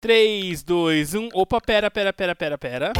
3, 0.00 0.62
2, 0.62 1.14
1. 1.14 1.28
Opa, 1.34 1.60
pera, 1.60 1.90
pera, 1.90 2.10
pera, 2.10 2.34
pera, 2.34 2.56
pera. 2.56 2.92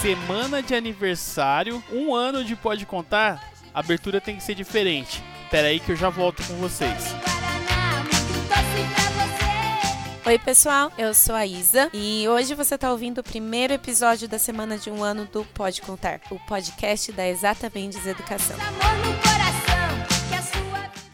Semana 0.00 0.60
de 0.60 0.74
aniversário, 0.74 1.82
um 1.92 2.12
ano 2.12 2.44
de 2.44 2.56
Pode 2.56 2.84
Contar, 2.84 3.52
a 3.72 3.78
abertura 3.78 4.20
tem 4.20 4.34
que 4.34 4.42
ser 4.42 4.56
diferente. 4.56 5.22
Pera 5.48 5.68
aí 5.68 5.78
que 5.78 5.92
eu 5.92 5.96
já 5.96 6.08
volto 6.08 6.42
com 6.44 6.54
vocês. 6.54 7.14
Oi, 10.26 10.38
pessoal, 10.40 10.90
eu 10.98 11.14
sou 11.14 11.34
a 11.34 11.46
Isa 11.46 11.88
e 11.92 12.26
hoje 12.28 12.54
você 12.54 12.74
está 12.74 12.90
ouvindo 12.90 13.18
o 13.18 13.24
primeiro 13.24 13.72
episódio 13.72 14.28
da 14.28 14.40
semana 14.40 14.76
de 14.76 14.90
um 14.90 15.04
ano 15.04 15.24
do 15.24 15.44
Pode 15.44 15.82
Contar, 15.82 16.20
o 16.30 16.38
podcast 16.40 17.12
da 17.12 17.28
Exatamente 17.28 17.96
Educação. 18.08 18.56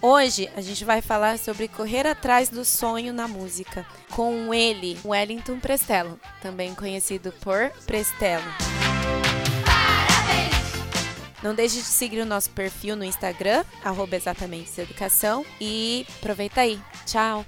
Hoje 0.01 0.49
a 0.55 0.61
gente 0.61 0.85
vai 0.85 1.03
falar 1.03 1.39
sobre 1.39 1.67
correr 1.67 2.07
atrás 2.07 2.49
do 2.49 2.65
sonho 2.65 3.13
na 3.13 3.27
música, 3.27 3.85
com 4.11 4.55
ele, 4.55 4.97
Wellington 5.05 5.59
Prestelo, 5.59 6.21
também 6.41 6.73
conhecido 6.73 7.33
por 7.41 7.71
Prestelo. 7.85 8.45
Não 11.43 11.53
deixe 11.53 11.79
de 11.79 11.83
seguir 11.83 12.21
o 12.21 12.27
nosso 12.27 12.51
perfil 12.51 12.95
no 12.95 13.05
Instagram, 13.05 13.65
arroba 13.85 14.15
exatamente 14.15 14.81
educação, 14.81 15.45
e 15.61 16.07
aproveita 16.19 16.61
aí. 16.61 16.81
Tchau! 17.05 17.45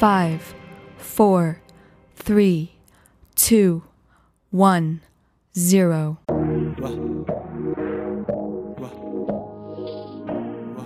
Five, 0.00 0.40
four, 0.98 1.60
three, 2.16 2.72
two, 3.36 3.82
one, 4.52 5.00
zero. 5.56 6.23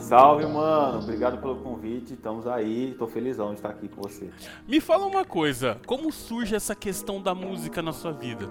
Salve, 0.09 0.47
mano. 0.47 1.01
Obrigado 1.01 1.39
pelo 1.39 1.57
convite. 1.57 2.15
Estamos 2.15 2.47
aí. 2.47 2.95
Tô 2.99 3.07
felizão 3.07 3.49
de 3.49 3.57
estar 3.57 3.69
aqui 3.69 3.89
com 3.89 4.01
você. 4.01 4.31
Me 4.67 4.81
fala 4.81 5.05
uma 5.05 5.23
coisa, 5.23 5.79
como 5.87 6.11
surge 6.11 6.57
essa 6.57 6.75
questão 6.75 7.21
da 7.21 7.35
música 7.35 7.83
na 7.83 7.93
sua 7.93 8.11
vida? 8.11 8.49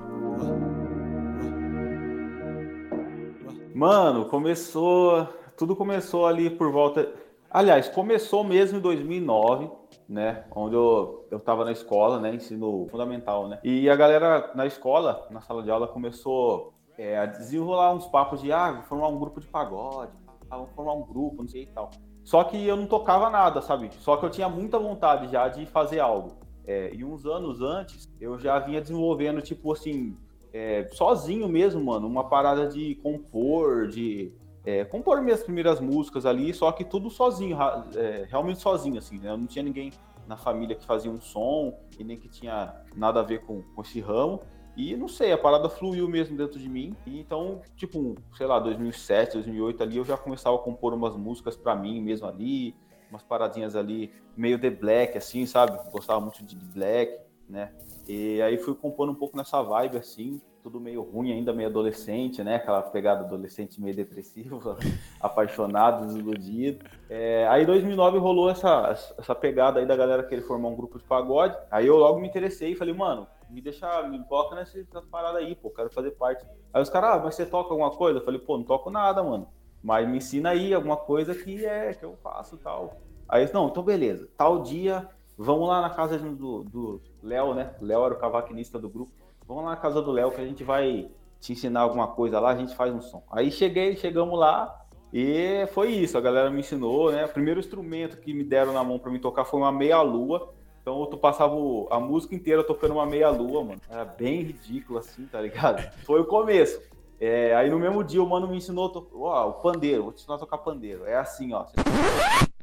Mano, 3.74 4.26
começou. 4.26 5.28
Tudo 5.58 5.76
começou 5.76 6.28
ali 6.28 6.48
por 6.48 6.72
volta. 6.72 7.12
Aliás, 7.50 7.90
começou 7.90 8.44
mesmo 8.44 8.78
em 8.78 8.82
2009, 8.82 9.72
né? 10.08 10.44
Onde 10.56 10.76
eu, 10.76 11.26
eu 11.32 11.40
tava 11.40 11.66
na 11.66 11.72
escola, 11.72 12.20
né? 12.20 12.36
Ensino 12.36 12.86
fundamental, 12.92 13.48
né? 13.48 13.60
E 13.64 13.90
a 13.90 13.96
galera 13.96 14.52
na 14.54 14.68
escola, 14.68 15.26
na 15.32 15.42
sala 15.42 15.64
de 15.64 15.72
aula, 15.72 15.88
começou 15.88 16.76
é, 17.00 17.18
a 17.18 17.26
desenrolar 17.26 17.96
uns 17.96 18.06
papos 18.06 18.44
de, 18.44 18.52
ah, 18.52 18.84
formar 18.88 19.08
um 19.08 19.18
grupo 19.18 19.40
de 19.40 19.48
pagode, 19.48 20.12
ah, 20.50 20.58
vamos 20.58 20.72
formar 20.74 20.94
um 20.94 21.04
grupo, 21.04 21.42
não 21.42 21.48
sei 21.48 21.64
e 21.64 21.68
tal. 21.68 21.90
Só 22.24 22.44
que 22.44 22.66
eu 22.66 22.76
não 22.76 22.88
tocava 22.88 23.30
nada, 23.30 23.62
sabe? 23.62 23.90
Só 24.00 24.18
que 24.18 24.26
eu 24.26 24.30
tinha 24.30 24.50
muita 24.50 24.78
vontade 24.78 25.32
já 25.32 25.48
de 25.48 25.66
fazer 25.66 26.00
algo. 26.00 26.36
É, 26.66 26.94
e 26.94 27.04
uns 27.04 27.26
anos 27.26 27.62
antes, 27.62 28.10
eu 28.20 28.38
já 28.38 28.60
vinha 28.60 28.82
desenvolvendo, 28.82 29.42
tipo 29.42 29.72
assim, 29.72 30.18
é, 30.52 30.88
sozinho 30.92 31.48
mesmo, 31.48 31.84
mano, 31.84 32.06
uma 32.06 32.26
parada 32.26 32.68
de 32.68 32.96
compor, 32.96 33.88
de 33.88 34.34
é, 34.66 34.84
compor 34.84 35.22
minhas 35.22 35.42
primeiras 35.42 35.80
músicas 35.80 36.26
ali, 36.26 36.54
só 36.54 36.74
que 36.74 36.84
tudo 36.84 37.10
sozinho, 37.10 37.58
é, 37.96 38.28
realmente 38.30 38.60
sozinho, 38.60 38.98
assim, 38.98 39.18
né? 39.18 39.32
Eu 39.32 39.38
não 39.38 39.48
tinha 39.48 39.64
ninguém 39.64 39.94
na 40.28 40.36
família 40.36 40.76
que 40.76 40.86
fazia 40.86 41.10
um 41.10 41.22
som 41.22 41.74
e 41.98 42.04
nem 42.04 42.18
que 42.18 42.28
tinha 42.28 42.76
nada 42.94 43.22
a 43.22 43.24
ver 43.24 43.46
com, 43.46 43.62
com 43.62 43.82
esse 43.82 44.02
ramo. 44.02 44.42
E 44.78 44.96
não 44.96 45.08
sei, 45.08 45.32
a 45.32 45.38
parada 45.38 45.68
fluiu 45.70 46.08
mesmo 46.08 46.38
dentro 46.38 46.60
de 46.60 46.70
mim. 46.70 46.96
E 47.06 47.20
então, 47.20 47.62
tipo, 47.76 48.16
sei 48.38 48.46
lá, 48.46 48.60
2007, 48.60 49.34
2008 49.34 49.84
ali, 49.84 49.98
eu 49.98 50.06
já 50.06 50.16
começava 50.16 50.56
a 50.56 50.60
compor 50.60 50.94
umas 50.94 51.18
músicas 51.18 51.58
para 51.58 51.76
mim 51.76 52.00
mesmo 52.00 52.28
ali, 52.28 52.76
umas 53.10 53.24
paradinhas 53.24 53.76
ali, 53.76 54.14
meio 54.36 54.60
The 54.60 54.70
Black, 54.70 55.18
assim, 55.18 55.48
sabe? 55.48 55.80
Gostava 55.92 56.22
muito 56.22 56.46
de 56.46 56.56
Black, 56.56 57.18
né? 57.50 57.74
E 58.08 58.40
aí 58.42 58.60
fui 58.60 58.76
compondo 58.76 59.12
um 59.12 59.16
pouco 59.16 59.36
nessa 59.36 59.62
vibe, 59.64 59.98
assim 59.98 60.40
tudo 60.68 60.82
meio 60.82 61.02
ruim 61.02 61.32
ainda, 61.32 61.54
meio 61.54 61.70
adolescente, 61.70 62.44
né? 62.44 62.56
Aquela 62.56 62.82
pegada 62.82 63.22
adolescente 63.22 63.82
meio 63.82 63.96
depressiva, 63.96 64.78
apaixonado, 65.18 66.06
desiludido. 66.06 66.86
É, 67.10 67.48
aí 67.48 67.64
em 67.64 67.66
2009 67.66 68.18
rolou 68.18 68.50
essa, 68.50 68.90
essa 69.18 69.34
pegada 69.34 69.80
aí 69.80 69.86
da 69.86 69.96
galera 69.96 70.24
querer 70.24 70.42
formar 70.42 70.68
um 70.68 70.76
grupo 70.76 70.98
de 70.98 71.06
pagode. 71.06 71.56
Aí 71.72 71.88
eu 71.88 71.96
logo 71.96 72.20
me 72.20 72.28
interessei 72.28 72.74
e 72.74 72.76
falei, 72.76 72.94
mano, 72.94 73.26
me 73.50 73.62
deixa, 73.62 74.04
me 74.04 74.24
coloca 74.26 74.56
nessas 74.56 74.86
paradas 75.12 75.42
aí, 75.42 75.56
pô, 75.56 75.70
quero 75.70 75.90
fazer 75.90 76.12
parte. 76.12 76.46
Aí 76.74 76.82
os 76.82 76.90
caras, 76.90 77.16
ah, 77.16 77.22
mas 77.24 77.36
você 77.36 77.46
toca 77.46 77.72
alguma 77.72 77.92
coisa? 77.92 78.20
Eu 78.20 78.26
falei, 78.26 78.40
pô, 78.40 78.58
não 78.58 78.64
toco 78.64 78.90
nada, 78.90 79.24
mano. 79.24 79.48
Mas 79.84 80.08
me 80.08 80.18
ensina 80.18 80.50
aí 80.50 80.74
alguma 80.74 80.98
coisa 80.98 81.34
que 81.36 81.66
é, 81.66 81.94
que 81.94 82.04
eu 82.04 82.16
faço 82.24 82.58
tal. 82.58 82.98
Aí, 83.28 83.50
não, 83.54 83.68
então 83.68 83.84
beleza. 83.84 84.28
Tal 84.38 84.62
dia, 84.62 85.08
vamos 85.38 85.68
lá 85.68 85.82
na 85.82 85.90
casa 85.90 86.18
do, 86.18 86.64
do 86.64 87.02
Léo, 87.22 87.54
né? 87.54 87.76
Léo 87.82 88.06
era 88.06 88.14
o 88.14 88.18
cavaquinista 88.18 88.80
do 88.80 88.90
grupo 88.90 89.12
vamos 89.48 89.64
lá 89.64 89.72
na 89.72 89.78
casa 89.78 90.02
do 90.02 90.12
Léo 90.12 90.32
que 90.32 90.42
a 90.42 90.46
gente 90.46 90.64
vai 90.64 91.10
te 91.40 91.54
ensinar 91.54 91.82
alguma 91.82 92.08
coisa 92.08 92.40
lá, 92.40 92.52
a 92.52 92.56
gente 92.56 92.76
faz 92.76 92.94
um 92.94 93.02
som. 93.02 93.24
Aí 93.32 93.50
cheguei, 93.50 93.96
chegamos 93.96 94.38
lá 94.38 94.86
e 95.14 95.66
foi 95.68 95.92
isso, 95.92 96.18
a 96.18 96.22
galera 96.22 96.50
me 96.50 96.60
ensinou, 96.60 97.12
né? 97.12 97.26
O 97.26 97.30
primeiro 97.30 97.60
instrumento 97.60 98.18
que 98.18 98.34
me 98.34 98.44
deram 98.44 98.74
na 98.74 98.84
mão 98.84 99.00
para 99.00 99.12
me 99.12 99.20
tocar 99.20 99.46
foi 99.46 99.60
uma 99.60 99.72
meia-lua. 99.72 100.54
Então 100.88 101.06
tu 101.06 101.18
passava 101.18 101.54
a 101.92 102.00
música 102.00 102.34
inteira 102.34 102.64
tocando 102.64 102.94
uma 102.94 103.06
meia-lua, 103.06 103.62
mano. 103.62 103.82
Era 103.90 104.06
bem 104.06 104.42
ridículo 104.42 104.98
assim, 104.98 105.26
tá 105.26 105.42
ligado? 105.42 105.82
Foi 106.06 106.22
o 106.22 106.26
começo. 106.26 106.82
É, 107.20 107.54
aí 107.54 107.70
no 107.70 107.78
mesmo 107.78 108.02
dia 108.06 108.24
o 108.24 108.30
mano 108.30 108.48
me 108.48 108.56
ensinou 108.56 108.88
to... 108.88 109.06
ó, 109.16 109.50
o 109.50 109.54
pandeiro, 109.56 110.04
vou 110.04 110.14
te 110.14 110.22
ensinar 110.22 110.36
a 110.36 110.38
tocar 110.38 110.60
pandeiro. 110.60 111.06
É 111.06 111.18
assim, 111.18 111.52
ó. 111.52 111.66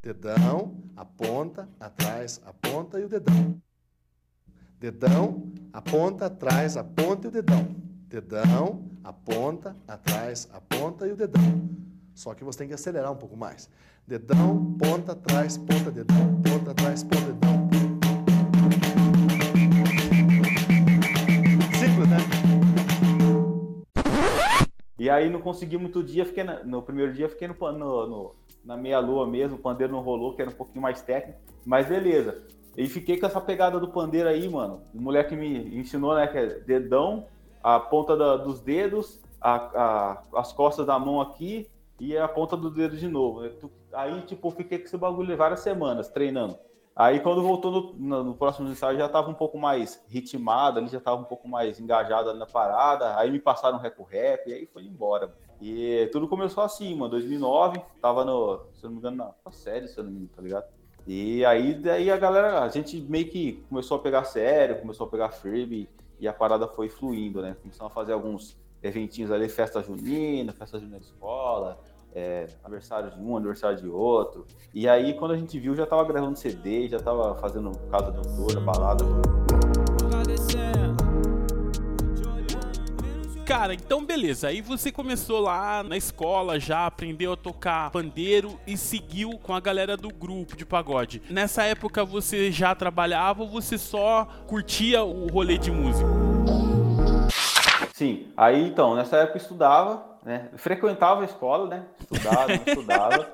Dedão, 0.02 0.74
a 0.96 1.04
ponta, 1.04 1.68
atrás, 1.78 2.40
a 2.46 2.54
ponta 2.54 2.98
e 2.98 3.04
o 3.04 3.10
dedão. 3.10 3.60
Dedão, 4.80 5.52
aponta, 5.70 6.24
atrás, 6.24 6.78
a 6.78 6.82
ponta 6.82 7.26
e 7.26 7.28
o 7.28 7.30
dedão. 7.30 7.76
Dedão, 8.08 8.90
aponta, 9.04 9.76
atrás, 9.86 10.48
a 10.50 10.62
ponta 10.62 11.06
e 11.06 11.12
o 11.12 11.16
dedão. 11.16 11.68
Só 12.14 12.32
que 12.32 12.42
você 12.42 12.60
tem 12.60 12.68
que 12.68 12.74
acelerar 12.74 13.12
um 13.12 13.16
pouco 13.16 13.36
mais. 13.36 13.68
Dedão, 14.06 14.78
ponta, 14.78 15.12
atrás, 15.12 15.58
ponta, 15.58 15.90
dedão, 15.90 16.40
ponta, 16.40 16.70
atrás, 16.70 17.02
ponta, 17.02 17.20
dedão. 17.20 17.83
Aí 25.14 25.30
não 25.30 25.40
consegui 25.40 25.78
muito 25.78 26.02
dia, 26.02 26.24
fiquei 26.24 26.44
na, 26.44 26.62
no 26.64 26.82
primeiro 26.82 27.12
dia 27.12 27.28
fiquei 27.28 27.48
no, 27.48 27.54
no, 27.54 28.06
no 28.06 28.34
na 28.64 28.76
meia 28.76 28.98
lua 28.98 29.26
mesmo, 29.26 29.56
o 29.56 29.60
pandeiro 29.60 29.92
não 29.92 30.00
rolou, 30.00 30.34
que 30.34 30.40
era 30.40 30.50
um 30.50 30.54
pouquinho 30.54 30.80
mais 30.80 31.02
técnico, 31.02 31.38
mas 31.64 31.86
beleza. 31.86 32.42
E 32.76 32.88
fiquei 32.88 33.18
com 33.18 33.26
essa 33.26 33.40
pegada 33.40 33.78
do 33.78 33.88
pandeiro 33.88 34.28
aí, 34.28 34.48
mano. 34.48 34.82
O 34.92 35.00
moleque 35.00 35.36
me 35.36 35.78
ensinou, 35.78 36.14
né, 36.14 36.26
que 36.26 36.38
é 36.38 36.46
dedão, 36.60 37.26
a 37.62 37.78
ponta 37.78 38.16
da, 38.16 38.36
dos 38.36 38.60
dedos, 38.60 39.20
a, 39.40 39.54
a, 39.54 40.22
as 40.40 40.52
costas 40.52 40.86
da 40.86 40.98
mão 40.98 41.20
aqui 41.20 41.68
e 42.00 42.16
a 42.16 42.26
ponta 42.26 42.56
do 42.56 42.70
dedo 42.70 42.96
de 42.96 43.06
novo. 43.06 43.42
Aí, 43.92 44.20
tipo, 44.22 44.50
fiquei 44.50 44.78
com 44.78 44.84
esse 44.84 44.96
bagulho 44.96 45.36
várias 45.36 45.60
semanas 45.60 46.08
treinando. 46.08 46.58
Aí, 46.96 47.18
quando 47.18 47.42
voltou 47.42 47.92
no, 47.98 48.22
no, 48.22 48.34
próximo 48.34 48.68
ensaio, 48.68 48.98
já 48.98 49.08
tava 49.08 49.28
um 49.28 49.34
pouco 49.34 49.58
mais 49.58 50.00
ritmado, 50.06 50.78
ali 50.78 50.88
já 50.88 51.00
tava 51.00 51.20
um 51.20 51.24
pouco 51.24 51.48
mais 51.48 51.80
engajado 51.80 52.32
na 52.34 52.46
parada. 52.46 53.18
Aí 53.18 53.30
me 53.30 53.40
passaram 53.40 53.78
rap-rap, 53.78 54.48
e 54.48 54.52
aí 54.52 54.66
foi 54.66 54.84
embora. 54.84 55.34
E 55.60 56.08
tudo 56.12 56.28
começou 56.28 56.62
assim, 56.62 56.94
mano. 56.94 57.10
2009, 57.10 57.82
tava 58.00 58.24
no, 58.24 58.66
se 58.74 58.84
eu 58.84 58.90
não 58.90 58.92
me 58.92 58.98
engano, 58.98 59.34
na 59.44 59.52
série, 59.52 59.88
se 59.88 59.98
eu 59.98 60.04
não 60.04 60.10
me 60.10 60.18
engano, 60.18 60.30
tá 60.36 60.42
ligado? 60.42 60.66
E 61.06 61.44
aí 61.44 61.74
daí 61.74 62.10
a 62.10 62.16
galera, 62.16 62.62
a 62.62 62.68
gente 62.68 63.00
meio 63.00 63.28
que 63.28 63.64
começou 63.68 63.98
a 63.98 64.00
pegar 64.00 64.24
sério, 64.24 64.80
começou 64.80 65.06
a 65.06 65.10
pegar 65.10 65.30
firme 65.30 65.88
e 66.18 66.26
a 66.26 66.32
parada 66.32 66.66
foi 66.66 66.88
fluindo, 66.88 67.42
né? 67.42 67.56
Começamos 67.60 67.90
a 67.90 67.94
fazer 67.94 68.12
alguns 68.12 68.56
eventinhos 68.82 69.30
ali, 69.30 69.48
festa 69.48 69.82
junina, 69.82 70.52
festa 70.52 70.78
junina 70.78 70.98
de 70.98 71.06
escola, 71.06 71.78
é, 72.14 72.46
aniversário 72.62 73.10
de 73.10 73.20
um, 73.20 73.36
aniversário 73.36 73.78
de 73.78 73.88
outro. 73.88 74.46
E 74.72 74.88
aí 74.88 75.14
quando 75.14 75.32
a 75.32 75.36
gente 75.36 75.58
viu, 75.58 75.74
já 75.74 75.86
tava 75.86 76.04
gravando 76.04 76.38
CD, 76.38 76.88
já 76.88 76.98
tava 76.98 77.34
fazendo 77.36 77.72
casa 77.90 78.10
doutora, 78.12 78.60
balada. 78.60 79.04
Cara, 83.44 83.74
então 83.74 84.04
beleza. 84.04 84.48
Aí 84.48 84.62
você 84.62 84.90
começou 84.90 85.40
lá 85.40 85.82
na 85.82 85.98
escola, 85.98 86.58
já 86.58 86.86
aprendeu 86.86 87.34
a 87.34 87.36
tocar 87.36 87.90
pandeiro 87.90 88.58
e 88.66 88.74
seguiu 88.74 89.38
com 89.38 89.52
a 89.52 89.60
galera 89.60 89.98
do 89.98 90.08
grupo 90.08 90.56
de 90.56 90.64
pagode. 90.64 91.20
Nessa 91.28 91.62
época 91.64 92.04
você 92.06 92.50
já 92.50 92.74
trabalhava 92.74 93.42
ou 93.42 93.48
você 93.48 93.76
só 93.76 94.26
curtia 94.46 95.04
o 95.04 95.26
rolê 95.26 95.58
de 95.58 95.70
música? 95.70 96.08
Sim, 97.92 98.32
aí 98.36 98.66
então, 98.66 98.94
nessa 98.96 99.18
época 99.18 99.38
eu 99.38 99.42
estudava, 99.42 100.13
né? 100.24 100.50
Frequentava 100.56 101.22
a 101.22 101.24
escola, 101.24 101.68
né? 101.68 101.86
Estudava, 102.00 102.52
estudava. 102.52 103.28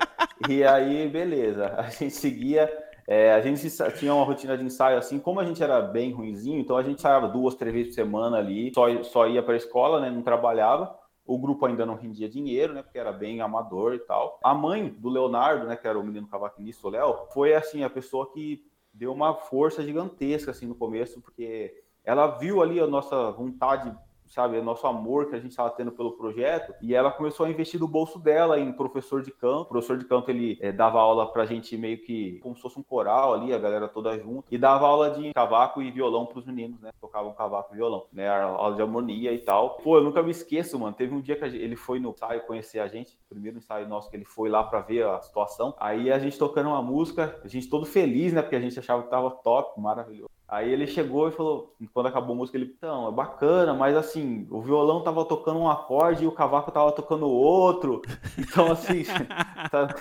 e 0.48 0.64
aí, 0.64 1.08
beleza. 1.08 1.75
A 1.76 1.88
gente 1.90 2.14
seguia 2.14 2.69
é, 3.10 3.32
a 3.32 3.40
gente 3.40 3.69
tinha 3.98 4.14
uma 4.14 4.25
rotina 4.25 4.56
de 4.56 4.64
ensaio 4.64 4.96
assim, 4.96 5.19
como 5.19 5.40
a 5.40 5.44
gente 5.44 5.60
era 5.60 5.81
bem 5.81 6.12
ruinzinho, 6.12 6.60
então 6.60 6.76
a 6.76 6.82
gente 6.84 6.98
ensaiava 6.98 7.26
duas, 7.26 7.56
três 7.56 7.75
vezes 7.75 7.88
por 7.88 7.94
semana 7.96 8.38
ali, 8.38 8.72
só, 8.72 9.02
só 9.02 9.26
ia 9.26 9.42
para 9.42 9.54
a 9.54 9.56
escola, 9.56 10.00
né, 10.00 10.08
não 10.08 10.22
trabalhava. 10.22 10.96
O 11.26 11.37
grupo 11.37 11.66
ainda 11.66 11.84
não 11.84 11.96
rendia 11.96 12.28
dinheiro, 12.28 12.72
né? 12.72 12.82
Porque 12.82 12.98
era 12.98 13.12
bem 13.12 13.40
amador 13.40 13.94
e 13.94 13.98
tal. 13.98 14.38
A 14.42 14.54
mãe 14.54 14.88
do 14.88 15.08
Leonardo, 15.08 15.66
né? 15.66 15.76
Que 15.76 15.87
era 15.87 15.98
o 15.98 16.02
menino 16.02 16.26
cavaquinista, 16.26 16.87
o 16.87 16.90
Léo, 16.90 17.26
foi 17.32 17.54
assim, 17.54 17.84
a 17.84 17.90
pessoa 17.90 18.32
que 18.32 18.64
deu 18.92 19.12
uma 19.12 19.34
força 19.34 19.82
gigantesca 19.82 20.52
assim 20.52 20.66
no 20.66 20.75
começo, 20.75 21.20
porque 21.20 21.82
ela 22.04 22.26
viu 22.38 22.62
ali 22.62 22.81
a 22.81 22.87
nossa 22.87 23.31
vontade 23.32 23.92
sabe, 24.31 24.59
o 24.59 24.65
nosso 24.65 24.87
amor 24.87 25.29
que 25.29 25.35
a 25.35 25.41
gente 25.41 25.50
estava 25.50 25.71
tendo 25.71 25.93
pelo 25.93 26.12
projeto, 26.12 26.73
e 26.81 26.94
ela 26.94 27.11
começou 27.11 27.47
a 27.47 27.50
investir 27.50 27.79
do 27.79 27.88
bolso 27.88 28.19
dela 28.19 28.59
em 28.59 28.73
professor 28.73 29.23
de 29.23 29.31
canto. 29.31 29.62
O 29.62 29.67
professor 29.67 29.99
de 29.99 30.05
canto, 30.05 30.31
ele 30.31 30.56
é, 30.61 30.73
dava 30.73 31.00
aula 31.00 31.31
pra 31.32 31.44
gente 31.44 31.77
meio 31.77 31.99
que 31.99 32.38
como 32.41 32.55
se 32.55 32.62
fosse 32.62 32.79
um 32.79 32.82
coral 32.82 33.35
ali, 33.35 33.53
a 33.53 33.59
galera 33.59 33.88
toda 33.88 34.17
junto, 34.19 34.44
e 34.50 34.56
dava 34.56 34.87
aula 34.87 35.11
de 35.11 35.32
cavaco 35.32 35.82
e 35.82 35.91
violão 35.91 36.27
pros 36.27 36.47
meninos, 36.47 36.81
né? 36.81 36.91
Tocavam 37.00 37.32
cavaco 37.35 37.75
e 37.75 37.77
violão, 37.77 38.06
né? 38.12 38.29
Aula 38.29 38.77
de 38.77 38.82
harmonia 38.82 39.32
e 39.32 39.38
tal. 39.38 39.77
Pô, 39.82 39.97
eu 39.97 40.05
nunca 40.05 40.23
me 40.23 40.31
esqueço, 40.31 40.79
mano. 40.79 40.94
Teve 40.94 41.15
um 41.15 41.21
dia 41.21 41.37
que 41.37 41.44
ele 41.44 41.76
foi 41.76 41.99
no 41.99 42.11
ensaio 42.11 42.47
conhecer 42.47 42.79
a 42.79 42.87
gente, 42.87 43.19
primeiro 43.29 43.59
ensaio 43.59 43.88
nosso 43.88 44.09
que 44.09 44.17
ele 44.17 44.25
foi 44.25 44.49
lá 44.49 44.62
para 44.62 44.81
ver 44.81 45.06
a 45.06 45.21
situação. 45.21 45.75
Aí 45.79 46.12
a 46.12 46.19
gente 46.19 46.38
tocando 46.38 46.69
uma 46.69 46.83
música, 46.83 47.41
a 47.44 47.49
gente 47.49 47.69
todo 47.69 47.85
feliz, 47.85 48.33
né? 48.33 48.43
Porque 48.43 48.56
a 48.56 48.61
gente 48.61 48.79
achava 48.79 49.03
que 49.03 49.11
tava 49.11 49.31
top, 49.31 49.81
maravilhoso. 49.81 50.31
Aí 50.50 50.73
ele 50.73 50.85
chegou 50.88 51.29
e 51.29 51.31
falou, 51.31 51.76
quando 51.94 52.06
acabou 52.06 52.35
a 52.35 52.38
música, 52.38 52.58
ele, 52.58 52.75
então, 52.76 53.06
é 53.06 53.12
bacana, 53.12 53.73
mas 53.73 53.97
assim, 53.97 54.49
o 54.50 54.61
violão 54.61 55.00
tava 55.00 55.25
tocando 55.25 55.61
um 55.61 55.70
acorde 55.70 56.25
e 56.25 56.26
o 56.26 56.32
cavaco 56.32 56.73
tava 56.73 56.91
tocando 56.91 57.29
outro. 57.29 58.02
Então, 58.37 58.73
assim, 58.73 59.05
tá... 59.70 59.94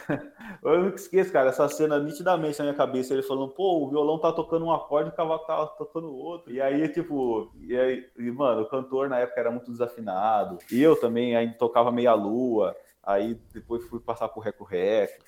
eu 0.64 0.86
nunca 0.86 0.96
esqueço, 0.96 1.32
cara, 1.32 1.50
essa 1.50 1.70
cena 1.70 2.00
nitidamente 2.00 2.58
na 2.58 2.66
minha 2.66 2.76
cabeça. 2.76 3.14
Ele 3.14 3.22
falando, 3.22 3.50
pô, 3.50 3.86
o 3.86 3.90
violão 3.92 4.18
tá 4.18 4.32
tocando 4.32 4.66
um 4.66 4.74
acorde 4.74 5.10
e 5.10 5.14
o 5.14 5.16
cavaco 5.16 5.46
tava 5.46 5.68
tocando 5.68 6.12
outro. 6.12 6.52
E 6.52 6.60
aí, 6.60 6.88
tipo, 6.90 7.52
e 7.62 7.78
aí, 7.78 8.06
e, 8.18 8.32
mano, 8.32 8.64
o 8.64 8.70
cantor 8.70 9.08
na 9.08 9.20
época 9.20 9.40
era 9.40 9.52
muito 9.52 9.70
desafinado. 9.70 10.58
E 10.72 10.82
eu 10.82 11.00
também 11.00 11.36
ainda 11.36 11.54
tocava 11.60 11.92
meia-lua. 11.92 12.76
Aí 13.04 13.40
depois 13.54 13.86
fui 13.88 14.00
passar 14.00 14.28
por 14.30 14.40
reco-reco. 14.40 15.24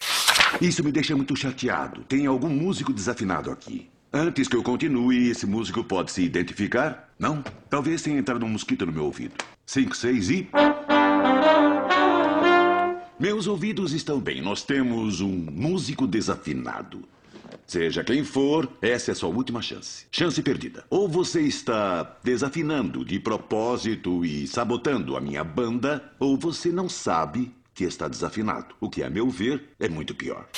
Isso 0.60 0.84
me 0.84 0.92
deixa 0.92 1.16
muito 1.16 1.36
chateado. 1.36 2.04
Tem 2.06 2.26
algum 2.26 2.50
músico 2.50 2.92
desafinado 2.92 3.52
aqui. 3.52 3.92
Antes 4.14 4.50
que 4.50 4.58
eu 4.58 4.62
continue, 4.62 5.30
esse 5.30 5.46
músico 5.46 5.86
pode 5.86 6.12
se 6.12 6.22
identificar? 6.22 7.14
Não? 7.18 7.42
Talvez 7.70 8.02
tenha 8.02 8.20
entrado 8.20 8.46
um 8.46 8.50
mosquito 8.50 8.86
no 8.86 8.92
meu 8.92 9.06
ouvido. 9.06 9.36
Cinco, 9.66 9.96
seis 9.96 10.30
e. 10.30 10.50
Meus 13.18 13.48
ouvidos 13.48 13.94
estão 13.94 14.20
bem. 14.20 14.42
Nós 14.42 14.64
temos 14.64 15.22
um 15.22 15.30
músico 15.30 16.06
desafinado. 16.06 17.08
Seja 17.66 18.04
quem 18.04 18.26
for, 18.26 18.70
essa 18.82 19.12
é 19.12 19.14
a 19.14 19.16
sua 19.16 19.30
última 19.30 19.62
chance. 19.62 20.06
Chance 20.12 20.44
perdida. 20.44 20.84
Ou 20.90 21.08
você 21.08 21.40
está 21.44 22.18
desafinando 22.22 23.06
de 23.06 23.18
propósito 23.18 24.26
e 24.26 24.46
sabotando 24.46 25.16
a 25.16 25.22
minha 25.22 25.42
banda, 25.42 26.12
ou 26.20 26.36
você 26.36 26.70
não 26.70 26.90
sabe 26.90 27.50
que 27.74 27.86
está 27.86 28.10
desafinado. 28.10 28.76
O 28.78 28.90
que, 28.90 29.04
a 29.04 29.10
meu 29.10 29.30
ver, 29.30 29.70
é 29.80 29.88
muito 29.88 30.14
pior. 30.14 30.50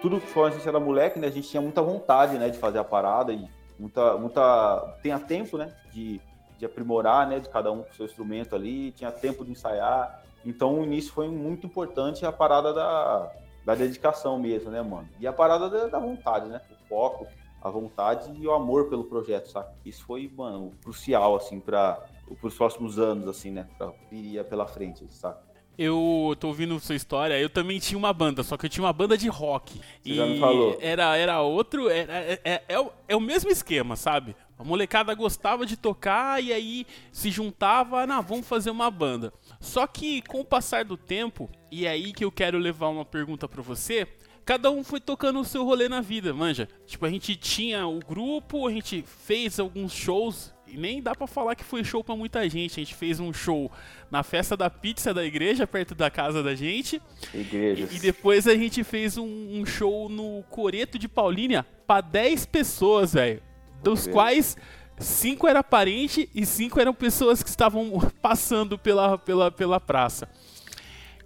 Tudo 0.00 0.20
que 0.20 0.40
a 0.40 0.50
gente 0.50 0.66
era 0.66 0.80
moleque, 0.80 1.18
né? 1.18 1.26
A 1.26 1.30
gente 1.30 1.48
tinha 1.48 1.60
muita 1.60 1.82
vontade, 1.82 2.38
né, 2.38 2.48
de 2.48 2.58
fazer 2.58 2.78
a 2.78 2.84
parada 2.84 3.32
e 3.32 3.48
muita, 3.78 4.16
muita, 4.16 4.98
tinha 5.02 5.18
tempo, 5.18 5.56
né, 5.56 5.74
de, 5.92 6.20
de 6.58 6.64
aprimorar, 6.64 7.28
né, 7.28 7.38
de 7.40 7.48
cada 7.48 7.70
um 7.70 7.82
com 7.82 7.92
seu 7.92 8.06
instrumento 8.06 8.54
ali, 8.54 8.92
tinha 8.92 9.10
tempo 9.10 9.44
de 9.44 9.52
ensaiar. 9.52 10.22
Então 10.44 10.80
o 10.80 10.84
início 10.84 11.12
foi 11.12 11.28
muito 11.28 11.66
importante 11.66 12.24
a 12.24 12.32
parada 12.32 12.72
da, 12.72 13.30
da 13.64 13.74
dedicação 13.74 14.38
mesmo, 14.38 14.70
né, 14.70 14.80
mano? 14.82 15.08
E 15.18 15.26
a 15.26 15.32
parada 15.32 15.68
da, 15.68 15.86
da 15.86 15.98
vontade, 15.98 16.48
né? 16.48 16.60
O 16.70 16.88
foco, 16.88 17.26
a 17.62 17.68
vontade 17.68 18.32
e 18.38 18.46
o 18.46 18.52
amor 18.52 18.88
pelo 18.88 19.04
projeto, 19.04 19.50
sabe? 19.50 19.68
Isso 19.84 20.04
foi, 20.04 20.30
mano, 20.34 20.72
crucial, 20.82 21.36
assim, 21.36 21.60
para 21.60 21.98
os 22.42 22.54
próximos 22.54 22.98
anos, 22.98 23.28
assim, 23.28 23.50
né? 23.50 23.68
Pra 23.76 23.92
viria 24.10 24.42
pela 24.42 24.66
frente, 24.66 25.06
sabe? 25.12 25.49
Eu 25.80 26.36
tô 26.38 26.48
ouvindo 26.48 26.78
sua 26.78 26.94
história, 26.94 27.40
eu 27.40 27.48
também 27.48 27.78
tinha 27.78 27.96
uma 27.96 28.12
banda, 28.12 28.42
só 28.42 28.54
que 28.58 28.66
eu 28.66 28.70
tinha 28.70 28.84
uma 28.84 28.92
banda 28.92 29.16
de 29.16 29.28
rock. 29.28 29.78
Você 29.78 29.82
e 30.04 30.14
já 30.14 30.26
me 30.26 30.38
falou. 30.38 30.76
Era, 30.78 31.16
era 31.16 31.40
outro. 31.40 31.88
Era, 31.88 32.12
é, 32.12 32.40
é, 32.44 32.62
é, 32.68 32.78
o, 32.78 32.92
é 33.08 33.16
o 33.16 33.20
mesmo 33.20 33.48
esquema, 33.50 33.96
sabe? 33.96 34.36
A 34.58 34.62
molecada 34.62 35.14
gostava 35.14 35.64
de 35.64 35.78
tocar 35.78 36.44
e 36.44 36.52
aí 36.52 36.86
se 37.10 37.30
juntava, 37.30 38.02
ah, 38.02 38.20
vamos 38.20 38.46
fazer 38.46 38.70
uma 38.70 38.90
banda. 38.90 39.32
Só 39.58 39.86
que 39.86 40.20
com 40.20 40.40
o 40.40 40.44
passar 40.44 40.84
do 40.84 40.98
tempo, 40.98 41.48
e 41.70 41.86
é 41.86 41.88
aí 41.88 42.12
que 42.12 42.26
eu 42.26 42.30
quero 42.30 42.58
levar 42.58 42.88
uma 42.88 43.06
pergunta 43.06 43.48
para 43.48 43.62
você, 43.62 44.06
cada 44.44 44.70
um 44.70 44.84
foi 44.84 45.00
tocando 45.00 45.40
o 45.40 45.46
seu 45.46 45.64
rolê 45.64 45.88
na 45.88 46.02
vida, 46.02 46.34
manja. 46.34 46.68
Tipo, 46.86 47.06
a 47.06 47.10
gente 47.10 47.34
tinha 47.36 47.86
o 47.86 48.00
grupo, 48.00 48.68
a 48.68 48.70
gente 48.70 49.02
fez 49.02 49.58
alguns 49.58 49.94
shows 49.94 50.52
nem 50.76 51.02
dá 51.02 51.14
para 51.14 51.26
falar 51.26 51.54
que 51.54 51.64
foi 51.64 51.84
show 51.84 52.02
para 52.02 52.16
muita 52.16 52.48
gente. 52.48 52.80
A 52.80 52.84
gente 52.84 52.94
fez 52.94 53.20
um 53.20 53.32
show 53.32 53.70
na 54.10 54.22
festa 54.22 54.56
da 54.56 54.68
pizza 54.68 55.14
da 55.14 55.24
igreja, 55.24 55.66
perto 55.66 55.94
da 55.94 56.10
casa 56.10 56.42
da 56.42 56.54
gente. 56.54 57.00
Igrejas. 57.34 57.92
E 57.92 57.98
depois 57.98 58.46
a 58.46 58.54
gente 58.54 58.82
fez 58.84 59.16
um, 59.16 59.60
um 59.60 59.66
show 59.66 60.08
no 60.08 60.42
Coreto 60.50 60.98
de 60.98 61.08
Paulínia 61.08 61.64
para 61.86 62.00
10 62.00 62.46
pessoas, 62.46 63.14
velho. 63.14 63.42
Dos 63.82 64.06
quais 64.06 64.56
cinco 64.98 65.48
era 65.48 65.64
parente 65.64 66.28
e 66.34 66.44
cinco 66.44 66.78
eram 66.78 66.92
pessoas 66.92 67.42
que 67.42 67.48
estavam 67.48 67.90
passando 68.20 68.78
pela, 68.78 69.16
pela, 69.18 69.50
pela 69.50 69.80
praça. 69.80 70.28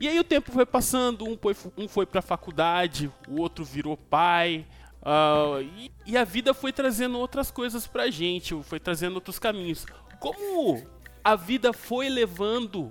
E 0.01 0.09
aí 0.09 0.19
o 0.19 0.25
tempo 0.25 0.53
foi 0.53 0.67
passando, 0.67 1.25
um 1.25 1.37
foi, 1.37 1.57
um 1.77 1.89
foi 1.89 2.05
pra 2.05 2.21
faculdade, 2.21 3.11
o 3.29 3.41
outro 3.41 3.65
virou 3.65 3.97
pai, 3.97 4.67
Uh, 5.05 5.61
e, 5.61 5.93
e, 6.07 6.17
a 6.17 6.25
vida 6.25 6.55
foi 6.55 6.73
trazendo 6.73 7.19
outras 7.19 7.51
coisas 7.51 7.87
pra 7.87 8.11
gente, 8.11 8.55
foi 8.63 8.81
trazendo 8.81 9.17
outros 9.17 9.39
caminhos. 9.39 9.85
Como 10.19 10.83
a 11.23 11.37
vida 11.37 11.75
foi 11.75 12.09
levando 12.09 12.91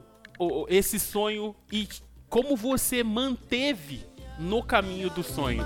esse 0.67 0.99
sonho 0.99 1.55
e 1.71 1.87
como 2.29 2.55
você 2.55 3.03
manteve 3.03 4.05
no 4.39 4.63
caminho 4.63 5.09
do 5.09 5.23
sonho? 5.23 5.63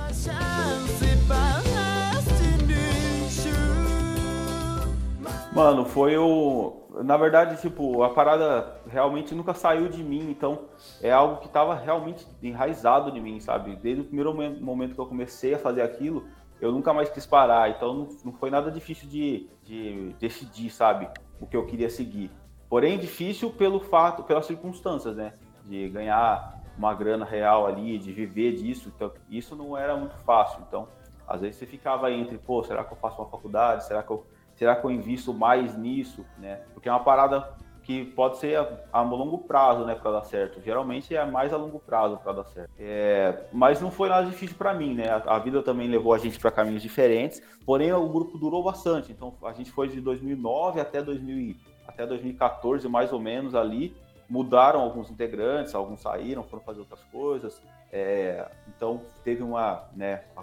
Mano, 5.54 5.86
foi 5.86 6.16
o. 6.18 6.84
Na 7.04 7.18
verdade, 7.18 7.60
tipo, 7.62 8.04
a 8.04 8.10
parada 8.10 8.80
realmente 8.88 9.34
nunca 9.34 9.54
saiu 9.54 9.88
de 9.88 10.04
mim, 10.04 10.30
então 10.30 10.66
é 11.02 11.12
algo 11.12 11.38
que 11.38 11.48
estava 11.48 11.74
realmente 11.76 12.28
enraizado 12.44 13.12
de 13.12 13.20
mim, 13.20 13.40
sabe? 13.40 13.76
Desde 13.76 14.02
o 14.02 14.06
primeiro 14.06 14.34
momento 14.34 14.94
que 14.94 15.02
eu 15.02 15.06
comecei 15.06 15.54
a 15.54 15.60
fazer 15.60 15.82
aquilo, 15.82 16.26
eu 16.60 16.72
nunca 16.72 16.94
mais 16.94 17.10
quis 17.10 17.26
parar, 17.26 17.70
então 17.70 17.94
não, 17.94 18.08
não 18.26 18.34
foi 18.34 18.50
nada 18.50 18.72
difícil 18.72 19.08
de, 19.08 19.50
de 19.64 20.16
decidir, 20.20 20.70
sabe, 20.70 21.08
o 21.40 21.46
que 21.46 21.56
eu 21.56 21.66
queria 21.66 21.90
seguir. 21.90 22.32
Porém, 22.70 22.98
difícil 22.98 23.50
pelo 23.52 23.80
fato, 23.80 24.24
pelas 24.24 24.46
circunstâncias, 24.46 25.16
né, 25.16 25.34
de 25.64 25.88
ganhar 25.90 26.62
uma 26.78 26.94
grana 26.94 27.26
real 27.26 27.66
ali, 27.66 27.98
de 27.98 28.12
viver 28.12 28.54
disso, 28.54 28.92
então 28.96 29.12
isso 29.30 29.56
não 29.56 29.78
era 29.78 29.96
muito 29.96 30.16
fácil. 30.18 30.64
Então, 30.68 30.88
às 31.28 31.42
vezes 31.42 31.58
você 31.58 31.66
ficava 31.66 32.12
entre, 32.12 32.38
pô, 32.38 32.64
será 32.64 32.84
que 32.84 32.94
eu 32.94 32.98
faço 32.98 33.22
uma 33.22 33.30
faculdade? 33.30 33.86
Será 33.86 34.04
que 34.04 34.12
eu, 34.12 34.26
será 34.56 34.76
que 34.76 34.86
eu 34.86 34.92
invisto 34.92 35.34
mais 35.34 35.76
nisso, 35.78 36.26
né? 36.38 36.62
Porque 36.74 36.88
é 36.88 36.92
uma 36.92 37.04
parada 37.04 37.54
que 37.88 38.04
pode 38.04 38.38
ser 38.40 38.60
a, 38.60 38.68
a 38.92 39.02
longo 39.02 39.38
prazo, 39.38 39.86
né, 39.86 39.96
para 39.96 40.12
dar 40.12 40.26
certo. 40.26 40.62
Geralmente 40.62 41.16
é 41.16 41.26
mais 41.26 41.54
a 41.54 41.58
longo 41.58 41.80
prazo 41.80 42.18
para 42.18 42.34
dar 42.34 42.44
certo. 42.44 42.70
É, 42.78 43.46
mas 43.54 43.80
não 43.80 43.90
foi 43.90 44.10
nada 44.10 44.28
difícil 44.28 44.58
para 44.58 44.74
mim, 44.74 44.94
né? 44.94 45.08
A, 45.08 45.36
a, 45.36 45.40
vida 45.40 45.64
também 45.64 45.88
levou 45.88 46.14
a 46.14 46.18
gente 46.18 46.38
para 46.38 46.52
caminhos 46.52 46.82
diferentes. 46.82 47.42
Porém, 47.66 47.94
o 47.94 48.10
grupo 48.10 48.38
durou 48.38 48.62
bastante. 48.62 49.14
Então, 49.14 49.34
a 49.42 49.54
gente 49.54 49.72
foi 49.72 49.88
de 49.88 50.02
2009 50.02 50.82
até 50.82 51.02
2000, 51.02 51.56
até 51.88 52.06
2014, 52.06 52.90
mais 52.90 53.14
ou 53.14 53.22
menos 53.22 53.56
ali. 53.56 53.96
Mudaram 54.30 54.82
alguns 54.82 55.10
integrantes, 55.10 55.74
alguns 55.74 56.02
saíram, 56.02 56.44
foram 56.44 56.64
fazer 56.64 56.82
outras 56.82 57.02
coisas. 57.06 57.62
É, 57.90 58.52
então, 58.68 59.00
teve 59.24 59.42
uma, 59.42 59.86
né? 59.96 60.26
A, 60.36 60.42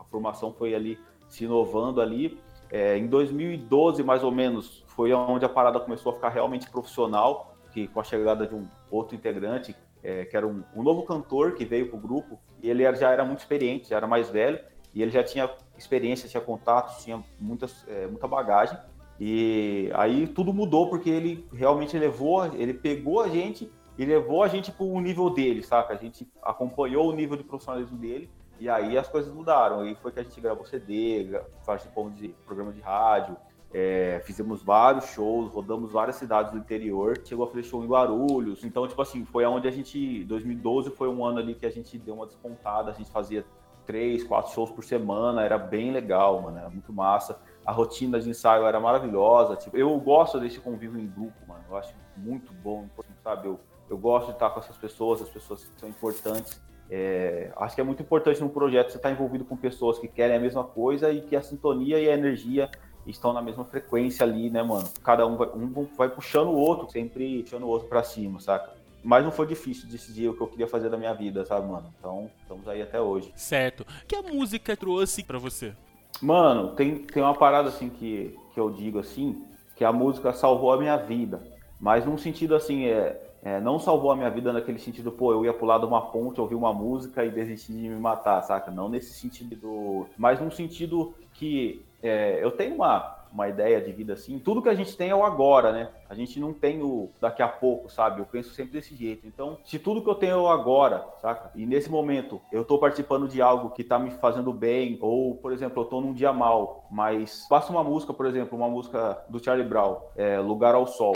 a, 0.00 0.04
formação 0.10 0.50
foi 0.50 0.74
ali 0.74 0.98
se 1.28 1.44
inovando 1.44 2.00
ali. 2.00 2.40
É, 2.70 2.96
em 2.96 3.06
2012, 3.06 4.02
mais 4.02 4.22
ou 4.24 4.32
menos, 4.32 4.84
foi 4.88 5.12
onde 5.12 5.44
a 5.44 5.48
parada 5.48 5.78
começou 5.78 6.12
a 6.12 6.14
ficar 6.14 6.30
realmente 6.30 6.68
profissional, 6.70 7.56
que 7.72 7.86
com 7.88 8.00
a 8.00 8.04
chegada 8.04 8.46
de 8.46 8.54
um 8.54 8.66
outro 8.90 9.14
integrante, 9.14 9.74
é, 10.02 10.24
que 10.24 10.36
era 10.36 10.46
um, 10.46 10.62
um, 10.74 10.82
novo 10.82 11.02
cantor 11.02 11.52
que 11.52 11.64
veio 11.64 11.88
para 11.88 11.98
o 11.98 12.00
grupo, 12.00 12.38
e 12.62 12.70
ele 12.70 12.82
já 12.94 13.10
era 13.10 13.24
muito 13.24 13.40
experiente, 13.40 13.90
já 13.90 13.96
era 13.96 14.06
mais 14.06 14.30
velho, 14.30 14.58
e 14.94 15.02
ele 15.02 15.10
já 15.10 15.22
tinha 15.22 15.50
experiência, 15.76 16.28
tinha 16.28 16.40
contatos, 16.40 17.04
tinha 17.04 17.22
muitas, 17.38 17.86
é, 17.88 18.06
muita 18.06 18.26
bagagem, 18.26 18.78
e 19.20 19.90
aí 19.94 20.26
tudo 20.26 20.52
mudou 20.52 20.88
porque 20.90 21.08
ele 21.08 21.46
realmente 21.52 21.98
levou, 21.98 22.46
ele 22.54 22.74
pegou 22.74 23.20
a 23.20 23.28
gente 23.28 23.70
e 23.96 24.04
levou 24.04 24.42
a 24.42 24.48
gente 24.48 24.70
para 24.70 24.84
o 24.84 25.00
nível 25.00 25.30
dele, 25.30 25.62
saca? 25.62 25.94
A 25.94 25.96
gente 25.96 26.28
acompanhou 26.42 27.08
o 27.08 27.12
nível 27.14 27.36
de 27.36 27.44
profissionalismo 27.44 27.96
dele 27.96 28.28
e 28.58 28.68
aí 28.68 28.96
as 28.96 29.08
coisas 29.08 29.32
mudaram. 29.32 29.80
Aí 29.80 29.94
foi 29.96 30.12
que 30.12 30.20
a 30.20 30.22
gente 30.22 30.40
gravou 30.40 30.64
CD, 30.64 31.40
participou 31.64 32.10
de 32.10 32.28
programa 32.44 32.72
de 32.72 32.80
rádio, 32.80 33.36
é, 33.72 34.22
fizemos 34.24 34.62
vários 34.62 35.06
shows, 35.06 35.52
rodamos 35.52 35.92
várias 35.92 36.16
cidades 36.16 36.52
do 36.52 36.58
interior, 36.58 37.20
chegou 37.24 37.44
a 37.44 37.48
fazer 37.48 37.62
show 37.64 37.84
em 37.84 37.86
Guarulhos. 37.86 38.64
Então, 38.64 38.86
tipo 38.86 39.00
assim, 39.02 39.24
foi 39.24 39.44
onde 39.44 39.68
a 39.68 39.70
gente. 39.70 40.24
2012 40.24 40.90
foi 40.90 41.08
um 41.08 41.24
ano 41.24 41.38
ali 41.38 41.54
que 41.54 41.66
a 41.66 41.70
gente 41.70 41.98
deu 41.98 42.14
uma 42.14 42.26
despontada, 42.26 42.90
a 42.90 42.94
gente 42.94 43.10
fazia 43.10 43.44
três, 43.84 44.24
quatro 44.24 44.52
shows 44.52 44.70
por 44.70 44.82
semana, 44.82 45.42
era 45.42 45.58
bem 45.58 45.92
legal, 45.92 46.42
mano, 46.42 46.58
era 46.58 46.68
muito 46.70 46.92
massa. 46.92 47.38
A 47.64 47.72
rotina 47.72 48.18
de 48.18 48.30
ensaio 48.30 48.64
era 48.64 48.80
maravilhosa. 48.80 49.56
Tipo, 49.56 49.76
eu 49.76 49.96
gosto 50.00 50.40
desse 50.40 50.58
convívio 50.58 51.00
em 51.00 51.06
grupo, 51.06 51.36
mano. 51.46 51.64
Eu 51.68 51.76
acho 51.76 51.94
muito 52.16 52.52
bom, 52.52 52.86
sabe? 53.22 53.46
Eu, 53.46 53.60
eu 53.88 53.98
gosto 53.98 54.26
de 54.28 54.32
estar 54.32 54.50
com 54.50 54.60
essas 54.60 54.76
pessoas, 54.76 55.22
as 55.22 55.28
pessoas 55.28 55.70
são 55.76 55.88
importantes. 55.88 56.60
É, 56.90 57.50
acho 57.56 57.74
que 57.74 57.80
é 57.80 57.84
muito 57.84 58.02
importante 58.02 58.40
num 58.40 58.48
projeto 58.48 58.90
você 58.90 58.96
estar 58.96 59.10
envolvido 59.10 59.44
com 59.44 59.56
pessoas 59.56 59.98
que 59.98 60.06
querem 60.06 60.36
a 60.36 60.40
mesma 60.40 60.62
coisa 60.62 61.10
e 61.10 61.20
que 61.20 61.34
a 61.34 61.42
sintonia 61.42 61.98
e 61.98 62.08
a 62.08 62.14
energia 62.14 62.70
estão 63.06 63.32
na 63.32 63.42
mesma 63.42 63.64
frequência 63.64 64.24
ali, 64.24 64.50
né, 64.50 64.62
mano? 64.62 64.88
Cada 65.02 65.26
um 65.26 65.36
vai, 65.36 65.48
um 65.48 65.86
vai 65.96 66.08
puxando 66.08 66.48
o 66.48 66.56
outro, 66.56 66.90
sempre 66.90 67.42
puxando 67.42 67.64
o 67.64 67.68
outro 67.68 67.88
para 67.88 68.02
cima, 68.02 68.40
saca? 68.40 68.70
Mas 69.02 69.24
não 69.24 69.30
foi 69.30 69.46
difícil 69.46 69.88
decidir 69.88 70.28
o 70.28 70.34
que 70.34 70.40
eu 70.40 70.48
queria 70.48 70.66
fazer 70.66 70.88
da 70.88 70.96
minha 70.96 71.14
vida, 71.14 71.44
sabe, 71.44 71.68
mano? 71.68 71.92
Então, 71.98 72.28
estamos 72.42 72.66
aí 72.66 72.82
até 72.82 73.00
hoje. 73.00 73.32
Certo. 73.36 73.82
O 73.82 74.06
que 74.06 74.16
a 74.16 74.22
música 74.22 74.76
trouxe 74.76 75.22
para 75.22 75.38
você? 75.38 75.72
Mano, 76.20 76.74
tem, 76.74 76.98
tem 76.98 77.22
uma 77.22 77.34
parada 77.34 77.68
assim 77.68 77.88
que, 77.88 78.36
que 78.52 78.58
eu 78.58 78.70
digo 78.70 78.98
assim, 78.98 79.44
que 79.76 79.84
a 79.84 79.92
música 79.92 80.32
salvou 80.32 80.72
a 80.72 80.78
minha 80.78 80.96
vida. 80.96 81.40
Mas 81.78 82.04
num 82.04 82.18
sentido 82.18 82.56
assim, 82.56 82.86
é, 82.86 83.20
é, 83.46 83.60
não 83.60 83.78
salvou 83.78 84.10
a 84.10 84.16
minha 84.16 84.28
vida 84.28 84.52
naquele 84.52 84.76
sentido, 84.76 85.12
pô, 85.12 85.30
eu 85.30 85.44
ia 85.44 85.54
pular 85.54 85.78
de 85.78 85.84
uma 85.84 86.10
ponte, 86.10 86.40
ouvir 86.40 86.56
uma 86.56 86.74
música 86.74 87.24
e 87.24 87.30
desistir 87.30 87.74
de 87.74 87.88
me 87.88 88.00
matar, 88.00 88.42
saca? 88.42 88.72
Não 88.72 88.88
nesse 88.88 89.12
sentido, 89.12 90.08
mas 90.18 90.40
num 90.40 90.50
sentido 90.50 91.14
que 91.32 91.80
é, 92.02 92.42
eu 92.42 92.50
tenho 92.50 92.74
uma, 92.74 93.18
uma 93.32 93.48
ideia 93.48 93.80
de 93.80 93.92
vida 93.92 94.14
assim, 94.14 94.40
tudo 94.40 94.60
que 94.60 94.68
a 94.68 94.74
gente 94.74 94.96
tem 94.96 95.10
é 95.10 95.14
o 95.14 95.22
agora, 95.22 95.70
né? 95.70 95.90
A 96.10 96.14
gente 96.16 96.40
não 96.40 96.52
tem 96.52 96.82
o 96.82 97.08
daqui 97.20 97.40
a 97.40 97.46
pouco, 97.46 97.88
sabe? 97.88 98.20
Eu 98.20 98.26
penso 98.26 98.52
sempre 98.52 98.72
desse 98.72 98.96
jeito. 98.96 99.28
Então, 99.28 99.58
se 99.64 99.78
tudo 99.78 100.02
que 100.02 100.10
eu 100.10 100.16
tenho 100.16 100.32
é 100.32 100.36
o 100.36 100.48
agora, 100.48 101.06
saca? 101.22 101.52
E 101.54 101.64
nesse 101.64 101.88
momento 101.88 102.40
eu 102.50 102.64
tô 102.64 102.78
participando 102.78 103.28
de 103.28 103.40
algo 103.40 103.70
que 103.70 103.84
tá 103.84 103.96
me 103.96 104.10
fazendo 104.10 104.52
bem, 104.52 104.98
ou, 105.00 105.36
por 105.36 105.52
exemplo, 105.52 105.84
eu 105.84 105.86
tô 105.86 106.00
num 106.00 106.12
dia 106.12 106.32
mal, 106.32 106.84
mas 106.90 107.46
basta 107.48 107.70
uma 107.70 107.84
música, 107.84 108.12
por 108.12 108.26
exemplo, 108.26 108.58
uma 108.58 108.68
música 108.68 109.24
do 109.28 109.38
Charlie 109.38 109.68
Brown, 109.68 109.98
é, 110.16 110.40
Lugar 110.40 110.74
ao 110.74 110.88
Sol. 110.88 111.14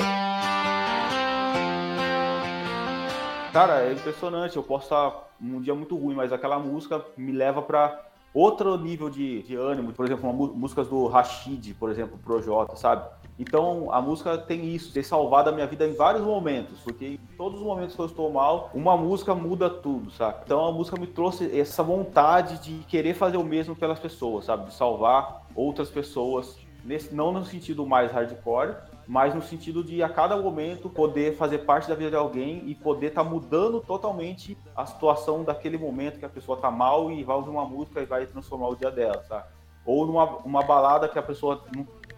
Cara, 3.53 3.83
é 3.83 3.93
impressionante. 3.93 4.57
Eu 4.57 4.63
posso 4.63 4.85
estar 4.85 5.29
num 5.41 5.61
dia 5.61 5.75
muito 5.75 5.97
ruim, 5.97 6.15
mas 6.15 6.33
aquela 6.33 6.59
música 6.59 7.05
me 7.17 7.33
leva 7.33 7.61
para 7.61 8.01
outro 8.33 8.77
nível 8.79 9.11
de, 9.11 9.43
de 9.43 9.57
ânimo. 9.57 9.93
Por 9.93 10.07
exemplo, 10.07 10.31
uma, 10.31 10.53
músicas 10.53 10.87
do 10.89 11.07
Rashid, 11.09 11.75
por 11.75 11.91
exemplo, 11.91 12.17
Projota, 12.19 12.77
sabe? 12.77 13.09
Então 13.39 13.93
a 13.93 14.01
música 14.01 14.39
tem 14.39 14.67
isso, 14.67 14.93
tem 14.93 15.03
salvado 15.03 15.49
a 15.49 15.53
minha 15.53 15.67
vida 15.67 15.87
em 15.87 15.95
vários 15.95 16.23
momentos, 16.23 16.79
porque 16.81 17.07
em 17.07 17.21
todos 17.37 17.59
os 17.59 17.67
momentos 17.67 17.97
que 17.97 18.01
eu 18.01 18.07
estou 18.07 18.31
mal, 18.31 18.71
uma 18.75 18.97
música 18.97 19.35
muda 19.35 19.69
tudo, 19.69 20.11
sabe? 20.11 20.43
Então 20.45 20.67
a 20.67 20.71
música 20.71 21.01
me 21.01 21.07
trouxe 21.07 21.59
essa 21.59 21.83
vontade 21.83 22.59
de 22.59 22.85
querer 22.85 23.15
fazer 23.15 23.39
o 23.39 23.45
mesmo 23.45 23.75
pelas 23.75 23.99
pessoas, 23.99 24.45
sabe? 24.45 24.67
De 24.67 24.75
salvar 24.75 25.47
outras 25.55 25.89
pessoas, 25.91 26.57
nesse, 26.85 27.15
não 27.15 27.33
no 27.33 27.45
sentido 27.45 27.87
mais 27.87 28.13
hardcore, 28.13 28.77
mas 29.11 29.35
no 29.35 29.43
sentido 29.43 29.83
de 29.83 30.05
a 30.05 30.09
cada 30.09 30.37
momento 30.37 30.89
poder 30.89 31.35
fazer 31.35 31.59
parte 31.59 31.89
da 31.89 31.97
vida 31.97 32.11
de 32.11 32.17
alguém 32.17 32.63
e 32.67 32.77
poder 32.77 33.09
estar 33.09 33.25
tá 33.25 33.29
mudando 33.29 33.81
totalmente 33.81 34.57
a 34.77 34.87
situação 34.87 35.43
daquele 35.43 35.77
momento 35.77 36.21
que 36.21 36.25
a 36.25 36.29
pessoa 36.29 36.57
tá 36.57 36.71
mal 36.71 37.11
e 37.11 37.25
vai 37.25 37.35
ouvir 37.35 37.51
uma 37.51 37.65
música 37.65 38.01
e 38.01 38.07
vai 38.07 38.25
transformar 38.25 38.69
o 38.69 38.77
dia 38.77 38.89
dela, 38.89 39.21
sabe? 39.25 39.49
Ou 39.85 40.07
numa 40.07 40.37
uma 40.45 40.63
balada 40.63 41.09
que 41.09 41.19
a 41.19 41.23
pessoa, 41.25 41.61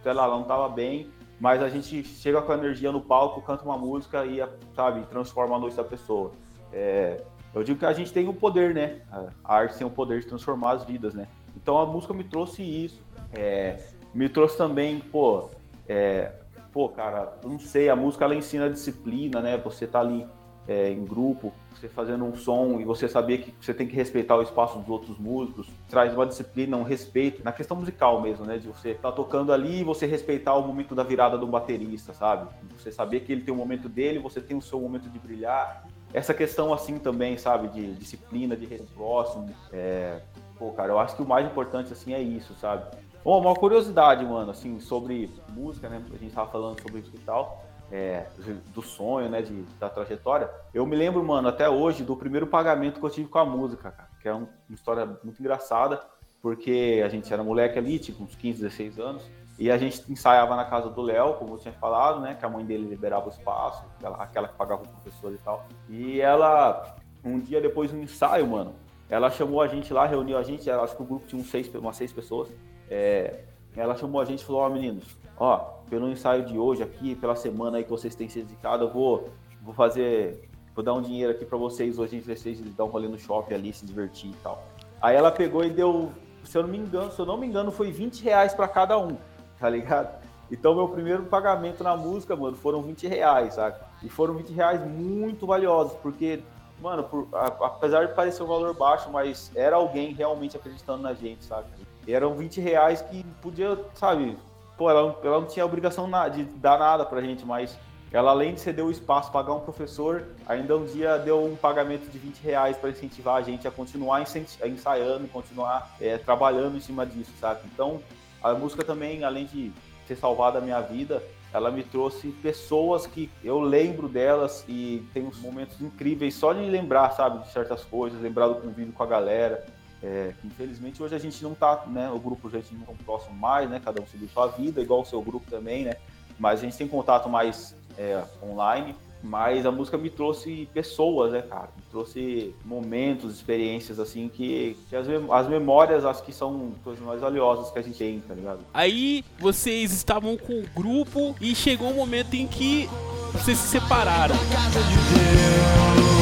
sei 0.03 0.13
lá, 0.13 0.27
não 0.27 0.43
tava 0.43 0.69
bem, 0.69 1.09
mas 1.39 1.63
a 1.63 1.67
gente 1.67 2.03
chega 2.03 2.43
com 2.43 2.51
a 2.51 2.57
energia 2.59 2.91
no 2.91 3.01
palco, 3.01 3.41
canta 3.41 3.65
uma 3.65 3.75
música 3.75 4.23
e, 4.23 4.47
sabe, 4.75 5.01
transforma 5.07 5.55
a 5.55 5.59
noite 5.59 5.75
da 5.75 5.83
pessoa. 5.83 6.31
É, 6.71 7.23
eu 7.55 7.63
digo 7.63 7.79
que 7.79 7.87
a 7.87 7.93
gente 7.93 8.13
tem 8.13 8.29
o 8.29 8.35
poder, 8.35 8.71
né? 8.71 9.01
A 9.43 9.55
arte 9.55 9.79
tem 9.79 9.87
o 9.87 9.89
poder 9.89 10.19
de 10.19 10.27
transformar 10.27 10.73
as 10.73 10.85
vidas, 10.85 11.15
né? 11.15 11.27
Então 11.57 11.75
a 11.79 11.87
música 11.87 12.13
me 12.13 12.23
trouxe 12.23 12.61
isso. 12.61 13.01
É, 13.35 13.79
me 14.13 14.29
trouxe 14.29 14.55
também, 14.55 14.99
pô, 14.99 15.49
é, 15.87 16.31
pô, 16.73 16.89
cara, 16.89 17.37
não 17.43 17.59
sei, 17.59 17.87
a 17.87 17.95
música 17.95 18.25
ela 18.25 18.33
ensina 18.33 18.69
disciplina, 18.69 19.39
né? 19.39 19.57
Você 19.59 19.85
tá 19.85 19.99
ali 19.99 20.27
é, 20.67 20.89
em 20.89 21.05
grupo, 21.05 21.53
você 21.71 21.87
fazendo 21.87 22.25
um 22.25 22.35
som 22.35 22.79
e 22.79 22.83
você 22.83 23.07
saber 23.07 23.39
que 23.39 23.53
você 23.59 23.73
tem 23.73 23.85
que 23.87 23.95
respeitar 23.95 24.35
o 24.35 24.41
espaço 24.41 24.79
dos 24.79 24.89
outros 24.89 25.19
músicos, 25.19 25.67
traz 25.87 26.13
uma 26.13 26.25
disciplina, 26.25 26.75
um 26.75 26.83
respeito, 26.83 27.43
na 27.43 27.51
questão 27.51 27.77
musical 27.77 28.21
mesmo, 28.21 28.43
né? 28.43 28.57
De 28.57 28.67
você 28.67 28.95
tá 28.95 29.11
tocando 29.11 29.53
ali 29.53 29.81
e 29.81 29.83
você 29.83 30.07
respeitar 30.07 30.55
o 30.55 30.65
momento 30.65 30.95
da 30.95 31.03
virada 31.03 31.37
do 31.37 31.45
baterista, 31.45 32.11
sabe? 32.11 32.49
Você 32.77 32.91
saber 32.91 33.19
que 33.19 33.31
ele 33.31 33.41
tem 33.41 33.53
o 33.53 33.57
momento 33.57 33.87
dele, 33.87 34.17
você 34.17 34.41
tem 34.41 34.57
o 34.57 34.61
seu 34.61 34.81
momento 34.81 35.09
de 35.09 35.19
brilhar. 35.19 35.85
Essa 36.11 36.33
questão 36.33 36.73
assim 36.73 36.97
também, 36.97 37.37
sabe? 37.37 37.67
De 37.67 37.93
disciplina, 37.93 38.55
de 38.55 38.65
respeito 38.65 38.93
próximo. 38.93 39.47
É... 39.71 40.21
Pô, 40.57 40.71
cara, 40.71 40.91
eu 40.91 40.99
acho 40.99 41.15
que 41.15 41.21
o 41.21 41.27
mais 41.27 41.45
importante 41.45 41.93
assim 41.93 42.13
é 42.13 42.21
isso, 42.21 42.53
sabe? 42.55 42.85
Bom, 43.23 43.39
uma 43.39 43.55
curiosidade, 43.55 44.25
mano, 44.25 44.51
assim, 44.51 44.81
sobre 44.81 45.31
música, 45.47 45.87
né? 45.87 46.03
A 46.13 46.17
gente 46.17 46.33
tava 46.33 46.51
falando 46.51 46.81
sobre 46.81 46.99
isso 46.99 47.11
e 47.15 47.19
tal, 47.19 47.63
é, 47.89 48.25
do 48.73 48.81
sonho, 48.81 49.29
né, 49.29 49.41
de, 49.41 49.61
da 49.79 49.89
trajetória. 49.89 50.49
Eu 50.73 50.85
me 50.85 50.93
lembro, 50.93 51.23
mano, 51.23 51.47
até 51.47 51.69
hoje, 51.69 52.03
do 52.03 52.17
primeiro 52.17 52.45
pagamento 52.45 52.99
que 52.99 53.05
eu 53.05 53.09
tive 53.09 53.29
com 53.29 53.39
a 53.39 53.45
música, 53.45 53.91
cara, 53.91 54.09
que 54.21 54.27
é 54.27 54.33
uma 54.33 54.49
história 54.69 55.05
muito 55.23 55.39
engraçada, 55.39 56.01
porque 56.41 57.01
a 57.05 57.07
gente 57.07 57.31
era 57.31 57.41
moleque 57.41 57.79
ali, 57.79 57.97
tipo, 57.97 58.23
uns 58.23 58.35
15, 58.35 58.61
16 58.61 58.99
anos, 58.99 59.23
e 59.57 59.71
a 59.71 59.77
gente 59.77 60.03
ensaiava 60.11 60.57
na 60.57 60.65
casa 60.65 60.89
do 60.89 61.01
Léo, 61.01 61.35
como 61.35 61.53
eu 61.53 61.59
tinha 61.59 61.73
falado, 61.75 62.19
né, 62.19 62.35
que 62.37 62.45
a 62.45 62.49
mãe 62.49 62.65
dele 62.65 62.85
liberava 62.85 63.27
o 63.27 63.29
espaço, 63.29 63.85
aquela, 63.97 64.17
aquela 64.17 64.47
que 64.49 64.55
pagava 64.55 64.83
o 64.83 64.87
professor 64.87 65.33
e 65.33 65.37
tal. 65.37 65.65
E 65.87 66.19
ela, 66.19 66.97
um 67.23 67.39
dia 67.39 67.61
depois 67.61 67.89
do 67.89 67.97
ensaio, 67.97 68.45
mano, 68.45 68.75
ela 69.09 69.31
chamou 69.31 69.61
a 69.61 69.67
gente 69.67 69.93
lá, 69.93 70.05
reuniu 70.05 70.37
a 70.37 70.43
gente, 70.43 70.69
acho 70.69 70.97
que 70.97 71.01
o 71.01 71.05
grupo 71.05 71.25
tinha 71.25 71.41
uns 71.41 71.49
seis, 71.49 71.73
umas 71.73 71.95
seis 71.95 72.11
pessoas, 72.11 72.49
é, 72.89 73.41
ela 73.75 73.95
chamou 73.95 74.21
a 74.21 74.25
gente 74.25 74.41
e 74.41 74.45
falou, 74.45 74.61
ó, 74.61 74.67
oh, 74.67 74.69
meninos, 74.69 75.05
ó, 75.37 75.57
pelo 75.89 76.09
ensaio 76.09 76.45
de 76.45 76.57
hoje 76.57 76.83
aqui, 76.83 77.15
pela 77.15 77.35
semana 77.35 77.77
aí 77.77 77.83
que 77.83 77.89
vocês 77.89 78.15
têm 78.15 78.29
se 78.29 78.41
dedicado, 78.41 78.85
eu 78.85 78.89
vou, 78.89 79.29
vou 79.61 79.73
fazer, 79.73 80.49
vou 80.75 80.83
dar 80.83 80.93
um 80.93 81.01
dinheiro 81.01 81.31
aqui 81.31 81.45
para 81.45 81.57
vocês 81.57 81.97
hoje, 81.99 82.17
entre 82.17 82.35
vocês 82.35 82.59
dar 82.75 82.83
um 82.85 82.87
rolê 82.87 83.07
no 83.07 83.19
shopping 83.19 83.53
ali, 83.53 83.73
se 83.73 83.85
divertir 83.85 84.31
e 84.31 84.35
tal. 84.43 84.63
Aí 85.01 85.15
ela 85.15 85.31
pegou 85.31 85.63
e 85.63 85.69
deu, 85.69 86.11
se 86.43 86.57
eu 86.57 86.63
não 86.63 86.69
me 86.69 86.77
engano, 86.77 87.11
se 87.11 87.19
eu 87.19 87.25
não 87.25 87.37
me 87.37 87.47
engano, 87.47 87.71
foi 87.71 87.91
20 87.91 88.23
reais 88.23 88.53
para 88.53 88.67
cada 88.67 88.97
um, 88.97 89.17
tá 89.59 89.69
ligado? 89.69 90.23
Então, 90.51 90.75
meu 90.75 90.87
primeiro 90.87 91.23
pagamento 91.23 91.83
na 91.83 91.97
música, 91.97 92.35
mano, 92.35 92.55
foram 92.55 92.81
20 92.81 93.07
reais, 93.07 93.55
sabe? 93.55 93.77
E 94.03 94.09
foram 94.09 94.35
20 94.35 94.53
reais 94.53 94.85
muito 94.85 95.47
valiosos, 95.47 95.97
porque, 95.97 96.43
mano, 96.79 97.03
por, 97.03 97.27
a, 97.33 97.47
apesar 97.65 98.05
de 98.05 98.13
parecer 98.13 98.43
um 98.43 98.47
valor 98.47 98.73
baixo, 98.75 99.09
mas 99.11 99.51
era 99.55 99.75
alguém 99.77 100.13
realmente 100.13 100.55
acreditando 100.55 101.01
na 101.01 101.13
gente, 101.13 101.43
sabe? 101.43 101.67
E 102.07 102.13
eram 102.13 102.35
20 102.35 102.59
reais 102.59 103.01
que 103.01 103.23
podia, 103.41 103.77
sabe? 103.93 104.37
Pô, 104.77 104.89
ela, 104.89 105.19
ela 105.23 105.39
não 105.39 105.47
tinha 105.47 105.65
obrigação 105.65 106.09
de 106.31 106.43
dar 106.43 106.79
nada 106.79 107.05
pra 107.05 107.21
gente, 107.21 107.45
mas 107.45 107.77
ela, 108.11 108.29
além 108.29 108.53
de 108.53 108.61
ceder 108.61 108.85
o 108.85 108.91
espaço, 108.91 109.31
pagar 109.31 109.53
um 109.53 109.61
professor, 109.61 110.27
ainda 110.45 110.77
um 110.77 110.85
dia 110.85 111.17
deu 111.17 111.43
um 111.43 111.55
pagamento 111.55 112.09
de 112.11 112.17
20 112.19 112.41
reais 112.41 112.77
para 112.77 112.91
incentivar 112.91 113.37
a 113.37 113.41
gente 113.41 113.67
a 113.67 113.71
continuar 113.71 114.21
ensaiando, 114.21 115.27
continuar 115.29 115.95
é, 115.99 116.17
trabalhando 116.19 116.77
em 116.77 116.79
cima 116.79 117.07
disso, 117.07 117.31
sabe? 117.39 117.61
Então, 117.73 117.99
a 118.41 118.53
música 118.53 118.83
também, 118.83 119.23
além 119.23 119.45
de 119.45 119.71
ter 120.07 120.15
salvado 120.15 120.59
a 120.59 120.61
minha 120.61 120.79
vida, 120.79 121.23
ela 121.51 121.71
me 121.71 121.83
trouxe 121.83 122.27
pessoas 122.27 123.07
que 123.07 123.31
eu 123.43 123.59
lembro 123.59 124.07
delas 124.07 124.63
e 124.67 125.03
tem 125.11 125.23
uns 125.25 125.39
momentos 125.39 125.81
incríveis 125.81 126.35
só 126.35 126.53
de 126.53 126.61
lembrar, 126.61 127.11
sabe, 127.11 127.39
de 127.43 127.51
certas 127.51 127.83
coisas, 127.83 128.21
lembrar 128.21 128.47
do 128.47 128.55
convívio 128.55 128.93
com 128.93 129.03
a 129.03 129.07
galera. 129.07 129.65
É, 130.03 130.33
infelizmente 130.43 131.01
hoje 131.01 131.15
a 131.15 131.19
gente 131.19 131.41
não 131.41 131.55
tá, 131.55 131.85
né? 131.87 132.11
O 132.11 132.19
grupo 132.19 132.49
já 132.49 132.59
não 132.73 132.81
tão 132.81 132.95
próximo 133.05 133.35
mais, 133.35 133.69
né? 133.69 133.81
Cada 133.83 134.01
um 134.01 134.05
seguiu 134.05 134.27
sua 134.27 134.47
vida, 134.47 134.81
igual 134.81 135.01
o 135.01 135.05
seu 135.05 135.21
grupo 135.21 135.49
também, 135.49 135.85
né? 135.85 135.95
Mas 136.37 136.59
a 136.59 136.63
gente 136.63 136.77
tem 136.77 136.87
contato 136.87 137.29
mais 137.29 137.73
é, 137.97 138.21
online. 138.43 138.95
Mas 139.25 139.65
a 139.65 139.71
música 139.71 139.97
me 139.97 140.09
trouxe 140.09 140.67
pessoas, 140.73 141.31
né, 141.31 141.41
cara? 141.41 141.69
Me 141.77 141.83
trouxe 141.89 142.53
momentos, 142.65 143.33
experiências, 143.33 143.97
assim, 143.97 144.27
que, 144.27 144.77
que 144.89 144.95
as, 144.97 145.07
as 145.31 145.47
memórias 145.47 146.03
acho 146.03 146.21
que 146.23 146.33
são 146.33 146.73
coisas 146.83 147.01
mais 147.01 147.21
valiosas 147.21 147.71
que 147.71 147.79
a 147.79 147.81
gente 147.81 147.97
tem, 147.97 148.19
tá 148.19 148.33
ligado? 148.33 148.59
Aí 148.73 149.23
vocês 149.39 149.93
estavam 149.93 150.35
com 150.35 150.59
o 150.59 150.67
grupo 150.75 151.33
e 151.39 151.55
chegou 151.55 151.87
um 151.91 151.95
momento 151.95 152.33
em 152.33 152.45
que 152.45 152.89
vocês 153.31 153.57
se 153.57 153.69
separaram. 153.69 154.35
Casa 154.51 154.81
de 154.83 154.95
Deus. 154.95 156.12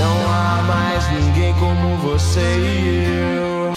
Não 0.00 0.32
há 0.32 0.62
mais 0.62 1.04
ninguém 1.12 1.52
como 1.58 1.94
você 1.98 2.40
e 2.40 3.04
eu. 3.04 3.74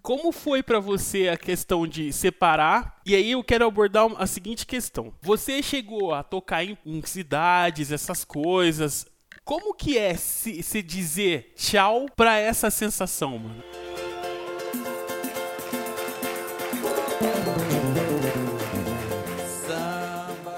Como 0.00 0.32
foi 0.32 0.62
para 0.62 0.80
você 0.80 1.28
a 1.28 1.36
questão 1.36 1.86
de 1.86 2.10
separar? 2.14 2.98
E 3.04 3.14
aí 3.14 3.32
eu 3.32 3.44
quero 3.44 3.66
abordar 3.66 4.08
a 4.16 4.26
seguinte 4.26 4.64
questão. 4.64 5.12
Você 5.20 5.62
chegou 5.62 6.14
a 6.14 6.22
tocar 6.22 6.64
em, 6.64 6.78
em 6.86 7.02
cidades, 7.04 7.92
essas 7.92 8.24
coisas. 8.24 9.06
Como 9.44 9.74
que 9.74 9.98
é 9.98 10.14
se, 10.14 10.62
se 10.62 10.80
dizer 10.80 11.52
tchau 11.56 12.06
para 12.16 12.38
essa 12.38 12.70
sensação, 12.70 13.38
mano? 13.38 13.62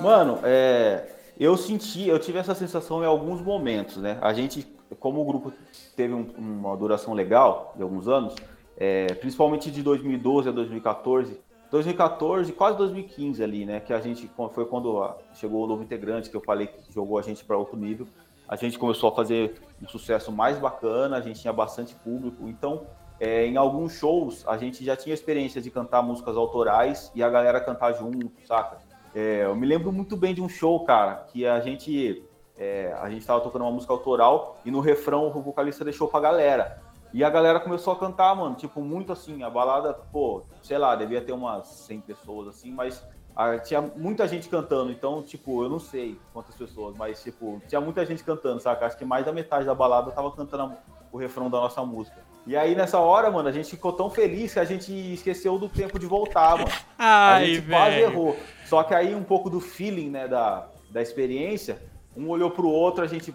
Mano, 0.01 0.39
é, 0.45 1.09
eu 1.41 1.57
senti, 1.57 2.07
eu 2.07 2.21
tive 2.21 2.39
essa 2.39 2.55
sensação 2.55 3.03
em 3.03 3.07
alguns 3.07 3.41
momentos, 3.41 3.97
né? 3.97 4.17
A 4.23 4.33
gente 4.33 4.65
como 4.99 5.21
o 5.21 5.25
grupo 5.25 5.53
teve 5.97 6.15
um, 6.15 6.27
uma 6.37 6.77
duração 6.77 7.15
legal 7.15 7.73
de 7.77 7.83
alguns 7.83 8.09
anos, 8.09 8.35
é, 8.77 9.07
principalmente 9.15 9.71
de 9.71 9.83
2012 9.83 10.49
a 10.49 10.53
2014, 10.53 11.39
2014, 11.71 12.53
quase 12.53 12.77
2015 12.77 13.43
ali, 13.43 13.65
né? 13.65 13.81
Que 13.81 13.93
a 13.93 14.01
gente 14.01 14.31
foi 14.53 14.67
quando 14.67 15.15
chegou 15.35 15.65
o 15.65 15.67
novo 15.67 15.83
integrante, 15.83 16.29
que 16.29 16.37
eu 16.37 16.43
falei 16.43 16.67
que 16.67 16.93
jogou 16.93 17.19
a 17.19 17.23
gente 17.23 17.45
para 17.45 17.57
outro 17.57 17.77
nível. 17.77 18.07
A 18.47 18.57
gente 18.57 18.79
começou 18.79 19.09
a 19.09 19.15
fazer 19.15 19.55
um 19.83 19.89
sucesso 19.89 20.31
mais 20.31 20.59
bacana, 20.59 21.17
a 21.17 21.21
gente 21.21 21.41
tinha 21.41 21.53
bastante 21.53 21.95
público. 21.95 22.47
Então, 22.47 22.87
é, 23.19 23.47
em 23.47 23.57
alguns 23.57 23.95
shows, 23.95 24.47
a 24.47 24.59
gente 24.59 24.85
já 24.85 24.97
tinha 24.97 25.15
experiência 25.15 25.63
de 25.63 25.71
cantar 25.71 26.03
músicas 26.03 26.37
autorais 26.37 27.11
e 27.15 27.23
a 27.23 27.31
galera 27.31 27.61
cantar 27.61 27.93
junto, 27.95 28.31
saca? 28.45 28.79
É, 29.15 29.45
eu 29.45 29.55
me 29.55 29.67
lembro 29.67 29.93
muito 29.93 30.17
bem 30.17 30.35
de 30.35 30.43
um 30.43 30.49
show, 30.49 30.85
cara, 30.85 31.27
que 31.33 31.47
a 31.47 31.61
gente 31.61 32.25
é, 32.57 32.95
a 33.01 33.09
gente 33.11 33.27
tava 33.27 33.41
tocando 33.41 33.63
uma 33.63 33.71
música 33.71 33.93
autoral 33.93 34.59
e 34.65 34.71
no 34.71 34.81
refrão 34.81 35.29
o 35.29 35.43
vocalista 35.43 35.85
deixou 35.85 36.09
pra 36.09 36.21
galera. 36.21 36.81
E 37.13 37.23
a 37.23 37.29
galera 37.29 37.61
começou 37.61 37.93
a 37.93 37.99
cantar, 37.99 38.35
mano, 38.35 38.55
tipo, 38.55 38.81
muito 38.81 39.13
assim, 39.13 39.43
a 39.43 39.51
balada, 39.51 39.93
pô, 39.93 40.43
sei 40.63 40.79
lá, 40.79 40.95
devia 40.97 41.21
ter 41.21 41.33
umas 41.33 41.67
100 41.67 42.01
pessoas, 42.01 42.49
assim, 42.49 42.73
mas 42.73 43.05
ah, 43.37 43.59
tinha 43.59 43.83
muita 43.83 44.27
gente 44.27 44.49
cantando, 44.49 44.91
então, 44.91 45.23
tipo, 45.23 45.63
eu 45.63 45.69
não 45.69 45.79
sei 45.79 46.19
quantas 46.33 46.55
pessoas, 46.55 46.97
mas, 46.97 47.23
tipo, 47.23 47.61
tinha 47.69 47.81
muita 47.81 48.05
gente 48.07 48.25
cantando, 48.25 48.61
saca? 48.61 48.87
Acho 48.87 48.97
que 48.97 49.05
mais 49.05 49.27
da 49.27 49.33
metade 49.33 49.67
da 49.67 49.75
balada 49.75 50.11
tava 50.11 50.31
cantando 50.33 50.75
o 51.11 51.19
refrão 51.19 51.51
da 51.51 51.61
nossa 51.61 51.85
música. 51.85 52.17
E 52.47 52.57
aí, 52.57 52.75
nessa 52.75 52.99
hora, 52.99 53.31
mano, 53.31 53.49
a 53.49 53.53
gente 53.53 53.71
ficou 53.71 53.93
tão 53.93 54.11
feliz 54.11 54.55
que 54.55 54.59
a 54.59 54.65
gente 54.65 54.93
esqueceu 55.13 55.59
do 55.59 55.69
tempo 55.69 55.99
de 55.99 56.07
voltar, 56.07 56.57
mano. 56.57 56.73
Ai, 56.99 57.43
a 57.43 57.47
gente 57.47 57.69
quase 57.69 57.97
errou. 57.97 58.37
Só 58.65 58.83
que 58.83 58.95
aí, 58.95 59.15
um 59.15 59.23
pouco 59.23 59.49
do 59.49 59.61
feeling, 59.61 60.11
né, 60.11 60.27
da, 60.27 60.67
da 60.91 61.01
experiência, 61.01 61.81
um 62.17 62.29
olhou 62.29 62.51
pro 62.51 62.69
outro, 62.69 63.05
a 63.05 63.07
gente 63.07 63.35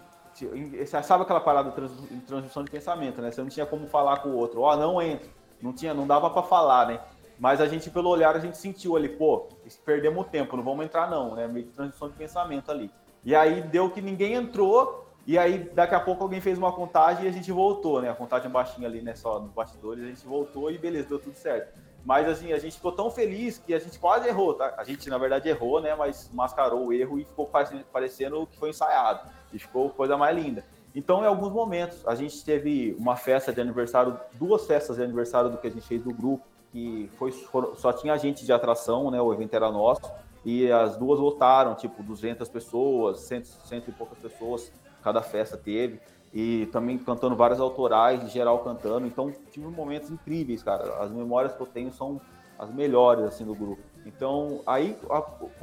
sabe 1.02 1.22
aquela 1.22 1.40
parada 1.40 1.70
de 1.70 2.20
transmissão 2.20 2.62
de 2.62 2.70
pensamento, 2.70 3.20
né? 3.20 3.30
Você 3.30 3.40
não 3.40 3.48
tinha 3.48 3.66
como 3.66 3.86
falar 3.86 4.18
com 4.18 4.30
o 4.30 4.36
outro, 4.36 4.60
ó, 4.60 4.72
oh, 4.72 4.76
não 4.76 5.02
entra. 5.02 5.28
Não 5.60 5.72
tinha, 5.72 5.92
não 5.92 6.06
dava 6.06 6.30
para 6.30 6.42
falar, 6.42 6.86
né? 6.86 7.00
Mas 7.38 7.60
a 7.60 7.66
gente, 7.66 7.90
pelo 7.90 8.08
olhar, 8.08 8.34
a 8.36 8.38
gente 8.38 8.56
sentiu 8.56 8.96
ali, 8.96 9.08
pô, 9.08 9.48
perdemos 9.84 10.26
tempo, 10.28 10.56
não 10.56 10.64
vamos 10.64 10.84
entrar 10.84 11.08
não, 11.10 11.34
né? 11.34 11.46
Meio 11.46 11.66
de 11.66 11.72
transmissão 11.72 12.08
de 12.08 12.14
pensamento 12.14 12.70
ali. 12.70 12.90
E 13.24 13.34
aí 13.34 13.60
deu 13.62 13.90
que 13.90 14.00
ninguém 14.00 14.34
entrou, 14.34 15.06
e 15.26 15.38
aí 15.38 15.58
daqui 15.74 15.94
a 15.94 16.00
pouco 16.00 16.22
alguém 16.22 16.40
fez 16.40 16.58
uma 16.58 16.72
contagem 16.72 17.24
e 17.24 17.28
a 17.28 17.32
gente 17.32 17.50
voltou, 17.52 18.00
né? 18.00 18.10
A 18.10 18.14
contagem 18.14 18.50
baixinha 18.50 18.88
ali, 18.88 19.02
né? 19.02 19.14
Só 19.14 19.38
nos 19.40 19.52
bastidores, 19.52 20.04
a 20.04 20.08
gente 20.08 20.26
voltou 20.26 20.70
e 20.70 20.78
beleza, 20.78 21.08
deu 21.08 21.18
tudo 21.18 21.36
certo. 21.36 21.78
Mas 22.04 22.28
assim, 22.28 22.52
a 22.52 22.58
gente 22.58 22.76
ficou 22.76 22.92
tão 22.92 23.10
feliz 23.10 23.58
que 23.58 23.74
a 23.74 23.78
gente 23.78 23.98
quase 23.98 24.28
errou, 24.28 24.54
tá? 24.54 24.74
A 24.78 24.84
gente, 24.84 25.08
na 25.10 25.18
verdade, 25.18 25.48
errou, 25.48 25.80
né? 25.80 25.94
Mas 25.94 26.30
mascarou 26.32 26.86
o 26.86 26.92
erro 26.92 27.18
e 27.18 27.24
ficou 27.24 27.46
parecendo 27.92 28.46
que 28.46 28.58
foi 28.58 28.70
ensaiado. 28.70 29.28
E 29.52 29.58
ficou 29.58 29.90
coisa 29.90 30.16
mais 30.16 30.36
linda. 30.36 30.64
Então, 30.94 31.22
em 31.22 31.26
alguns 31.26 31.52
momentos, 31.52 32.06
a 32.06 32.14
gente 32.14 32.42
teve 32.44 32.96
uma 32.98 33.14
festa 33.14 33.52
de 33.52 33.60
aniversário, 33.60 34.18
duas 34.34 34.66
festas 34.66 34.96
de 34.96 35.02
aniversário 35.02 35.50
do 35.50 35.58
que 35.58 35.66
a 35.66 35.70
gente 35.70 35.86
fez 35.86 36.02
do 36.02 36.12
grupo, 36.12 36.44
que 36.72 37.10
foi 37.18 37.32
só 37.76 37.92
tinha 37.92 38.16
gente 38.16 38.44
de 38.44 38.52
atração, 38.52 39.10
né? 39.10 39.20
O 39.20 39.32
evento 39.32 39.54
era 39.54 39.70
nosso. 39.70 40.10
E 40.44 40.70
as 40.72 40.96
duas 40.96 41.20
lotaram, 41.20 41.74
tipo, 41.74 42.02
200 42.02 42.48
pessoas, 42.48 43.20
100, 43.20 43.44
cento 43.44 43.90
e 43.90 43.92
poucas 43.92 44.18
pessoas, 44.18 44.72
cada 45.02 45.22
festa 45.22 45.56
teve. 45.56 46.00
E 46.32 46.66
também 46.66 46.98
cantando 46.98 47.34
várias 47.34 47.60
autorais, 47.60 48.22
em 48.22 48.28
geral 48.28 48.58
cantando. 48.60 49.06
Então, 49.06 49.32
tive 49.50 49.66
momentos 49.66 50.10
incríveis, 50.10 50.62
cara. 50.62 51.02
As 51.02 51.10
memórias 51.10 51.54
que 51.54 51.60
eu 51.60 51.66
tenho 51.66 51.92
são 51.92 52.20
as 52.58 52.72
melhores, 52.72 53.24
assim, 53.24 53.44
do 53.44 53.54
grupo. 53.54 53.82
Então, 54.04 54.60
aí 54.66 54.96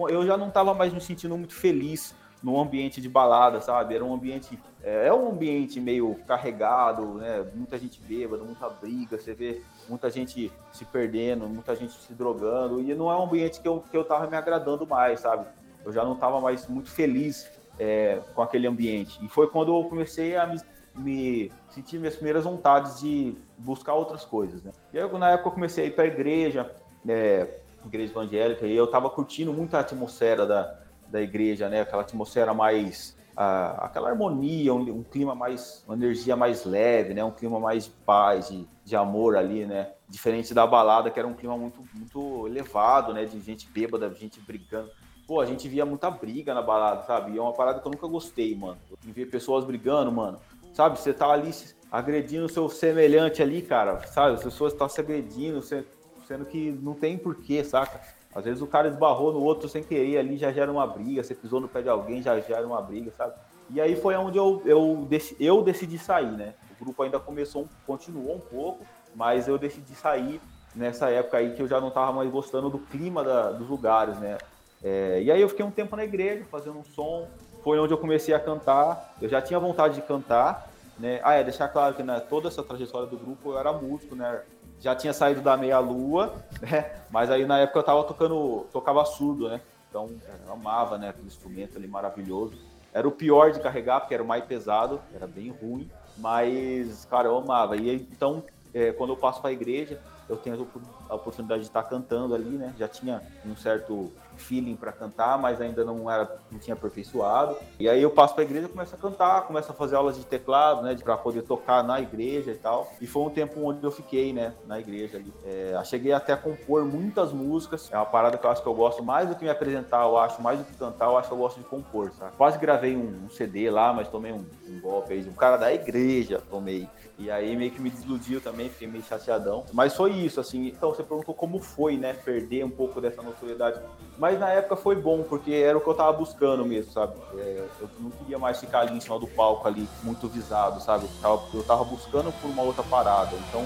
eu 0.10 0.26
já 0.26 0.38
não 0.38 0.48
estava 0.48 0.74
mais 0.74 0.94
me 0.94 1.02
sentindo 1.02 1.38
muito 1.38 1.54
feliz 1.54 2.16
num 2.46 2.60
ambiente 2.60 3.02
de 3.02 3.10
balada, 3.10 3.60
sabe? 3.60 3.96
Era 3.96 4.06
um 4.06 4.14
ambiente, 4.14 4.60
é, 4.84 5.08
é 5.08 5.14
um 5.14 5.32
ambiente 5.32 5.80
meio 5.80 6.16
carregado, 6.28 7.16
né? 7.16 7.44
Muita 7.56 7.78
gente 7.78 8.00
bêbada, 8.02 8.44
muita 8.44 8.70
briga, 8.70 9.18
você 9.18 9.34
vê 9.34 9.64
muita 9.90 10.12
gente 10.12 10.52
se 10.72 10.86
perdendo, 10.86 11.50
muita 11.50 11.76
gente 11.76 11.94
se 11.94 12.14
drogando, 12.14 12.80
e 12.82 12.94
não 12.94 13.12
é 13.12 13.16
um 13.16 13.24
ambiente 13.24 13.60
que 13.60 13.68
eu, 13.68 13.84
que 13.90 13.98
eu 13.98 14.04
tava 14.04 14.28
me 14.28 14.38
agradando 14.38 14.86
mais, 14.86 15.22
sabe? 15.22 15.48
Eu 15.84 15.92
já 15.92 16.04
não 16.04 16.14
estava 16.14 16.40
mais 16.40 16.68
muito 16.68 16.92
feliz 16.92 17.50
é, 17.80 18.20
com 18.34 18.42
aquele 18.42 18.68
ambiente. 18.68 19.24
E 19.24 19.28
foi 19.28 19.48
quando 19.48 19.76
eu 19.76 19.88
comecei 19.90 20.36
a 20.36 20.46
me, 20.46 20.60
me 20.96 21.52
sentir 21.70 22.00
minhas 22.00 22.16
primeiras 22.16 22.44
vontades 22.44 23.00
de 23.00 23.36
buscar 23.58 23.94
outras 23.94 24.24
coisas, 24.26 24.64
né? 24.64 24.72
E 24.94 25.00
aí, 25.00 25.18
na 25.18 25.32
época, 25.32 25.50
eu 25.50 25.54
comecei 25.54 25.86
a 25.86 25.88
ir 25.88 25.92
para 25.92 26.04
a 26.04 26.08
igreja, 26.08 26.72
é, 27.08 27.60
igreja 27.86 28.12
evangélica, 28.12 28.66
e 28.66 28.76
eu 28.76 28.86
estava 28.86 29.10
curtindo 29.10 29.54
muito 29.54 29.76
a 29.76 29.80
atmosfera 29.80 30.46
da, 30.46 30.80
da 31.08 31.22
igreja, 31.22 31.70
né? 31.70 31.82
Aquela 31.82 32.02
atmosfera 32.02 32.54
mais 32.54 33.16
a, 33.36 33.86
aquela 33.86 34.10
harmonia, 34.10 34.74
um, 34.74 34.82
um, 34.82 35.04
clima 35.04 35.36
mais, 35.36 35.84
uma 35.86 35.96
energia 35.96 36.36
mais 36.36 36.66
leve, 36.66 37.14
né? 37.14 37.24
Um 37.24 37.32
clima 37.32 37.60
mais 37.60 37.86
de 37.86 37.92
paz, 38.06 38.50
de, 38.50 38.66
de 38.84 38.96
amor 38.96 39.36
ali, 39.36 39.66
né? 39.66 39.92
Diferente 40.08 40.54
da 40.54 40.66
balada, 40.66 41.10
que 41.10 41.20
era 41.20 41.28
um 41.28 41.34
clima 41.34 41.58
muito, 41.58 41.84
muito 41.94 42.48
elevado, 42.48 43.14
né? 43.14 43.26
De 43.26 43.40
gente 43.42 43.70
bêbada, 43.70 44.14
gente 44.14 44.40
brigando. 44.40 44.90
Pô, 45.28 45.42
a 45.42 45.46
gente 45.46 45.68
via 45.68 45.86
muita 45.86 46.12
briga 46.12 46.54
na 46.54 46.62
balada, 46.62 47.04
sabe? 47.04 47.32
E 47.32 47.38
é 47.38 47.42
uma 47.42 47.54
parada 47.54 47.80
que 47.80 47.88
eu 47.88 47.92
nunca 47.92 48.06
gostei, 48.06 48.56
mano. 48.56 48.78
Em 49.06 49.12
ver 49.12 49.26
pessoas 49.26 49.66
brigando, 49.66 50.12
mano. 50.12 50.40
Sabe? 50.74 51.00
Você 51.00 51.14
tá 51.14 51.28
ali 51.30 51.52
agredindo 51.92 52.46
o 52.46 52.50
seu 52.50 52.70
semelhante 52.70 53.42
ali, 53.42 53.64
cara. 53.64 54.06
Sabe? 54.06 54.36
As 54.36 54.44
pessoas 54.44 54.74
estão 54.74 54.88
se 54.88 55.00
agredindo, 55.02 55.62
sendo 55.64 56.46
que 56.46 56.72
não 56.82 56.94
tem 56.94 57.18
porquê, 57.18 57.64
saca? 57.64 58.00
Às 58.36 58.46
vezes 58.46 58.62
o 58.62 58.68
cara 58.68 58.88
esbarrou 58.88 59.34
no 59.34 59.42
outro 59.42 59.68
sem 59.68 59.82
querer 59.82 60.18
ali, 60.20 60.38
já 60.38 60.52
gera 60.52 60.72
uma 60.72 60.86
briga. 60.86 61.24
Você 61.24 61.34
pisou 61.34 61.60
no 61.60 61.68
pé 61.68 61.82
de 61.82 61.90
alguém, 61.90 62.22
já 62.22 62.40
gera 62.40 62.68
uma 62.68 62.82
briga, 62.82 63.12
sabe? 63.18 63.34
E 63.72 63.82
aí 63.82 63.96
foi 63.96 64.16
onde 64.16 64.38
eu, 64.38 64.62
eu, 64.64 65.08
eu 65.40 65.64
decidi 65.64 65.98
sair, 65.98 66.32
né? 66.32 66.54
O 66.70 66.84
grupo 66.84 67.02
ainda 67.02 67.20
começou, 67.20 67.68
continuou 67.88 68.36
um 68.36 68.40
pouco, 68.40 68.86
mas 69.16 69.48
eu 69.48 69.58
decidi 69.58 69.96
sair 69.96 70.40
nessa 70.76 71.10
época 71.10 71.38
aí 71.38 71.56
que 71.56 71.64
eu 71.64 71.68
já 71.68 71.82
não 71.82 71.88
estava 71.88 72.12
mais 72.12 72.30
gostando 72.30 72.70
do 72.70 72.78
clima 72.78 73.24
da, 73.24 73.52
dos 73.52 73.68
lugares, 73.68 74.20
né? 74.20 74.38
É, 74.86 75.24
e 75.24 75.32
aí 75.32 75.42
eu 75.42 75.50
fiquei 75.50 75.66
um 75.66 75.72
tempo 75.72 75.96
na 75.96 76.04
igreja 76.04 76.46
fazendo 76.52 76.78
um 76.78 76.84
som. 76.84 77.28
Foi 77.64 77.80
onde 77.80 77.92
eu 77.92 77.98
comecei 77.98 78.36
a 78.36 78.40
cantar. 78.40 79.16
Eu 79.20 79.28
já 79.28 79.42
tinha 79.42 79.60
vontade 79.60 79.96
de 79.96 80.04
cantar, 80.04 80.70
né? 81.00 81.20
Ah, 81.24 81.34
é, 81.34 81.44
deixar 81.44 81.68
claro 81.68 81.96
que 81.96 82.04
né, 82.04 82.20
toda 82.20 82.48
essa 82.48 82.62
trajetória 82.62 83.08
do 83.08 83.18
grupo 83.18 83.54
eu 83.54 83.60
era 83.60 83.74
músico, 83.74 84.16
né? 84.16 84.42
já 84.80 84.96
tinha 84.96 85.14
saído 85.14 85.42
da 85.42 85.58
meia-lua, 85.58 86.36
né? 86.62 86.92
Mas 87.10 87.30
aí 87.30 87.46
na 87.46 87.60
época 87.60 87.80
eu 87.80 87.84
tava 87.84 88.04
tocando, 88.04 88.68
tocava 88.72 89.04
surdo, 89.06 89.50
né? 89.50 89.62
Então 89.90 90.12
eu 90.46 90.54
amava, 90.54 90.98
né? 90.98 91.10
Aquele 91.10 91.28
instrumento 91.28 91.78
ali 91.78 91.88
maravilhoso. 91.88 92.54
Era 92.94 93.08
o 93.08 93.12
pior 93.12 93.52
de 93.52 93.60
carregar, 93.60 94.00
porque 94.00 94.14
era 94.14 94.24
o 94.24 94.28
mais 94.28 94.46
pesado, 94.46 95.02
era 95.14 95.28
bem 95.28 95.50
ruim. 95.50 95.90
Mas, 96.18 97.06
cara, 97.06 97.28
eu 97.28 97.38
amava. 97.38 97.76
E 97.76 97.94
então, 97.94 98.44
é, 98.74 98.92
quando 98.94 99.10
eu 99.12 99.18
passo 99.18 99.42
para 99.42 99.50
a 99.50 99.54
igreja, 99.54 100.00
eu 100.30 100.38
tenho 100.38 100.68
a 101.10 101.16
oportunidade 101.16 101.62
de 101.62 101.68
estar 101.68 101.84
cantando 101.84 102.34
ali, 102.34 102.58
né? 102.58 102.74
Já 102.78 102.88
tinha 102.88 103.22
um 103.46 103.56
certo 103.56 104.12
feeling 104.36 104.76
para 104.76 104.92
cantar, 104.92 105.38
mas 105.38 105.62
ainda 105.62 105.84
não 105.84 106.10
era, 106.10 106.40
não 106.52 106.60
tinha 106.60 106.74
aperfeiçoado. 106.74 107.58
E 107.80 107.90
aí 107.90 108.02
eu 108.02 108.12
passo 108.12 108.34
para 108.34 108.44
a 108.44 108.46
igreja, 108.46 108.68
começo 108.68 108.96
a 108.96 108.98
cantar, 108.98 109.42
começo 109.44 109.72
a 109.72 109.76
fazer 109.76 109.96
aulas 109.96 110.18
de 110.18 110.26
teclado, 110.26 110.82
né, 110.82 110.96
para 111.04 111.18
poder 111.18 111.44
tocar 111.44 111.84
na 111.84 112.00
igreja 112.00 112.52
e 112.52 112.56
tal. 112.56 112.92
E 113.00 113.08
foi 113.08 113.24
um 113.24 113.30
tempo 113.30 113.62
onde 113.62 113.84
eu 113.84 113.92
fiquei, 113.92 114.34
né, 114.34 114.54
na 114.66 114.80
igreja 114.80 115.18
ali. 115.18 115.34
É, 115.44 115.80
cheguei 115.86 116.12
até 116.12 116.34
a 116.34 116.38
compor 116.38 116.86
muitas 116.86 117.32
músicas. 117.32 117.92
É 117.92 117.98
uma 117.98 118.06
parada 118.06 118.38
que 118.38 118.46
eu 118.46 118.50
acho 118.50 118.62
que 118.62 118.68
eu 118.68 118.74
gosto 118.74 119.04
mais 119.04 119.30
do 119.30 119.36
que 119.36 119.44
me 119.44 119.50
apresentar, 119.50 120.04
eu 120.04 120.18
acho 120.18 120.42
mais 120.42 120.60
do 120.60 120.66
que 120.66 120.74
cantar, 120.76 121.06
eu 121.06 121.18
acho 121.18 121.28
que 121.28 121.34
eu 121.34 121.38
gosto 121.38 121.58
de 121.58 121.66
compor, 121.66 122.12
sabe? 122.12 122.36
Quase 122.38 122.58
gravei 122.58 122.96
um, 122.96 123.26
um 123.26 123.30
CD 123.30 123.70
lá, 123.70 123.94
mas 123.94 124.08
tomei 124.08 124.32
um, 124.32 124.46
um 124.68 124.80
golpe 124.82 125.14
aí 125.14 125.26
um 125.28 125.34
cara 125.34 125.58
da 125.58 125.74
igreja, 125.74 126.42
tomei. 126.50 126.88
E 127.18 127.32
aí 127.32 127.56
meio 127.56 127.72
que 127.72 127.82
me 127.82 127.90
desiludiu 127.90 128.42
também, 128.42 128.70
fiquei 128.70 128.88
meio 128.88 129.04
chateadão. 129.04 129.64
Mas 129.72 129.96
foi 129.96 130.12
isso, 130.12 130.40
assim. 130.40 130.68
Então 130.68 130.90
você 130.90 131.02
perguntou 131.02 131.34
como 131.34 131.60
foi, 131.60 131.96
né? 131.96 132.14
Perder 132.14 132.66
um 132.66 132.70
pouco 132.70 133.00
dessa 133.00 133.22
notoriedade. 133.22 133.80
Mas 134.18 134.40
na 134.40 134.50
época 134.50 134.76
foi 134.76 134.96
bom, 134.96 135.24
porque 135.24 135.54
era 135.54 135.78
o 135.78 135.82
que 135.82 135.88
eu 135.88 135.94
tava 135.94 136.12
buscando 136.14 136.66
mesmo, 136.66 136.92
sabe? 136.92 137.14
É, 137.38 137.66
eu 137.80 137.90
não 138.00 138.12
queria 138.12 138.38
mais 138.38 138.60
ficar 138.60 138.82
ali 138.82 138.98
em 138.98 139.00
cima 139.00 139.18
do 139.18 139.28
palco 139.28 139.68
ali, 139.68 139.88
muito 140.04 140.28
visado, 140.28 140.82
sabe? 140.82 141.06
Eu 141.06 141.22
tava, 141.22 141.44
eu 141.54 141.64
tava 141.64 141.84
buscando 141.86 142.34
por 142.42 142.50
uma 142.50 142.64
outra 142.64 142.84
parada. 142.84 143.36
Então 143.48 143.66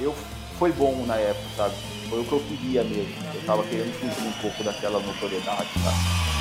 eu 0.00 0.12
foi 0.58 0.72
bom 0.72 1.04
na 1.06 1.16
época, 1.16 1.48
sabe? 1.56 1.74
Foi 2.10 2.20
o 2.20 2.24
que 2.24 2.32
eu 2.32 2.40
queria 2.40 2.82
mesmo. 2.82 3.14
Eu 3.32 3.46
tava 3.46 3.62
querendo 3.62 3.92
fugir 3.92 4.26
um 4.26 4.42
pouco 4.42 4.64
daquela 4.64 4.98
notoriedade, 4.98 5.68
sabe? 5.84 6.37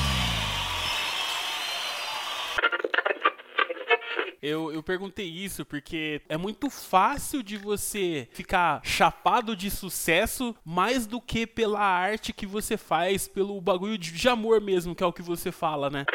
Eu, 4.48 4.72
eu 4.72 4.82
perguntei 4.82 5.28
isso 5.28 5.66
porque 5.66 6.22
é 6.30 6.38
muito 6.38 6.70
fácil 6.70 7.44
de 7.44 7.58
você 7.58 8.30
ficar 8.32 8.80
chapado 8.82 9.58
de 9.58 9.70
sucesso 9.70 10.56
mais 10.64 11.06
do 11.06 11.20
que 11.20 11.46
pela 11.46 11.82
arte 11.82 12.32
que 12.32 12.46
você 12.46 12.78
faz, 12.78 13.28
pelo 13.28 13.60
bagulho 13.60 13.98
de 13.98 14.30
amor 14.30 14.62
mesmo, 14.62 14.96
que 14.96 15.04
é 15.04 15.06
o 15.06 15.12
que 15.12 15.22
você 15.22 15.52
fala, 15.52 15.90
né? 15.90 16.06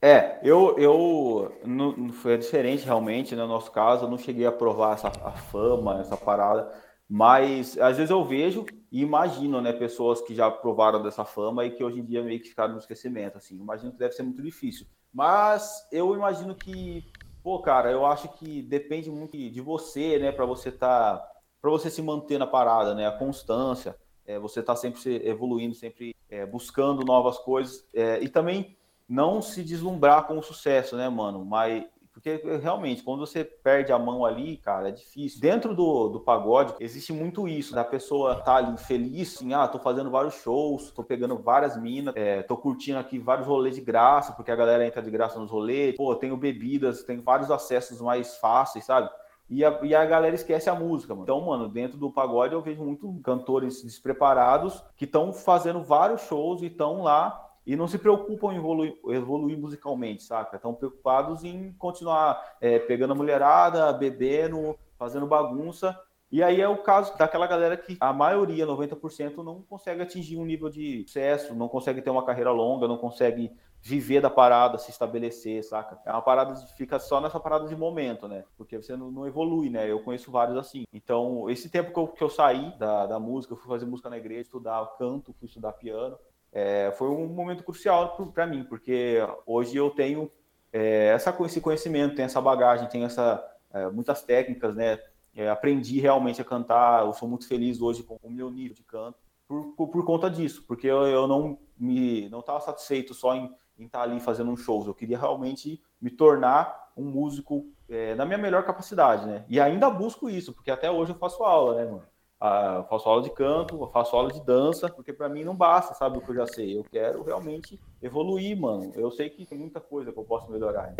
É, 0.00 0.38
eu, 0.42 0.78
eu 0.78 1.58
não, 1.66 2.10
foi 2.14 2.38
diferente 2.38 2.84
realmente, 2.84 3.36
né, 3.36 3.42
no 3.42 3.48
nosso 3.48 3.70
caso, 3.70 4.06
eu 4.06 4.10
não 4.10 4.18
cheguei 4.18 4.46
a 4.46 4.52
provar 4.52 4.94
essa 4.94 5.08
a 5.08 5.32
fama, 5.32 6.00
essa 6.00 6.16
parada, 6.16 6.70
mas 7.08 7.76
às 7.76 7.98
vezes 7.98 8.10
eu 8.10 8.24
vejo 8.24 8.64
e 8.90 9.02
imagino, 9.02 9.60
né, 9.60 9.72
pessoas 9.72 10.22
que 10.22 10.34
já 10.34 10.50
provaram 10.50 11.02
dessa 11.02 11.26
fama 11.26 11.66
e 11.66 11.70
que 11.70 11.84
hoje 11.84 12.00
em 12.00 12.04
dia 12.04 12.22
meio 12.22 12.40
que 12.40 12.48
ficaram 12.48 12.72
no 12.72 12.78
esquecimento, 12.78 13.36
assim, 13.36 13.56
imagino 13.56 13.92
que 13.92 13.98
deve 13.98 14.14
ser 14.14 14.22
muito 14.22 14.42
difícil. 14.42 14.86
Mas 15.14 15.86
eu 15.92 16.12
imagino 16.14 16.56
que 16.56 17.04
Pô, 17.44 17.58
cara, 17.58 17.90
eu 17.90 18.06
acho 18.06 18.26
que 18.30 18.62
depende 18.62 19.10
muito 19.10 19.36
de 19.36 19.60
você, 19.60 20.18
né, 20.18 20.32
para 20.32 20.46
você 20.46 20.72
tá, 20.72 21.22
para 21.60 21.70
você 21.70 21.90
se 21.90 22.00
manter 22.00 22.38
na 22.38 22.46
parada, 22.46 22.94
né, 22.94 23.06
a 23.06 23.12
constância, 23.12 23.94
é, 24.24 24.38
você 24.38 24.62
tá 24.62 24.74
sempre 24.74 25.20
evoluindo, 25.28 25.74
sempre 25.74 26.16
é, 26.30 26.46
buscando 26.46 27.04
novas 27.04 27.36
coisas 27.36 27.86
é, 27.92 28.18
e 28.22 28.30
também 28.30 28.78
não 29.06 29.42
se 29.42 29.62
deslumbrar 29.62 30.26
com 30.26 30.38
o 30.38 30.42
sucesso, 30.42 30.96
né, 30.96 31.06
mano? 31.10 31.44
Mas 31.44 31.84
porque 32.14 32.40
realmente, 32.62 33.02
quando 33.02 33.26
você 33.26 33.44
perde 33.44 33.92
a 33.92 33.98
mão 33.98 34.24
ali, 34.24 34.56
cara, 34.58 34.88
é 34.88 34.92
difícil. 34.92 35.40
Dentro 35.40 35.74
do, 35.74 36.08
do 36.08 36.20
pagode, 36.20 36.72
existe 36.78 37.12
muito 37.12 37.48
isso, 37.48 37.74
da 37.74 37.82
pessoa 37.82 38.36
tá 38.36 38.54
ali 38.54 38.78
feliz, 38.78 39.34
assim, 39.34 39.52
ah, 39.52 39.66
tô 39.66 39.80
fazendo 39.80 40.10
vários 40.10 40.34
shows, 40.34 40.92
tô 40.92 41.02
pegando 41.02 41.36
várias 41.36 41.76
minas, 41.76 42.14
é, 42.16 42.40
tô 42.44 42.56
curtindo 42.56 43.00
aqui 43.00 43.18
vários 43.18 43.48
rolês 43.48 43.74
de 43.74 43.80
graça, 43.80 44.32
porque 44.32 44.52
a 44.52 44.56
galera 44.56 44.86
entra 44.86 45.02
de 45.02 45.10
graça 45.10 45.40
nos 45.40 45.50
rolês, 45.50 45.96
pô, 45.96 46.14
tenho 46.14 46.36
bebidas, 46.36 47.02
tenho 47.02 47.20
vários 47.20 47.50
acessos 47.50 48.00
mais 48.00 48.36
fáceis, 48.36 48.84
sabe? 48.84 49.10
E 49.50 49.64
a, 49.64 49.80
e 49.82 49.92
a 49.92 50.04
galera 50.04 50.36
esquece 50.36 50.70
a 50.70 50.74
música, 50.74 51.14
mano. 51.14 51.24
Então, 51.24 51.40
mano, 51.40 51.68
dentro 51.68 51.98
do 51.98 52.12
pagode 52.12 52.54
eu 52.54 52.62
vejo 52.62 52.82
muito 52.84 53.12
cantores 53.24 53.82
despreparados 53.82 54.82
que 54.96 55.04
estão 55.04 55.32
fazendo 55.32 55.82
vários 55.82 56.22
shows 56.22 56.62
e 56.62 56.66
estão 56.66 57.02
lá 57.02 57.44
e 57.66 57.76
não 57.76 57.88
se 57.88 57.98
preocupam 57.98 58.52
em 58.52 58.56
evoluir, 58.56 58.94
evoluir 59.08 59.58
musicalmente, 59.58 60.22
saca? 60.22 60.56
Estão 60.56 60.74
preocupados 60.74 61.44
em 61.44 61.72
continuar 61.72 62.56
é, 62.60 62.78
pegando 62.78 63.12
a 63.12 63.16
mulherada, 63.16 63.92
bebendo, 63.92 64.76
fazendo 64.98 65.26
bagunça. 65.26 65.98
E 66.30 66.42
aí 66.42 66.60
é 66.60 66.68
o 66.68 66.82
caso 66.82 67.16
daquela 67.16 67.46
galera 67.46 67.76
que 67.76 67.96
a 68.00 68.12
maioria, 68.12 68.66
90%, 68.66 69.36
não 69.36 69.62
consegue 69.62 70.02
atingir 70.02 70.36
um 70.36 70.44
nível 70.44 70.68
de 70.68 71.04
sucesso, 71.06 71.54
não 71.54 71.68
consegue 71.68 72.02
ter 72.02 72.10
uma 72.10 72.24
carreira 72.24 72.50
longa, 72.50 72.88
não 72.88 72.98
consegue 72.98 73.52
viver 73.80 74.20
da 74.20 74.30
parada, 74.30 74.78
se 74.78 74.90
estabelecer, 74.90 75.62
saca? 75.62 76.00
É 76.06 76.10
uma 76.10 76.22
parada 76.22 76.54
que 76.54 76.74
fica 76.74 76.98
só 76.98 77.20
nessa 77.20 77.38
parada 77.38 77.68
de 77.68 77.76
momento, 77.76 78.26
né? 78.26 78.44
Porque 78.56 78.76
você 78.78 78.96
não, 78.96 79.10
não, 79.10 79.26
evolui, 79.26 79.68
né? 79.70 79.90
Eu 79.90 80.02
conheço 80.02 80.30
vários 80.30 80.56
assim. 80.56 80.84
Então, 80.92 81.48
esse 81.50 81.68
tempo 81.68 81.92
que 81.92 81.98
eu, 81.98 82.08
que 82.08 82.24
eu 82.24 82.30
saí 82.30 82.76
da, 82.78 83.06
da 83.06 83.20
música, 83.20 83.52
eu 83.52 83.58
fui 83.58 83.68
fazer 83.68 83.84
música 83.84 84.08
na 84.08 84.16
igreja, 84.16 84.40
estudar 84.40 84.84
canto, 84.98 85.34
fui 85.34 85.46
estudar 85.46 85.72
piano 85.74 86.18
é, 86.54 86.92
foi 86.92 87.08
um 87.08 87.26
momento 87.26 87.64
crucial 87.64 88.16
para 88.32 88.46
mim, 88.46 88.62
porque 88.62 89.18
hoje 89.44 89.76
eu 89.76 89.90
tenho 89.90 90.30
é, 90.72 91.08
essa, 91.08 91.36
esse 91.44 91.60
conhecimento, 91.60 92.14
tenho 92.14 92.26
essa 92.26 92.40
bagagem, 92.40 92.88
tenho 92.88 93.04
essa, 93.04 93.44
é, 93.72 93.90
muitas 93.90 94.22
técnicas, 94.22 94.76
né? 94.76 95.00
É, 95.34 95.50
aprendi 95.50 95.98
realmente 95.98 96.40
a 96.40 96.44
cantar, 96.44 97.04
eu 97.04 97.12
sou 97.12 97.28
muito 97.28 97.48
feliz 97.48 97.82
hoje 97.82 98.04
com 98.04 98.16
o 98.22 98.30
meu 98.30 98.48
nível 98.52 98.76
de 98.76 98.84
canto, 98.84 99.18
por, 99.48 99.74
por, 99.74 99.88
por 99.88 100.04
conta 100.04 100.30
disso, 100.30 100.64
porque 100.66 100.86
eu, 100.86 101.04
eu 101.08 101.26
não 101.26 101.58
me 101.76 102.28
não 102.28 102.38
estava 102.38 102.60
satisfeito 102.60 103.12
só 103.12 103.34
em, 103.34 103.52
em 103.76 103.86
estar 103.86 103.98
tá 103.98 104.04
ali 104.04 104.20
fazendo 104.20 104.52
um 104.52 104.56
shows, 104.56 104.86
eu 104.86 104.94
queria 104.94 105.18
realmente 105.18 105.82
me 106.00 106.08
tornar 106.08 106.92
um 106.96 107.04
músico 107.04 107.66
é, 107.88 108.14
na 108.14 108.24
minha 108.24 108.38
melhor 108.38 108.64
capacidade, 108.64 109.26
né? 109.26 109.44
E 109.48 109.60
ainda 109.60 109.90
busco 109.90 110.30
isso, 110.30 110.52
porque 110.52 110.70
até 110.70 110.88
hoje 110.88 111.10
eu 111.10 111.18
faço 111.18 111.42
aula, 111.42 111.74
né, 111.74 111.84
mano? 111.84 112.13
Ah, 112.40 112.84
faço 112.90 113.08
aula 113.08 113.22
de 113.22 113.30
canto, 113.30 113.88
faço 113.92 114.14
aula 114.16 114.30
de 114.30 114.44
dança, 114.44 114.88
porque 114.88 115.12
para 115.12 115.28
mim 115.28 115.44
não 115.44 115.56
basta, 115.56 115.94
sabe, 115.94 116.18
o 116.18 116.20
que 116.20 116.30
eu 116.30 116.34
já 116.34 116.46
sei. 116.46 116.76
Eu 116.76 116.84
quero 116.84 117.22
realmente 117.22 117.80
evoluir, 118.02 118.58
mano. 118.58 118.92
Eu 118.94 119.10
sei 119.10 119.30
que 119.30 119.46
tem 119.46 119.58
muita 119.58 119.80
coisa 119.80 120.12
que 120.12 120.18
eu 120.18 120.24
posso 120.24 120.50
melhorar. 120.50 120.94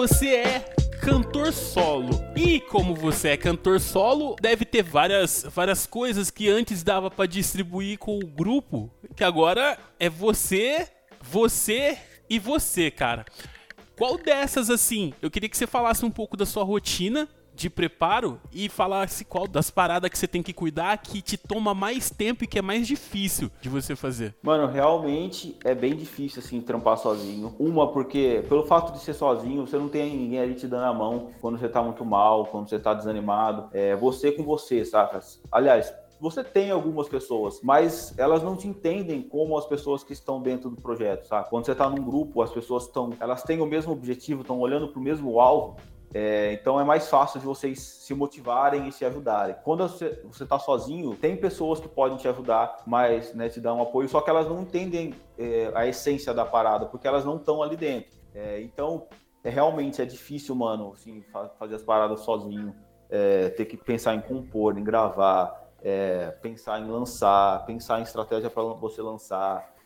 Você 0.00 0.34
é 0.34 0.60
cantor 1.02 1.52
solo. 1.52 2.08
E 2.34 2.58
como 2.58 2.94
você 2.94 3.28
é 3.28 3.36
cantor 3.36 3.78
solo, 3.78 4.34
deve 4.40 4.64
ter 4.64 4.82
várias, 4.82 5.44
várias 5.54 5.84
coisas 5.84 6.30
que 6.30 6.48
antes 6.48 6.82
dava 6.82 7.10
para 7.10 7.26
distribuir 7.26 7.98
com 7.98 8.18
o 8.18 8.26
grupo, 8.26 8.90
que 9.14 9.22
agora 9.22 9.78
é 9.98 10.08
você, 10.08 10.88
você 11.20 11.98
e 12.30 12.38
você, 12.38 12.90
cara. 12.90 13.26
Qual 13.94 14.16
dessas 14.16 14.70
assim? 14.70 15.12
Eu 15.20 15.30
queria 15.30 15.50
que 15.50 15.56
você 15.58 15.66
falasse 15.66 16.02
um 16.02 16.10
pouco 16.10 16.34
da 16.34 16.46
sua 16.46 16.64
rotina 16.64 17.28
de 17.60 17.68
preparo 17.68 18.40
e 18.50 18.70
falasse 18.70 19.22
qual 19.22 19.46
das 19.46 19.70
paradas 19.70 20.08
que 20.08 20.16
você 20.16 20.26
tem 20.26 20.42
que 20.42 20.52
cuidar 20.52 20.96
que 20.96 21.20
te 21.20 21.36
toma 21.36 21.74
mais 21.74 22.08
tempo 22.08 22.42
e 22.42 22.46
que 22.46 22.58
é 22.58 22.62
mais 22.62 22.86
difícil 22.86 23.50
de 23.60 23.68
você 23.68 23.94
fazer. 23.94 24.34
Mano, 24.42 24.66
realmente 24.66 25.58
é 25.62 25.74
bem 25.74 25.94
difícil 25.94 26.40
assim 26.40 26.62
trampar 26.62 26.96
sozinho. 26.96 27.54
Uma 27.58 27.92
porque 27.92 28.42
pelo 28.48 28.64
fato 28.64 28.92
de 28.92 29.00
ser 29.00 29.12
sozinho, 29.12 29.66
você 29.66 29.76
não 29.76 29.90
tem 29.90 30.16
ninguém 30.16 30.40
ali 30.40 30.54
te 30.54 30.66
dando 30.66 30.84
a 30.84 30.94
mão 30.94 31.32
quando 31.40 31.58
você 31.58 31.68
tá 31.68 31.82
muito 31.82 32.02
mal, 32.02 32.46
quando 32.46 32.66
você 32.66 32.78
tá 32.78 32.94
desanimado. 32.94 33.68
É 33.72 33.94
você 33.94 34.32
com 34.32 34.42
você, 34.42 34.82
saca? 34.82 35.20
Aliás, 35.52 35.92
você 36.18 36.42
tem 36.42 36.70
algumas 36.70 37.08
pessoas, 37.08 37.60
mas 37.62 38.16
elas 38.18 38.42
não 38.42 38.56
te 38.56 38.68
entendem 38.68 39.22
como 39.22 39.56
as 39.56 39.66
pessoas 39.66 40.02
que 40.02 40.12
estão 40.14 40.40
dentro 40.40 40.70
do 40.70 40.76
projeto, 40.76 41.26
sabe? 41.26 41.50
Quando 41.50 41.66
você 41.66 41.72
está 41.72 41.88
num 41.90 42.02
grupo, 42.02 42.40
as 42.40 42.50
pessoas 42.50 42.84
estão, 42.84 43.10
elas 43.20 43.42
têm 43.42 43.60
o 43.60 43.66
mesmo 43.66 43.92
objetivo, 43.92 44.42
estão 44.42 44.60
olhando 44.60 44.88
para 44.88 44.98
o 44.98 45.02
mesmo 45.02 45.40
alvo, 45.40 45.76
é, 46.12 46.52
então 46.54 46.80
é 46.80 46.84
mais 46.84 47.08
fácil 47.08 47.38
de 47.38 47.46
vocês 47.46 47.80
se 47.80 48.12
motivarem 48.14 48.88
e 48.88 48.92
se 48.92 49.04
ajudarem. 49.04 49.54
Quando 49.62 49.86
você 49.86 50.42
está 50.42 50.58
sozinho, 50.58 51.14
tem 51.14 51.36
pessoas 51.36 51.78
que 51.78 51.88
podem 51.88 52.18
te 52.18 52.26
ajudar, 52.26 52.82
mas 52.84 53.32
né, 53.32 53.48
te 53.48 53.60
dar 53.60 53.74
um 53.74 53.82
apoio, 53.82 54.08
só 54.08 54.20
que 54.20 54.28
elas 54.28 54.48
não 54.48 54.62
entendem 54.62 55.14
é, 55.38 55.70
a 55.74 55.86
essência 55.86 56.34
da 56.34 56.44
parada, 56.44 56.86
porque 56.86 57.06
elas 57.06 57.24
não 57.24 57.36
estão 57.36 57.62
ali 57.62 57.76
dentro. 57.76 58.18
É, 58.34 58.60
então, 58.60 59.06
é, 59.44 59.50
realmente 59.50 60.02
é 60.02 60.04
difícil, 60.04 60.54
mano, 60.54 60.92
assim, 60.92 61.24
fazer 61.58 61.76
as 61.76 61.82
paradas 61.82 62.20
sozinho, 62.20 62.74
é, 63.08 63.50
ter 63.50 63.66
que 63.66 63.76
pensar 63.76 64.14
em 64.14 64.20
compor, 64.20 64.76
em 64.76 64.82
gravar, 64.82 65.70
é, 65.80 66.32
pensar 66.42 66.80
em 66.80 66.90
lançar, 66.90 67.64
pensar 67.66 68.00
em 68.00 68.02
estratégia 68.02 68.50
para 68.50 68.62
você 68.64 69.00
lançar. 69.00 69.78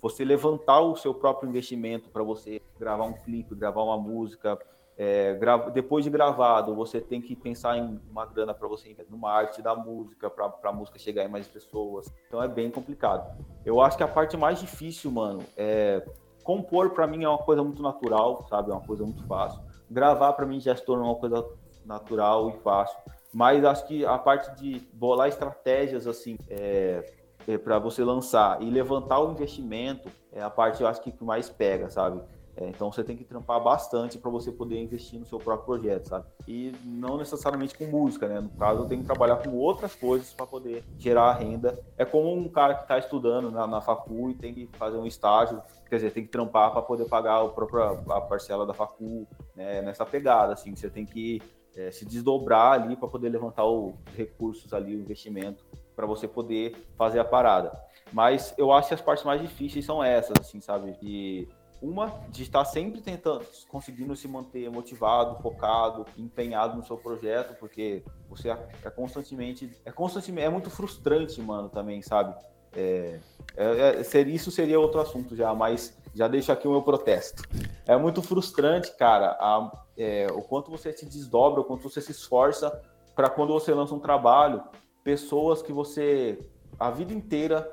Você 0.00 0.24
levantar 0.24 0.80
o 0.80 0.96
seu 0.96 1.14
próprio 1.14 1.48
investimento 1.48 2.10
para 2.10 2.24
você 2.24 2.60
gravar 2.80 3.04
um 3.04 3.12
clipe, 3.12 3.54
gravar 3.54 3.84
uma 3.84 3.96
música, 3.96 4.58
é, 4.96 5.38
depois 5.72 6.04
de 6.04 6.10
gravado, 6.10 6.74
você 6.74 7.00
tem 7.00 7.20
que 7.20 7.34
pensar 7.34 7.78
em 7.78 8.00
uma 8.10 8.26
grana 8.26 8.52
para 8.52 8.68
você 8.68 8.94
no 9.08 9.16
marketing 9.16 9.62
da 9.62 9.74
música, 9.74 10.28
para 10.28 10.52
a 10.62 10.72
música 10.72 10.98
chegar 10.98 11.24
em 11.24 11.28
mais 11.28 11.48
pessoas. 11.48 12.12
Então 12.28 12.42
é 12.42 12.48
bem 12.48 12.70
complicado. 12.70 13.36
Eu 13.64 13.80
acho 13.80 13.96
que 13.96 14.02
a 14.02 14.08
parte 14.08 14.36
mais 14.36 14.60
difícil, 14.60 15.10
mano, 15.10 15.42
é 15.56 16.04
compor 16.42 16.90
para 16.90 17.06
mim 17.06 17.24
é 17.24 17.28
uma 17.28 17.38
coisa 17.38 17.62
muito 17.62 17.82
natural, 17.82 18.46
sabe? 18.48 18.70
É 18.70 18.74
uma 18.74 18.86
coisa 18.86 19.04
muito 19.04 19.24
fácil. 19.26 19.60
Gravar 19.90 20.32
para 20.34 20.44
mim 20.44 20.60
já 20.60 20.74
se 20.76 20.84
torna 20.84 21.04
uma 21.04 21.16
coisa 21.16 21.46
natural 21.84 22.50
e 22.50 22.52
fácil. 22.62 22.98
Mas 23.32 23.64
acho 23.64 23.86
que 23.86 24.04
a 24.04 24.18
parte 24.18 24.54
de 24.60 24.80
bolar 24.92 25.28
estratégias 25.28 26.06
assim, 26.06 26.36
é, 26.48 27.04
é 27.48 27.56
para 27.56 27.78
você 27.78 28.04
lançar 28.04 28.60
e 28.62 28.70
levantar 28.70 29.20
o 29.20 29.30
investimento 29.30 30.08
é 30.30 30.42
a 30.42 30.50
parte 30.50 30.82
eu 30.82 30.88
acho 30.88 31.00
que 31.02 31.12
mais 31.22 31.48
pega, 31.48 31.90
sabe? 31.90 32.20
É, 32.56 32.68
então 32.68 32.92
você 32.92 33.02
tem 33.02 33.16
que 33.16 33.24
trampar 33.24 33.62
bastante 33.62 34.18
para 34.18 34.30
você 34.30 34.52
poder 34.52 34.78
investir 34.78 35.18
no 35.18 35.24
seu 35.24 35.38
próprio 35.38 35.64
projeto, 35.64 36.08
sabe? 36.08 36.26
E 36.46 36.72
não 36.84 37.16
necessariamente 37.16 37.76
com 37.76 37.86
música, 37.86 38.28
né? 38.28 38.40
No 38.40 38.50
caso, 38.50 38.82
eu 38.82 38.86
tenho 38.86 39.00
que 39.00 39.06
trabalhar 39.06 39.36
com 39.36 39.56
outras 39.56 39.94
coisas 39.94 40.32
para 40.34 40.46
poder 40.46 40.84
gerar 40.98 41.32
renda. 41.32 41.78
É 41.96 42.04
como 42.04 42.32
um 42.34 42.48
cara 42.48 42.74
que 42.74 42.82
está 42.82 42.98
estudando 42.98 43.50
na, 43.50 43.66
na 43.66 43.80
facu 43.80 44.30
e 44.30 44.34
tem 44.34 44.52
que 44.52 44.66
fazer 44.74 44.98
um 44.98 45.06
estágio, 45.06 45.62
quer 45.88 45.96
dizer, 45.96 46.12
tem 46.12 46.24
que 46.24 46.30
trampar 46.30 46.72
para 46.72 46.82
poder 46.82 47.06
pagar 47.06 47.42
a 47.42 47.48
própria 47.48 47.84
a 48.08 48.20
parcela 48.20 48.66
da 48.66 48.74
facu, 48.74 49.26
né? 49.56 49.80
Nessa 49.80 50.04
pegada, 50.04 50.52
assim, 50.52 50.76
você 50.76 50.90
tem 50.90 51.06
que 51.06 51.40
é, 51.74 51.90
se 51.90 52.04
desdobrar 52.04 52.72
ali 52.72 52.96
para 52.96 53.08
poder 53.08 53.30
levantar 53.30 53.64
os 53.64 53.94
recursos 54.14 54.74
ali, 54.74 54.94
o 54.94 55.00
investimento, 55.00 55.64
para 55.96 56.04
você 56.04 56.28
poder 56.28 56.86
fazer 56.98 57.18
a 57.18 57.24
parada. 57.24 57.72
Mas 58.12 58.54
eu 58.58 58.70
acho 58.70 58.88
que 58.88 58.94
as 58.94 59.00
partes 59.00 59.24
mais 59.24 59.40
difíceis 59.40 59.86
são 59.86 60.04
essas, 60.04 60.38
assim, 60.38 60.60
sabe? 60.60 60.92
De 61.00 61.48
uma, 61.82 62.20
de 62.28 62.44
estar 62.44 62.64
sempre 62.64 63.00
tentando, 63.00 63.44
conseguindo 63.68 64.14
se 64.14 64.28
manter 64.28 64.70
motivado, 64.70 65.42
focado, 65.42 66.06
empenhado 66.16 66.76
no 66.76 66.84
seu 66.84 66.96
projeto, 66.96 67.58
porque 67.58 68.04
você 68.28 68.50
é, 68.50 68.68
é 68.84 68.90
constantemente, 68.90 69.70
é 69.84 69.90
constantemente, 69.90 70.46
é 70.46 70.50
muito 70.50 70.70
frustrante, 70.70 71.42
mano, 71.42 71.68
também, 71.68 72.00
sabe? 72.00 72.34
É, 72.74 73.18
é, 73.56 74.00
é, 74.00 74.20
isso 74.22 74.50
seria 74.50 74.78
outro 74.78 75.00
assunto 75.00 75.34
já, 75.34 75.52
mas 75.54 75.98
já 76.14 76.28
deixo 76.28 76.52
aqui 76.52 76.68
o 76.68 76.70
meu 76.70 76.82
protesto. 76.82 77.42
É 77.84 77.96
muito 77.96 78.22
frustrante, 78.22 78.96
cara, 78.96 79.36
a, 79.40 79.72
é, 79.98 80.28
o 80.32 80.40
quanto 80.40 80.70
você 80.70 80.92
se 80.92 81.04
desdobra, 81.04 81.60
o 81.60 81.64
quanto 81.64 81.82
você 81.82 82.00
se 82.00 82.12
esforça 82.12 82.80
para 83.14 83.28
quando 83.28 83.52
você 83.52 83.74
lança 83.74 83.92
um 83.92 83.98
trabalho, 83.98 84.62
pessoas 85.02 85.62
que 85.62 85.72
você 85.72 86.38
a 86.82 86.90
vida 86.90 87.14
inteira 87.14 87.70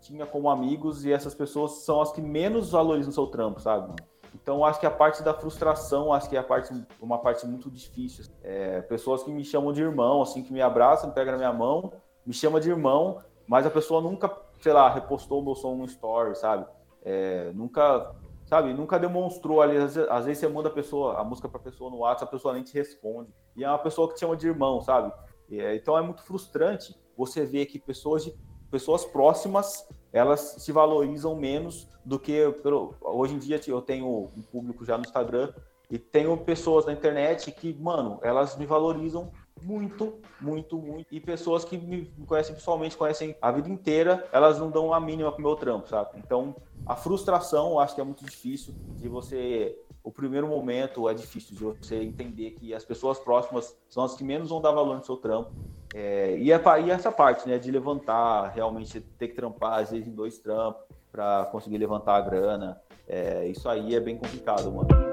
tinha 0.00 0.24
como 0.24 0.48
amigos 0.48 1.04
e 1.04 1.12
essas 1.12 1.34
pessoas 1.34 1.84
são 1.84 2.00
as 2.00 2.10
que 2.12 2.22
menos 2.22 2.70
valorizam 2.70 3.10
o 3.10 3.14
seu 3.14 3.26
trampo, 3.26 3.60
sabe? 3.60 3.94
Então, 4.34 4.64
acho 4.64 4.80
que 4.80 4.86
a 4.86 4.90
parte 4.90 5.22
da 5.22 5.34
frustração, 5.34 6.14
acho 6.14 6.30
que 6.30 6.36
é 6.36 6.38
a 6.38 6.42
parte, 6.42 6.72
uma 6.98 7.18
parte 7.18 7.46
muito 7.46 7.70
difícil. 7.70 8.24
É, 8.42 8.80
pessoas 8.80 9.22
que 9.22 9.30
me 9.30 9.44
chamam 9.44 9.70
de 9.70 9.82
irmão, 9.82 10.22
assim, 10.22 10.42
que 10.42 10.50
me 10.50 10.62
abraçam, 10.62 11.10
pegam 11.10 11.32
na 11.32 11.38
minha 11.38 11.52
mão, 11.52 11.92
me 12.24 12.32
chama 12.32 12.58
de 12.58 12.70
irmão, 12.70 13.18
mas 13.46 13.66
a 13.66 13.70
pessoa 13.70 14.00
nunca, 14.00 14.34
sei 14.60 14.72
lá, 14.72 14.88
repostou 14.88 15.42
o 15.42 15.44
meu 15.44 15.54
som 15.54 15.74
no 15.74 15.84
story, 15.84 16.34
sabe? 16.34 16.64
É, 17.04 17.52
nunca, 17.52 18.14
sabe, 18.46 18.72
nunca 18.72 18.98
demonstrou 18.98 19.60
ali. 19.60 19.76
Às 19.76 19.94
vezes, 19.94 20.10
às 20.10 20.24
vezes 20.24 20.40
você 20.40 20.48
manda 20.48 20.70
a 20.70 20.72
pessoa, 20.72 21.20
a 21.20 21.24
música 21.24 21.50
pra 21.50 21.60
pessoa 21.60 21.90
no 21.90 21.98
WhatsApp, 21.98 22.30
a 22.30 22.32
pessoa 22.32 22.54
nem 22.54 22.62
te 22.62 22.72
responde. 22.72 23.30
E 23.54 23.62
é 23.62 23.68
uma 23.68 23.78
pessoa 23.78 24.08
que 24.08 24.14
te 24.14 24.20
chama 24.20 24.36
de 24.36 24.46
irmão, 24.46 24.80
sabe? 24.80 25.12
É, 25.50 25.76
então 25.76 25.98
é 25.98 26.00
muito 26.00 26.22
frustrante 26.22 26.96
você 27.16 27.44
ver 27.44 27.66
que 27.66 27.78
pessoas, 27.78 28.24
de, 28.24 28.34
pessoas 28.70 29.04
próximas 29.04 29.86
elas 30.12 30.56
se 30.58 30.72
valorizam 30.72 31.34
menos 31.34 31.88
do 32.04 32.18
que 32.18 32.50
pelo, 32.62 32.94
hoje 33.00 33.34
em 33.34 33.38
dia 33.38 33.60
eu 33.66 33.80
tenho 33.80 34.30
um 34.36 34.42
público 34.42 34.84
já 34.84 34.98
no 34.98 35.04
Instagram 35.04 35.52
e 35.90 35.98
tenho 35.98 36.36
pessoas 36.38 36.86
na 36.86 36.92
internet 36.92 37.52
que, 37.52 37.74
mano, 37.74 38.18
elas 38.22 38.56
me 38.56 38.64
valorizam 38.64 39.30
muito, 39.62 40.14
muito, 40.40 40.78
muito. 40.78 41.06
E 41.14 41.20
pessoas 41.20 41.64
que 41.64 41.76
me 41.76 42.06
conhecem 42.26 42.54
pessoalmente, 42.54 42.96
conhecem 42.96 43.36
a 43.40 43.52
vida 43.52 43.68
inteira, 43.68 44.26
elas 44.32 44.58
não 44.58 44.70
dão 44.70 44.92
a 44.94 44.98
mínima 44.98 45.30
pro 45.30 45.42
meu 45.42 45.54
trampo, 45.54 45.88
sabe? 45.88 46.10
Então, 46.16 46.56
a 46.86 46.96
frustração, 46.96 47.72
eu 47.72 47.78
acho 47.78 47.94
que 47.94 48.00
é 48.00 48.04
muito 48.04 48.24
difícil 48.24 48.74
de 48.96 49.06
você 49.06 49.78
o 50.04 50.10
primeiro 50.10 50.48
momento 50.48 51.08
é 51.08 51.14
difícil 51.14 51.54
de 51.54 51.62
você 51.62 52.02
entender 52.02 52.52
que 52.52 52.74
as 52.74 52.84
pessoas 52.84 53.18
próximas 53.18 53.76
são 53.88 54.02
as 54.02 54.14
que 54.14 54.24
menos 54.24 54.48
vão 54.48 54.60
dar 54.60 54.72
valor 54.72 54.96
no 54.96 55.04
seu 55.04 55.16
trampo. 55.16 55.52
É, 55.94 56.36
e, 56.38 56.48
e 56.48 56.90
essa 56.90 57.12
parte, 57.12 57.48
né, 57.48 57.58
de 57.58 57.70
levantar, 57.70 58.52
realmente 58.54 59.00
ter 59.00 59.28
que 59.28 59.34
trampar, 59.34 59.80
às 59.80 59.90
vezes, 59.90 60.08
em 60.08 60.12
dois 60.12 60.38
trampos 60.38 60.82
para 61.10 61.46
conseguir 61.52 61.76
levantar 61.78 62.16
a 62.16 62.20
grana, 62.20 62.80
é, 63.06 63.46
isso 63.46 63.68
aí 63.68 63.94
é 63.94 64.00
bem 64.00 64.16
complicado, 64.16 64.72
mano. 64.72 65.11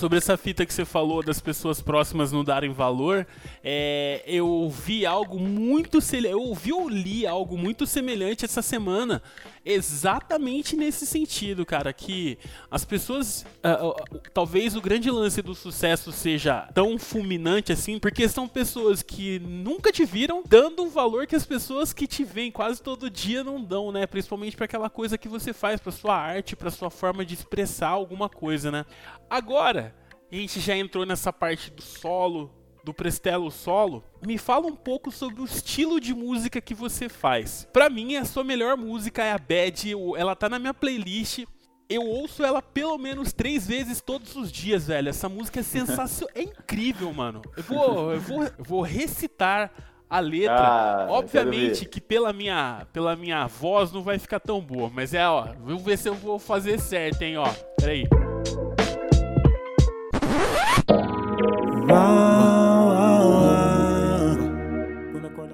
Sobre 0.00 0.16
essa 0.16 0.34
fita 0.38 0.64
que 0.64 0.72
você 0.72 0.86
falou 0.86 1.22
das 1.22 1.40
pessoas 1.40 1.82
próximas 1.82 2.32
não 2.32 2.42
darem 2.42 2.72
valor, 2.72 3.26
é, 3.62 4.22
eu 4.26 4.70
vi 4.70 5.04
algo 5.04 5.38
muito 5.38 5.98
eu 6.24 6.40
ouvi 6.40 6.72
ou 6.72 6.88
li 6.88 7.26
algo 7.26 7.58
muito 7.58 7.86
semelhante 7.86 8.44
essa 8.46 8.62
semana, 8.62 9.22
exatamente 9.64 10.74
nesse 10.74 11.06
sentido, 11.06 11.66
cara, 11.66 11.92
que 11.92 12.38
as 12.70 12.84
pessoas, 12.84 13.44
uh, 13.62 13.88
uh, 13.88 14.20
talvez 14.32 14.74
o 14.74 14.80
grande 14.80 15.10
lance 15.10 15.42
do 15.42 15.54
sucesso 15.54 16.10
seja 16.10 16.68
tão 16.72 16.98
fulminante 16.98 17.72
assim, 17.72 17.98
porque 17.98 18.26
são 18.26 18.48
pessoas 18.48 19.02
que 19.02 19.38
nunca 19.40 19.92
te 19.92 20.04
viram 20.06 20.42
dando 20.48 20.82
um 20.82 20.88
valor 20.88 21.26
que 21.26 21.36
as 21.36 21.44
pessoas 21.44 21.92
que 21.92 22.06
te 22.06 22.24
veem 22.24 22.50
quase 22.50 22.82
todo 22.82 23.10
dia 23.10 23.44
não 23.44 23.62
dão, 23.62 23.92
né? 23.92 24.06
Principalmente 24.06 24.56
para 24.56 24.64
aquela 24.64 24.88
coisa 24.88 25.18
que 25.18 25.28
você 25.28 25.52
faz, 25.52 25.78
para 25.78 25.92
sua 25.92 26.16
arte, 26.16 26.56
para 26.56 26.70
sua 26.70 26.90
forma 26.90 27.24
de 27.24 27.34
expressar 27.34 27.88
alguma 27.88 28.28
coisa, 28.28 28.70
né? 28.70 28.86
Agora, 29.30 29.94
a 30.30 30.34
gente 30.34 30.58
já 30.58 30.76
entrou 30.76 31.06
nessa 31.06 31.32
parte 31.32 31.70
do 31.70 31.80
solo, 31.80 32.50
do 32.84 32.92
Prestelo 32.92 33.48
solo. 33.48 34.02
Me 34.26 34.36
fala 34.36 34.66
um 34.66 34.74
pouco 34.74 35.12
sobre 35.12 35.40
o 35.40 35.44
estilo 35.44 36.00
de 36.00 36.12
música 36.12 36.60
que 36.60 36.74
você 36.74 37.08
faz. 37.08 37.68
Para 37.72 37.88
mim, 37.88 38.16
a 38.16 38.24
sua 38.24 38.42
melhor 38.42 38.76
música 38.76 39.22
é 39.22 39.30
a 39.30 39.38
Bad, 39.38 39.92
ela 40.16 40.34
tá 40.34 40.48
na 40.48 40.58
minha 40.58 40.74
playlist. 40.74 41.44
Eu 41.88 42.02
ouço 42.02 42.44
ela 42.44 42.60
pelo 42.60 42.98
menos 42.98 43.32
três 43.32 43.66
vezes 43.66 44.00
todos 44.00 44.34
os 44.34 44.50
dias, 44.50 44.88
velho. 44.88 45.08
Essa 45.08 45.28
música 45.28 45.60
é 45.60 45.62
sensacional, 45.62 46.34
é 46.34 46.42
incrível, 46.42 47.12
mano. 47.12 47.42
Eu 47.56 47.62
vou, 47.62 48.12
eu 48.12 48.20
vou, 48.20 48.42
eu 48.42 48.64
vou 48.64 48.82
recitar 48.82 49.72
a 50.08 50.18
letra. 50.18 50.56
Ah, 50.56 51.06
Obviamente 51.08 51.86
que 51.86 52.00
pela 52.00 52.32
minha, 52.32 52.86
pela 52.92 53.14
minha 53.14 53.46
voz 53.46 53.92
não 53.92 54.02
vai 54.02 54.18
ficar 54.18 54.40
tão 54.40 54.60
boa, 54.60 54.90
mas 54.92 55.14
é, 55.14 55.28
ó, 55.28 55.52
vamos 55.60 55.82
ver 55.82 55.98
se 55.98 56.08
eu 56.08 56.14
vou 56.14 56.38
fazer 56.38 56.80
certo, 56.80 57.22
hein, 57.22 57.36
ó. 57.38 57.48
Peraí. 57.76 58.08
aí. 58.12 58.29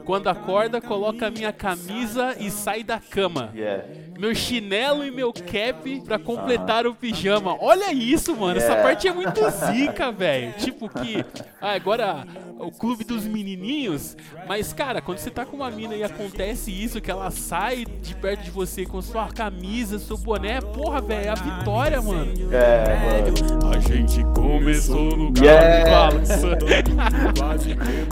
Quando 0.04 0.28
acorda, 0.28 0.80
coloca 0.80 1.26
a 1.26 1.30
minha 1.30 1.52
camisa 1.52 2.36
e 2.38 2.50
sai 2.50 2.84
da 2.84 3.00
cama. 3.00 3.50
Yeah. 3.54 4.05
Meu 4.18 4.34
chinelo 4.34 5.04
e 5.04 5.10
meu 5.10 5.32
cap 5.32 6.00
pra 6.00 6.18
completar 6.18 6.86
o 6.86 6.94
pijama. 6.94 7.56
Olha 7.60 7.92
isso, 7.92 8.34
mano. 8.34 8.58
Essa 8.58 8.76
parte 8.76 9.08
é 9.08 9.12
muito 9.12 9.40
zica, 9.50 10.10
velho. 10.10 10.52
Tipo 10.54 10.88
que. 10.88 11.24
Ah, 11.60 11.72
agora 11.72 12.26
o 12.58 12.70
clube 12.70 13.04
dos 13.04 13.24
menininhos. 13.24 14.16
Mas, 14.48 14.72
cara, 14.72 15.00
quando 15.00 15.18
você 15.18 15.30
tá 15.30 15.44
com 15.44 15.56
uma 15.56 15.70
mina 15.70 15.94
e 15.94 16.02
acontece 16.02 16.70
isso, 16.70 17.00
que 17.00 17.10
ela 17.10 17.30
sai 17.30 17.84
de 17.84 18.14
perto 18.14 18.44
de 18.44 18.50
você 18.50 18.84
com 18.86 19.00
sua 19.02 19.28
camisa, 19.28 19.98
seu 19.98 20.16
boné, 20.16 20.60
porra, 20.60 21.00
velho, 21.00 21.26
é 21.26 21.28
a 21.28 21.34
vitória, 21.34 22.00
mano. 22.00 22.32
É, 22.52 23.30
mano. 23.30 23.74
A 23.74 23.78
gente 23.80 24.24
começou 24.34 25.16
no 25.16 25.32
carro 25.32 25.44
yeah. 25.44 26.10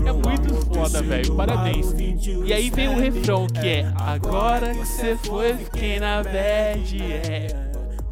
é 0.07 0.13
muito 0.13 0.55
foda, 0.75 1.03
velho. 1.03 1.35
Parabéns. 1.35 1.95
E 2.45 2.53
aí 2.53 2.71
vem 2.71 2.89
o 2.89 2.99
refrão 2.99 3.47
que 3.47 3.67
é 3.67 3.93
Agora 3.99 4.75
que 4.75 4.87
você 4.87 5.17
foi, 5.17 5.55
fiquei 5.55 5.94
na 6.01 6.23
bad, 6.23 7.03
é. 7.03 7.49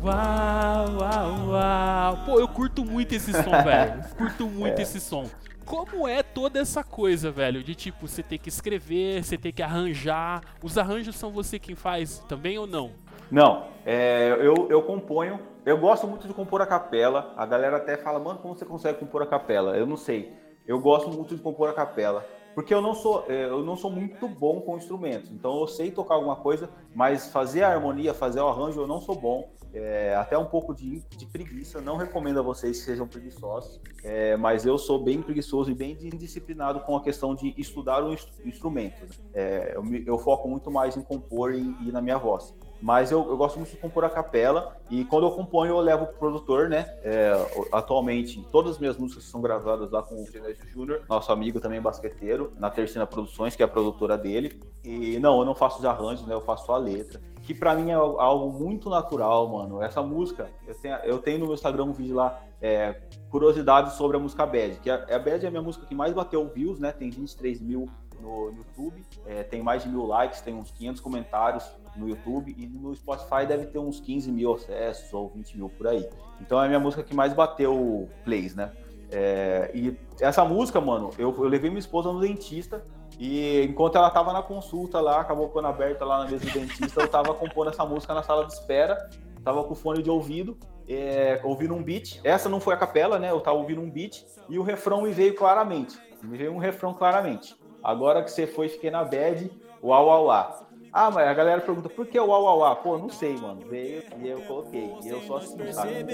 Uau, 0.03 0.97
uau, 0.99 1.49
uau. 1.51 2.25
Pô, 2.25 2.41
eu 2.41 2.49
curto 2.49 2.85
muito 2.85 3.15
esse 3.15 3.33
som, 3.33 3.51
velho. 3.63 4.05
Curto 4.17 4.47
muito 4.47 4.79
é. 4.79 4.83
esse 4.83 5.01
som 5.01 5.29
como 5.65 6.07
é 6.07 6.23
toda 6.23 6.59
essa 6.59 6.85
coisa, 6.85 7.31
velho? 7.31 7.63
De 7.63 7.75
tipo, 7.75 8.07
você 8.07 8.23
ter 8.23 8.37
que 8.37 8.51
escrever, 8.51 9.25
você 9.25 9.39
ter 9.39 9.53
que 9.53 9.63
arranjar. 9.63 10.43
Os 10.63 10.77
arranjos 10.77 11.17
são 11.17 11.31
você 11.31 11.59
quem 11.59 11.75
faz 11.75 12.19
também 12.29 12.59
ou 12.59 12.67
não? 12.67 12.91
Não, 13.31 13.69
é, 13.87 14.37
eu, 14.39 14.69
eu 14.69 14.83
componho. 14.83 15.41
Eu 15.65 15.79
gosto 15.79 16.07
muito 16.07 16.29
de 16.29 16.35
compor 16.35 16.61
a 16.61 16.67
capela. 16.67 17.33
A 17.39 17.47
galera 17.47 17.79
até 17.79 17.97
fala, 17.97 18.19
mano, 18.19 18.39
como 18.41 18.55
você 18.55 18.67
consegue 18.67 18.99
compor 18.99 19.23
a 19.23 19.27
capela? 19.27 19.75
Eu 19.75 19.87
não 19.87 19.97
sei. 19.97 20.35
Eu 20.67 20.79
gosto 20.79 21.11
muito 21.11 21.35
de 21.35 21.41
compor 21.41 21.71
a 21.71 21.73
capela. 21.73 22.27
Porque 22.55 22.73
eu 22.73 22.81
não 22.81 22.95
sou, 22.95 23.25
é, 23.29 23.47
eu 23.47 23.63
não 23.65 23.77
sou 23.77 23.91
muito 23.91 24.29
bom 24.29 24.61
com 24.61 24.77
instrumentos. 24.77 25.31
Então 25.31 25.61
eu 25.61 25.67
sei 25.67 25.91
tocar 25.91 26.15
alguma 26.15 26.37
coisa, 26.37 26.69
mas 26.95 27.29
fazer 27.29 27.63
a 27.63 27.71
harmonia, 27.71 28.13
fazer 28.13 28.41
o 28.41 28.49
arranjo, 28.49 28.81
eu 28.81 28.87
não 28.87 29.01
sou 29.01 29.15
bom. 29.15 29.51
É, 29.75 30.15
até 30.17 30.37
um 30.37 30.45
pouco 30.45 30.75
de, 30.75 31.01
de, 31.17 31.25
preguiça. 31.25 31.81
Não 31.81 31.97
recomendo 31.97 32.39
a 32.39 32.43
vocês 32.43 32.79
que 32.79 32.85
sejam 32.85 33.09
preguiçosos, 33.09 33.81
é, 34.05 34.37
mas 34.37 34.67
eu 34.67 34.77
sou 34.77 35.03
bem 35.03 35.23
preguiçoso 35.23 35.71
e 35.71 35.75
bem 35.75 35.97
indisciplinado 36.03 36.81
com 36.81 36.95
a 36.95 37.03
questão 37.03 37.35
de 37.35 37.55
estudar 37.57 38.05
o 38.05 38.13
instrumento. 38.45 39.01
Né? 39.01 39.15
É, 39.33 39.73
eu, 39.75 39.83
eu, 40.07 40.19
foco 40.19 40.47
muito 40.47 40.71
mais 40.71 40.95
em 40.95 41.01
compor 41.01 41.55
e, 41.55 41.75
e 41.87 41.91
na 41.91 42.03
minha 42.03 42.19
voz. 42.19 42.55
Mas 42.83 43.13
eu, 43.13 43.25
eu, 43.29 43.37
gosto 43.37 43.59
muito 43.61 43.71
de 43.71 43.77
compor 43.77 44.05
a 44.05 44.11
capela 44.11 44.77
e 44.91 45.05
quando 45.05 45.25
eu 45.25 45.31
componho 45.31 45.71
eu 45.71 45.79
levo 45.79 46.05
pro 46.05 46.17
produtor, 46.17 46.69
né? 46.69 46.93
É, 47.05 47.33
atualmente 47.71 48.45
todas 48.51 48.73
as 48.73 48.79
minhas 48.81 48.97
músicas 48.97 49.23
são 49.23 49.41
gravadas 49.41 49.89
lá 49.93 50.03
com 50.03 50.21
o 50.21 50.27
Genésio 50.27 50.69
Júnior, 50.69 51.03
nosso 51.09 51.31
amigo 51.31 51.61
também 51.61 51.81
basqueteiro, 51.81 52.53
na 52.59 52.71
Terceira 52.71 53.07
Produções, 53.07 53.55
que 53.55 53.63
é 53.63 53.67
a 53.67 53.69
produtora 53.69 54.19
dele. 54.19 54.61
E 54.83 55.17
não, 55.21 55.39
eu 55.39 55.45
não 55.45 55.55
faço 55.55 55.79
os 55.79 55.85
arranjos, 55.85 56.27
né? 56.27 56.35
Eu 56.35 56.41
faço 56.41 56.67
só 56.67 56.75
a 56.75 56.79
letra. 56.79 57.21
Que 57.43 57.55
para 57.55 57.73
mim 57.77 57.91
é 57.93 57.95
algo 57.95 58.51
muito 58.53 58.91
natural, 58.91 59.47
mano. 59.47 59.81
Essa 59.81 60.03
música, 60.03 60.51
eu 60.67 60.75
tenho, 60.75 60.97
eu 61.05 61.19
tenho 61.21 61.39
no 61.39 61.47
meu 61.47 61.55
Instagram 61.55 61.85
um 61.85 61.93
vídeo 61.93 62.17
lá, 62.17 62.41
é, 62.61 63.01
curiosidades 63.31 63.93
sobre 63.93 64.17
a 64.17 64.21
música 64.21 64.45
Bad, 64.45 64.81
que 64.83 64.91
a, 64.91 64.97
a 64.97 65.19
Bad 65.21 65.45
é 65.45 65.47
a 65.47 65.51
minha 65.53 65.63
música 65.63 65.87
que 65.87 65.95
mais 65.95 66.13
bateu 66.13 66.45
views, 66.49 66.81
né? 66.81 66.91
Tem 66.91 67.11
23 67.11 67.61
mil 67.61 67.89
no 68.21 68.53
YouTube, 68.57 69.05
é, 69.25 69.45
tem 69.45 69.63
mais 69.63 69.85
de 69.85 69.89
mil 69.89 70.05
likes, 70.05 70.41
tem 70.41 70.55
uns 70.55 70.73
500 70.73 71.01
comentários 71.01 71.82
no 71.97 72.09
YouTube 72.09 72.55
e 72.57 72.67
no 72.67 72.95
Spotify 72.95 73.47
deve 73.47 73.67
ter 73.67 73.79
uns 73.79 74.01
15 74.01 74.31
mil 74.33 74.55
acessos 74.55 75.13
ou 75.13 75.29
20 75.29 75.57
mil 75.57 75.69
por 75.69 75.87
aí. 75.89 76.09
Então 76.41 76.61
é 76.61 76.65
a 76.65 76.69
minha 76.69 76.81
música 76.81 77.03
que 77.03 77.15
mais 77.15 77.33
bateu 77.33 78.09
plays, 78.25 78.55
né? 78.55 78.73
É, 79.11 79.71
e 79.75 79.97
essa 80.21 80.43
música, 80.45 80.81
mano, 80.81 81.11
eu, 81.19 81.35
eu 81.37 81.45
levei 81.45 81.69
minha 81.69 81.81
esposa 81.81 82.11
no 82.11 82.19
dentista 82.19 82.83
e 83.19 83.63
enquanto 83.63 83.97
ela 83.97 84.11
tava 84.11 84.33
na 84.33 84.43
consulta 84.43 85.01
lá, 85.01 85.21
acabou 85.21 85.49
ficando 85.49 85.69
aberta 85.69 86.05
lá 86.05 86.25
na 86.25 86.31
mesa 86.31 86.47
do 86.47 86.51
dentista, 86.51 87.01
eu 87.01 87.09
tava 87.09 87.35
compondo 87.35 87.69
essa 87.69 87.85
música 87.85 88.15
na 88.15 88.23
sala 88.23 88.47
de 88.47 88.55
espera, 88.55 89.11
tava 89.45 89.63
com 89.65 89.75
fone 89.75 90.03
de 90.03 90.09
ouvido, 90.09 90.57
é, 90.89 91.41
ouvindo 91.45 91.75
um 91.75 91.83
beat. 91.83 92.21
Essa 92.25 92.49
não 92.49 92.59
foi 92.59 92.75
a 92.75 92.77
capela, 92.77 93.19
né? 93.19 93.31
Eu 93.31 93.41
tava 93.41 93.59
ouvindo 93.59 93.83
um 93.83 93.91
beat 93.91 94.25
e 94.49 94.59
o 94.59 94.63
refrão 94.63 95.03
me 95.03 95.13
veio 95.13 95.35
claramente. 95.35 95.99
Me 96.23 96.39
veio 96.39 96.53
um 96.53 96.59
refrão 96.59 96.95
claramente. 96.95 97.55
Agora 97.83 98.23
que 98.23 98.31
você 98.31 98.47
foi, 98.47 98.69
fiquei 98.69 98.91
na 98.91 99.05
bad, 99.05 99.51
uau, 99.83 100.07
uau, 100.07 100.27
uau. 100.27 100.67
Ah, 100.95 101.11
mas 101.11 101.27
a 101.27 101.33
galera 101.33 101.63
pergunta, 101.63 101.89
por 101.89 102.07
que 102.07 102.21
o 102.21 102.27
uau, 102.27 102.43
uau, 102.43 102.59
uau? 102.59 102.77
Pô, 102.77 102.99
não 102.99 103.09
sei, 103.09 103.35
mano. 103.39 103.63
Veio 103.67 104.03
e 104.19 104.29
eu 104.29 104.43
coloquei. 104.43 104.95
E 105.03 105.09
eu 105.09 105.23
sou 105.23 105.39
assim, 105.39 105.73
sabe? 105.73 106.05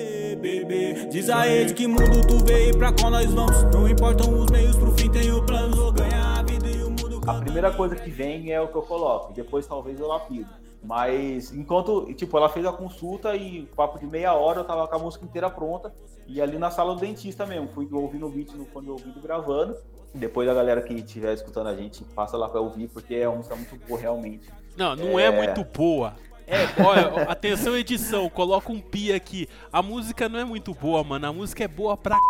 Diz 1.10 1.28
a 1.28 1.48
ele 1.48 1.74
que 1.74 1.88
mundo 1.88 2.24
tu 2.28 2.44
veio 2.44 2.78
pra 2.78 2.92
qual 2.92 3.10
nós 3.10 3.26
vamos. 3.34 3.64
Não 3.74 3.88
importam 3.88 4.38
os 4.38 4.48
meios 4.52 4.76
pro 4.76 4.92
fim, 4.92 5.10
tenho 5.10 5.44
planos. 5.44 5.76
Vou 5.76 5.90
ganhar 5.90 6.38
a 6.38 6.42
vida 6.44 6.68
e 6.68 6.84
o 6.84 6.90
mundo... 6.90 7.20
A 7.26 7.34
primeira 7.40 7.72
coisa 7.72 7.96
que 7.96 8.08
vem 8.08 8.52
é 8.52 8.60
o 8.60 8.68
que 8.68 8.76
eu 8.76 8.82
coloco. 8.82 9.32
Depois 9.32 9.66
talvez 9.66 9.98
eu 9.98 10.06
lapido. 10.06 10.48
Mas 10.80 11.52
enquanto, 11.52 12.14
tipo, 12.14 12.36
ela 12.36 12.48
fez 12.48 12.64
a 12.64 12.70
consulta 12.70 13.34
e 13.34 13.66
papo 13.74 13.98
de 13.98 14.06
meia 14.06 14.32
hora 14.34 14.60
eu 14.60 14.64
tava 14.64 14.86
com 14.86 14.94
a 14.94 14.98
música 15.00 15.24
inteira 15.24 15.50
pronta. 15.50 15.92
E 16.24 16.40
ali 16.40 16.56
na 16.56 16.70
sala 16.70 16.94
do 16.94 17.00
dentista 17.00 17.44
mesmo, 17.44 17.66
fui 17.68 17.88
ouvindo 17.90 18.26
o 18.26 18.30
beat 18.30 18.52
no 18.52 18.64
fone 18.66 18.86
de 18.86 18.92
ouvido 18.92 19.20
gravando. 19.20 19.76
Depois 20.14 20.48
a 20.48 20.54
galera 20.54 20.80
que 20.80 20.94
estiver 20.94 21.34
escutando 21.34 21.66
a 21.66 21.74
gente, 21.74 22.04
passa 22.14 22.36
lá 22.36 22.48
pra 22.48 22.60
ouvir, 22.60 22.88
porque 22.88 23.16
é 23.16 23.28
uma 23.28 23.38
música 23.38 23.56
muito 23.56 23.76
boa 23.86 24.00
realmente. 24.00 24.48
Não, 24.78 24.94
não 24.94 25.18
é, 25.18 25.24
É. 25.24 25.30
muito 25.30 25.64
boa. 25.64 26.14
É, 26.46 26.66
olha, 26.82 27.24
atenção 27.24 27.76
edição, 27.76 28.30
coloca 28.30 28.72
um 28.72 28.80
pi 28.80 29.12
aqui. 29.12 29.48
A 29.72 29.82
música 29.82 30.28
não 30.28 30.38
é 30.38 30.44
muito 30.44 30.72
boa, 30.72 31.04
mano. 31.04 31.26
A 31.26 31.32
música 31.32 31.64
é 31.64 31.68
boa 31.68 31.96
pra 31.96 32.14
c... 32.14 32.20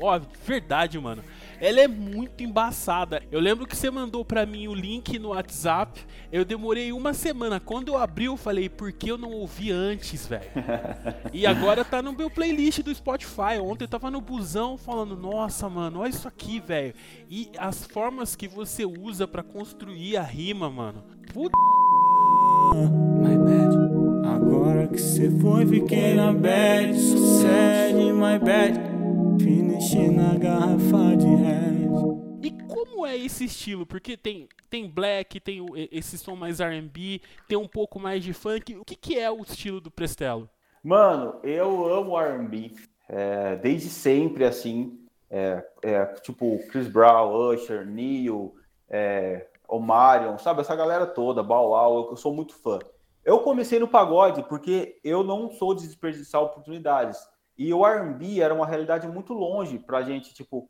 Ó, 0.00 0.20
verdade, 0.46 0.98
mano. 0.98 1.22
Ela 1.60 1.80
é 1.80 1.88
muito 1.88 2.42
embaçada. 2.42 3.22
Eu 3.30 3.40
lembro 3.40 3.66
que 3.66 3.76
você 3.76 3.90
mandou 3.90 4.24
pra 4.24 4.44
mim 4.44 4.66
o 4.68 4.74
link 4.74 5.18
no 5.18 5.28
WhatsApp. 5.28 6.04
Eu 6.30 6.44
demorei 6.44 6.92
uma 6.92 7.14
semana. 7.14 7.60
Quando 7.60 7.88
eu 7.88 7.96
abri, 7.96 8.24
eu 8.24 8.36
falei, 8.36 8.68
por 8.68 8.92
que 8.92 9.10
eu 9.10 9.16
não 9.16 9.30
ouvi 9.30 9.70
antes, 9.70 10.26
velho? 10.26 10.42
E 11.32 11.46
agora 11.46 11.84
tá 11.84 12.02
no 12.02 12.12
meu 12.12 12.28
playlist 12.30 12.80
do 12.82 12.94
Spotify. 12.94 13.58
Ontem 13.60 13.84
eu 13.84 13.88
tava 13.88 14.10
no 14.10 14.20
busão 14.20 14.76
falando, 14.76 15.16
nossa, 15.16 15.68
mano, 15.68 16.00
olha 16.00 16.10
isso 16.10 16.28
aqui, 16.28 16.60
velho. 16.60 16.94
E 17.30 17.50
as 17.56 17.86
formas 17.86 18.36
que 18.36 18.46
você 18.46 18.84
usa 18.84 19.26
pra 19.26 19.42
construir 19.42 20.16
a 20.16 20.22
rima, 20.22 20.68
mano. 20.68 21.02
Puta 21.32 21.56
My 22.74 23.36
bad. 23.36 23.76
Agora 24.26 24.86
que 24.88 24.98
cê 24.98 25.30
foi, 25.30 25.66
fiquei 25.66 26.14
na 26.14 26.32
bad. 26.32 26.98
Sucede, 26.98 28.12
my 28.12 28.38
bad. 28.38 29.01
Finish 29.40 29.94
na 30.10 30.38
garrafa 30.38 31.16
de 31.16 31.26
red. 31.26 31.88
E 32.42 32.50
como 32.66 33.06
é 33.06 33.16
esse 33.16 33.44
estilo? 33.44 33.86
Porque 33.86 34.16
tem, 34.16 34.48
tem 34.68 34.88
black, 34.88 35.38
tem 35.40 35.64
esse 35.90 36.18
som 36.18 36.34
mais 36.34 36.60
R&B, 36.60 37.20
tem 37.48 37.56
um 37.56 37.68
pouco 37.68 38.00
mais 38.00 38.22
de 38.24 38.32
funk. 38.32 38.76
O 38.76 38.84
que, 38.84 38.96
que 38.96 39.18
é 39.18 39.30
o 39.30 39.42
estilo 39.42 39.80
do 39.80 39.90
Prestelo? 39.90 40.48
Mano, 40.82 41.38
eu 41.44 41.92
amo 41.92 42.18
R&B, 42.18 42.72
é, 43.08 43.56
desde 43.56 43.88
sempre, 43.88 44.44
assim, 44.44 44.98
é, 45.30 45.64
é, 45.82 46.04
tipo 46.06 46.58
Chris 46.68 46.88
Brown, 46.88 47.32
Usher, 47.32 47.86
Neil, 47.86 48.54
é, 48.90 49.46
Omarion, 49.68 50.36
sabe, 50.38 50.60
essa 50.60 50.74
galera 50.74 51.06
toda, 51.06 51.42
Bow 51.42 51.70
Wow, 51.70 52.04
eu, 52.04 52.10
eu 52.10 52.16
sou 52.16 52.34
muito 52.34 52.54
fã. 52.54 52.78
Eu 53.24 53.38
comecei 53.40 53.78
no 53.78 53.86
pagode 53.86 54.42
porque 54.42 54.98
eu 55.04 55.22
não 55.22 55.50
sou 55.50 55.74
de 55.74 55.86
desperdiçar 55.86 56.42
oportunidades. 56.42 57.18
E 57.56 57.72
o 57.72 57.86
R&B 57.86 58.40
era 58.40 58.54
uma 58.54 58.66
realidade 58.66 59.06
muito 59.06 59.32
longe 59.32 59.78
pra 59.78 60.02
gente, 60.02 60.32
tipo, 60.32 60.68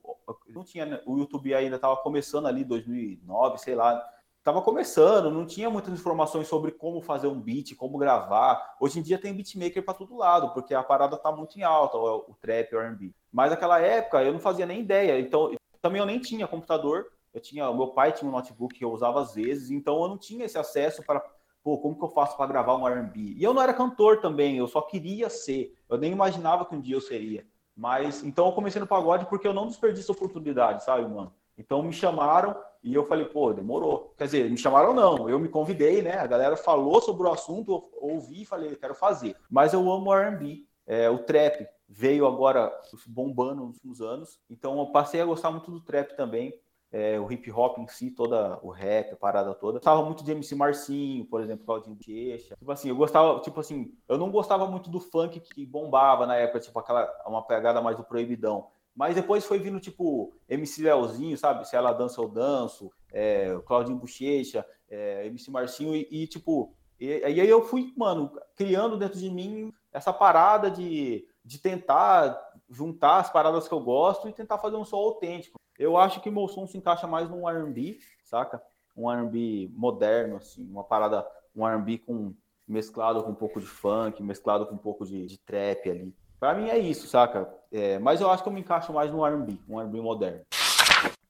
não 0.49 0.64
tinha, 0.64 0.85
né, 0.85 1.01
o 1.07 1.16
YouTube 1.18 1.55
ainda 1.55 1.79
tava 1.79 1.97
começando 1.97 2.47
ali, 2.47 2.64
2009, 2.64 3.59
sei 3.59 3.75
lá, 3.75 4.05
tava 4.42 4.61
começando, 4.61 5.31
não 5.31 5.47
tinha 5.47 5.71
muitas 5.71 5.92
informações 5.92 6.49
sobre 6.49 6.73
como 6.73 7.01
fazer 7.01 7.29
um 7.29 7.40
beat, 7.40 7.77
como 7.77 7.99
gravar. 7.99 8.77
Hoje 8.81 8.99
em 8.99 9.03
dia 9.03 9.18
tem 9.18 9.33
beatmaker 9.33 9.85
para 9.85 9.95
todo 9.95 10.16
lado, 10.16 10.53
porque 10.53 10.75
a 10.75 10.83
parada 10.83 11.16
tá 11.16 11.31
muito 11.31 11.57
em 11.59 11.62
alta, 11.62 11.97
o, 11.97 12.37
trap, 12.40 12.75
o 12.75 12.81
R&B. 12.81 13.12
Mas 13.31 13.51
naquela 13.51 13.81
época 13.81 14.23
eu 14.23 14.33
não 14.33 14.40
fazia 14.40 14.66
nem 14.66 14.81
ideia, 14.81 15.21
então 15.21 15.55
também 15.81 16.01
eu 16.01 16.07
nem 16.07 16.18
tinha 16.18 16.47
computador. 16.47 17.07
Eu 17.33 17.40
tinha, 17.40 17.73
meu 17.73 17.88
pai 17.88 18.12
tinha 18.12 18.29
um 18.29 18.33
notebook 18.33 18.75
que 18.75 18.85
eu 18.85 18.92
usava 18.92 19.23
às 19.23 19.35
vezes, 19.35 19.71
então 19.71 20.03
eu 20.03 20.09
não 20.09 20.18
tinha 20.18 20.45
esse 20.45 20.59
acesso 20.59 21.03
para, 21.03 21.18
pô, 21.62 21.79
como 21.79 21.96
que 21.96 22.05
eu 22.05 22.09
faço 22.09 22.37
para 22.37 22.46
gravar 22.46 22.77
um 22.77 22.87
R&B? 22.87 23.35
E 23.37 23.42
eu 23.42 23.55
não 23.55 23.62
era 23.62 23.72
cantor 23.72 24.20
também, 24.20 24.57
eu 24.57 24.66
só 24.66 24.81
queria 24.83 25.31
ser. 25.31 25.75
Eu 25.88 25.98
nem 25.98 26.12
imaginava 26.12 26.64
que 26.64 26.75
um 26.75 26.81
dia 26.81 26.96
eu 26.96 27.01
seria. 27.01 27.46
Mas 27.77 28.22
então 28.22 28.46
eu 28.46 28.53
comecei 28.53 28.81
no 28.81 28.87
pagode 28.87 29.27
porque 29.27 29.46
eu 29.46 29.55
não 29.55 29.66
desperdiço 29.66 30.12
oportunidade, 30.12 30.85
sabe, 30.85 31.09
mano? 31.09 31.33
Então 31.57 31.83
me 31.83 31.92
chamaram 31.92 32.57
e 32.83 32.94
eu 32.94 33.07
falei, 33.07 33.27
pô, 33.27 33.53
demorou. 33.53 34.14
Quer 34.18 34.25
dizer, 34.25 34.51
me 34.51 34.57
chamaram 34.57 34.92
não, 34.92 35.29
eu 35.29 35.38
me 35.38 35.48
convidei, 35.48 36.03
né? 36.03 36.18
A 36.18 36.27
galera 36.27 36.57
falou 36.57 37.01
sobre 37.01 37.27
o 37.27 37.33
assunto, 37.33 37.72
eu 37.72 38.09
ouvi 38.09 38.42
e 38.42 38.46
falei, 38.46 38.75
quero 38.77 38.94
fazer. 38.94 39.37
Mas 39.48 39.72
eu 39.72 39.90
amo 39.90 40.12
R&B, 40.12 40.66
é, 40.87 41.09
o 41.09 41.18
trap 41.18 41.66
veio 41.88 42.27
agora 42.27 42.72
bombando 43.07 43.66
nos 43.66 43.77
últimos 43.77 44.01
anos, 44.01 44.40
então 44.48 44.79
eu 44.79 44.87
passei 44.87 45.20
a 45.20 45.27
gostar 45.27 45.51
muito 45.51 45.70
do 45.70 45.81
trap 45.81 46.16
também. 46.16 46.53
É, 46.92 47.18
o 47.18 47.33
hip 47.33 47.50
hop 47.50 47.78
em 47.78 47.88
si, 47.88 48.11
toda 48.11 48.59
o 48.62 48.70
rap, 48.70 49.12
a 49.12 49.16
parada 49.16 49.55
toda. 49.55 49.78
Eu 49.78 49.81
gostava 49.81 50.05
muito 50.05 50.22
de 50.22 50.31
MC 50.31 50.55
Marcinho, 50.55 51.24
por 51.24 51.40
exemplo, 51.40 51.64
Claudinho 51.64 51.96
Bochecha. 51.96 52.55
Tipo 52.55 52.70
assim, 52.70 52.90
eu 52.90 52.96
gostava, 52.96 53.40
tipo 53.40 53.59
assim, 53.59 53.94
eu 54.07 54.18
não 54.18 54.31
gostava 54.31 54.66
muito 54.66 54.90
do 54.90 55.00
funk 55.00 55.40
que 55.40 55.64
bombava 55.64 56.26
na 56.26 56.37
época, 56.37 56.61
tipo 56.61 56.78
aquela 56.78 57.11
uma 57.26 57.42
pegada 57.42 57.81
mais 57.81 57.96
do 57.96 58.05
proibidão. 58.05 58.68
Mas 58.94 59.14
depois 59.14 59.46
foi 59.46 59.59
vindo, 59.59 59.81
tipo, 59.81 60.35
MC 60.48 60.83
Leozinho, 60.83 61.38
sabe? 61.38 61.66
Se 61.66 61.74
ela 61.74 61.92
dança, 61.92 62.20
eu 62.20 62.28
danço. 62.28 62.90
É, 63.11 63.59
Claudinho 63.64 63.98
Bochecha, 63.98 64.66
é, 64.88 65.26
MC 65.26 65.50
Marcinho. 65.50 65.94
E, 65.94 66.07
e 66.11 66.26
tipo, 66.26 66.74
e, 67.00 67.07
e 67.07 67.40
aí 67.40 67.48
eu 67.48 67.62
fui, 67.62 67.92
mano, 67.96 68.31
criando 68.55 68.96
dentro 68.98 69.18
de 69.18 69.31
mim 69.31 69.72
essa 69.92 70.12
parada 70.12 70.70
de, 70.70 71.26
de 71.44 71.59
tentar 71.59 72.38
juntar 72.70 73.18
as 73.18 73.31
paradas 73.31 73.66
que 73.66 73.74
eu 73.74 73.81
gosto 73.81 74.28
e 74.28 74.33
tentar 74.33 74.59
fazer 74.59 74.76
um 74.76 74.85
som 74.85 74.96
autêntico. 74.96 75.59
Eu 75.78 75.96
acho 75.96 76.20
que 76.20 76.30
meu 76.30 76.48
som 76.48 76.66
se 76.66 76.76
encaixa 76.76 77.06
mais 77.06 77.28
num 77.28 77.48
R&B, 77.48 77.98
saca? 78.24 78.62
Um 78.96 79.11
R&B 79.11 79.70
moderno, 79.74 80.37
assim. 80.37 80.66
Uma 80.70 80.85
parada, 80.85 81.26
um 81.54 81.66
R&B 81.66 81.98
com 81.98 82.35
mesclado 82.66 83.22
com 83.22 83.30
um 83.30 83.35
pouco 83.35 83.61
de 83.61 83.66
funk, 83.66 84.22
mesclado 84.22 84.66
com 84.66 84.74
um 84.74 84.78
pouco 84.78 85.04
de, 85.04 85.26
de 85.26 85.38
trap 85.38 85.90
ali. 85.90 86.14
Pra 86.38 86.54
mim 86.54 86.68
é 86.68 86.78
isso, 86.78 87.06
saca? 87.06 87.52
É, 87.70 87.98
mas 87.98 88.20
eu 88.20 88.30
acho 88.30 88.42
que 88.42 88.48
eu 88.48 88.52
me 88.52 88.61
encaixo 88.61 88.92
mais 88.92 89.11
no 89.11 89.24
R&B, 89.24 89.58
um 89.68 89.80
R&B 89.80 90.00
moderno. 90.00 90.42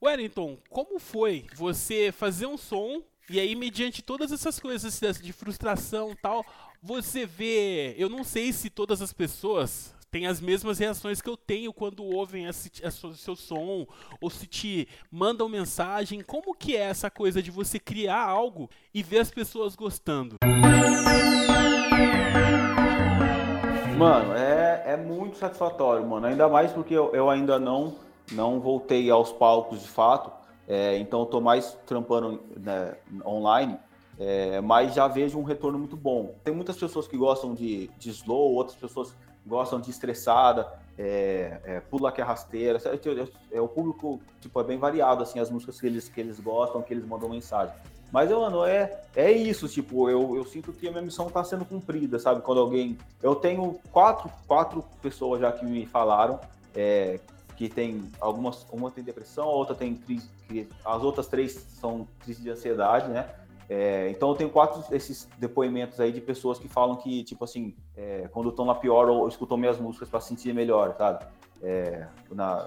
Wellington, 0.03 0.59
como 0.69 0.99
foi 0.99 1.47
você 1.55 2.11
fazer 2.11 2.47
um 2.47 2.57
som 2.57 3.03
e 3.31 3.39
aí, 3.39 3.55
mediante 3.55 4.03
todas 4.03 4.33
essas 4.33 4.59
coisas 4.59 5.01
de 5.21 5.33
frustração 5.33 6.15
tal, 6.21 6.45
você 6.83 7.25
vê. 7.25 7.95
Eu 7.97 8.09
não 8.09 8.25
sei 8.25 8.53
se 8.53 8.69
todas 8.69 9.01
as 9.01 9.13
pessoas 9.13 9.95
têm 10.13 10.27
as 10.27 10.43
mesmas 10.43 10.79
reações 10.79 11.23
que 11.23 11.31
eu 11.31 11.39
tenho 11.39 11.73
quando 11.73 12.05
ouvem 12.05 12.45
esse 12.45 12.71
seu 13.17 13.35
som 13.35 13.87
ou 14.21 14.29
se 14.29 14.47
te 14.47 14.87
mandam 15.11 15.49
mensagem. 15.49 16.21
Como 16.21 16.55
que 16.55 16.77
é 16.77 16.81
essa 16.81 17.11
coisa 17.11 17.43
de 17.43 17.51
você 17.51 17.79
criar 17.79 18.23
algo 18.23 18.69
e 18.93 19.03
ver 19.03 19.21
as 19.21 19.31
pessoas 19.31 19.75
gostando? 19.75 20.37
Mano, 23.97 24.35
é, 24.35 24.83
é 24.89 24.97
muito 24.99 25.39
satisfatório, 25.39 26.07
mano. 26.07 26.27
Ainda 26.27 26.47
mais 26.47 26.71
porque 26.73 26.93
eu, 26.93 27.15
eu 27.15 27.31
ainda 27.31 27.59
não, 27.59 27.95
não 28.33 28.61
voltei 28.61 29.11
aos 29.11 29.33
palcos 29.33 29.81
de 29.81 29.89
fato. 29.89 30.31
É, 30.69 30.99
então 30.99 31.21
eu 31.21 31.27
tô 31.27 31.41
mais 31.41 31.79
trampando 31.87 32.43
né, 32.55 32.97
online. 33.25 33.79
É, 34.19 34.61
mas 34.61 34.93
já 34.93 35.09
vejo 35.09 35.39
um 35.39 35.43
retorno 35.43 35.79
muito 35.79 35.97
bom. 35.97 36.35
Tem 36.45 36.55
muitas 36.55 36.77
pessoas 36.77 37.09
que 37.09 37.17
gostam 37.17 37.55
de, 37.55 37.89
de 37.99 38.11
slow, 38.11 38.53
outras 38.53 38.77
pessoas 38.77 39.17
gostam 39.47 39.81
de 39.81 39.91
estressada, 39.91 40.73
é, 40.99 41.61
é, 41.65 41.81
pula 41.81 42.13
que 42.13 42.21
é 42.21 42.25
rasteira. 42.25 42.79
É, 43.51 43.61
o 43.61 43.69
público 43.69 44.21
tipo, 44.41 44.61
é 44.61 44.65
bem 44.65 44.79
variado, 44.79 45.23
assim, 45.23 45.39
as 45.39 45.51
músicas 45.51 45.81
que 45.81 45.87
eles, 45.87 46.09
que 46.09 46.21
eles 46.21 46.39
gostam, 46.39 46.83
que 46.83 46.93
eles 46.93 47.05
mandam 47.05 47.29
mensagem. 47.29 47.75
Mas, 48.13 48.31
mano, 48.31 48.65
é, 48.67 49.01
é 49.17 49.33
isso, 49.33 49.67
tipo, 49.67 50.11
eu, 50.11 50.37
eu 50.37 50.45
sinto 50.45 50.71
que 50.71 50.87
a 50.87 50.91
minha 50.91 51.03
missão 51.03 51.31
tá 51.31 51.43
sendo 51.43 51.65
cumprida, 51.65 52.19
sabe? 52.19 52.43
Quando 52.43 52.61
alguém. 52.61 52.99
Eu 53.23 53.35
tenho 53.35 53.81
quatro, 53.91 54.31
quatro 54.47 54.85
pessoas 55.01 55.41
já 55.41 55.51
que 55.51 55.65
me 55.65 55.87
falaram 55.87 56.39
é, 56.75 57.19
que 57.57 57.71
tem 57.71 58.11
algumas. 58.21 58.67
Uma 58.71 58.91
tem 58.91 59.03
depressão, 59.03 59.45
a 59.45 59.53
outra 59.53 59.75
tem 59.75 59.95
crise. 59.95 60.29
As 60.85 61.03
outras 61.03 61.27
três 61.27 61.53
são 61.81 62.07
crise 62.21 62.43
de 62.43 62.51
ansiedade, 62.51 63.09
né? 63.09 63.31
É, 63.69 64.11
então 64.11 64.31
eu 64.31 64.35
tenho 64.35 64.51
quatro 64.51 64.83
esses 64.95 65.29
depoimentos 65.39 65.99
aí 66.01 66.13
de 66.13 66.21
pessoas 66.21 66.59
que 66.59 66.69
falam 66.69 66.97
que, 66.97 67.25
tipo 67.25 67.45
assim, 67.45 67.75
é, 67.97 68.29
quando 68.33 68.51
estão 68.51 68.65
na 68.65 68.75
pior 68.75 69.09
ou 69.09 69.29
escutam 69.29 69.57
minhas 69.57 69.79
músicas 69.79 70.09
para 70.09 70.21
sentir 70.21 70.53
melhor, 70.53 70.95
sabe? 70.97 71.25
É, 71.63 72.07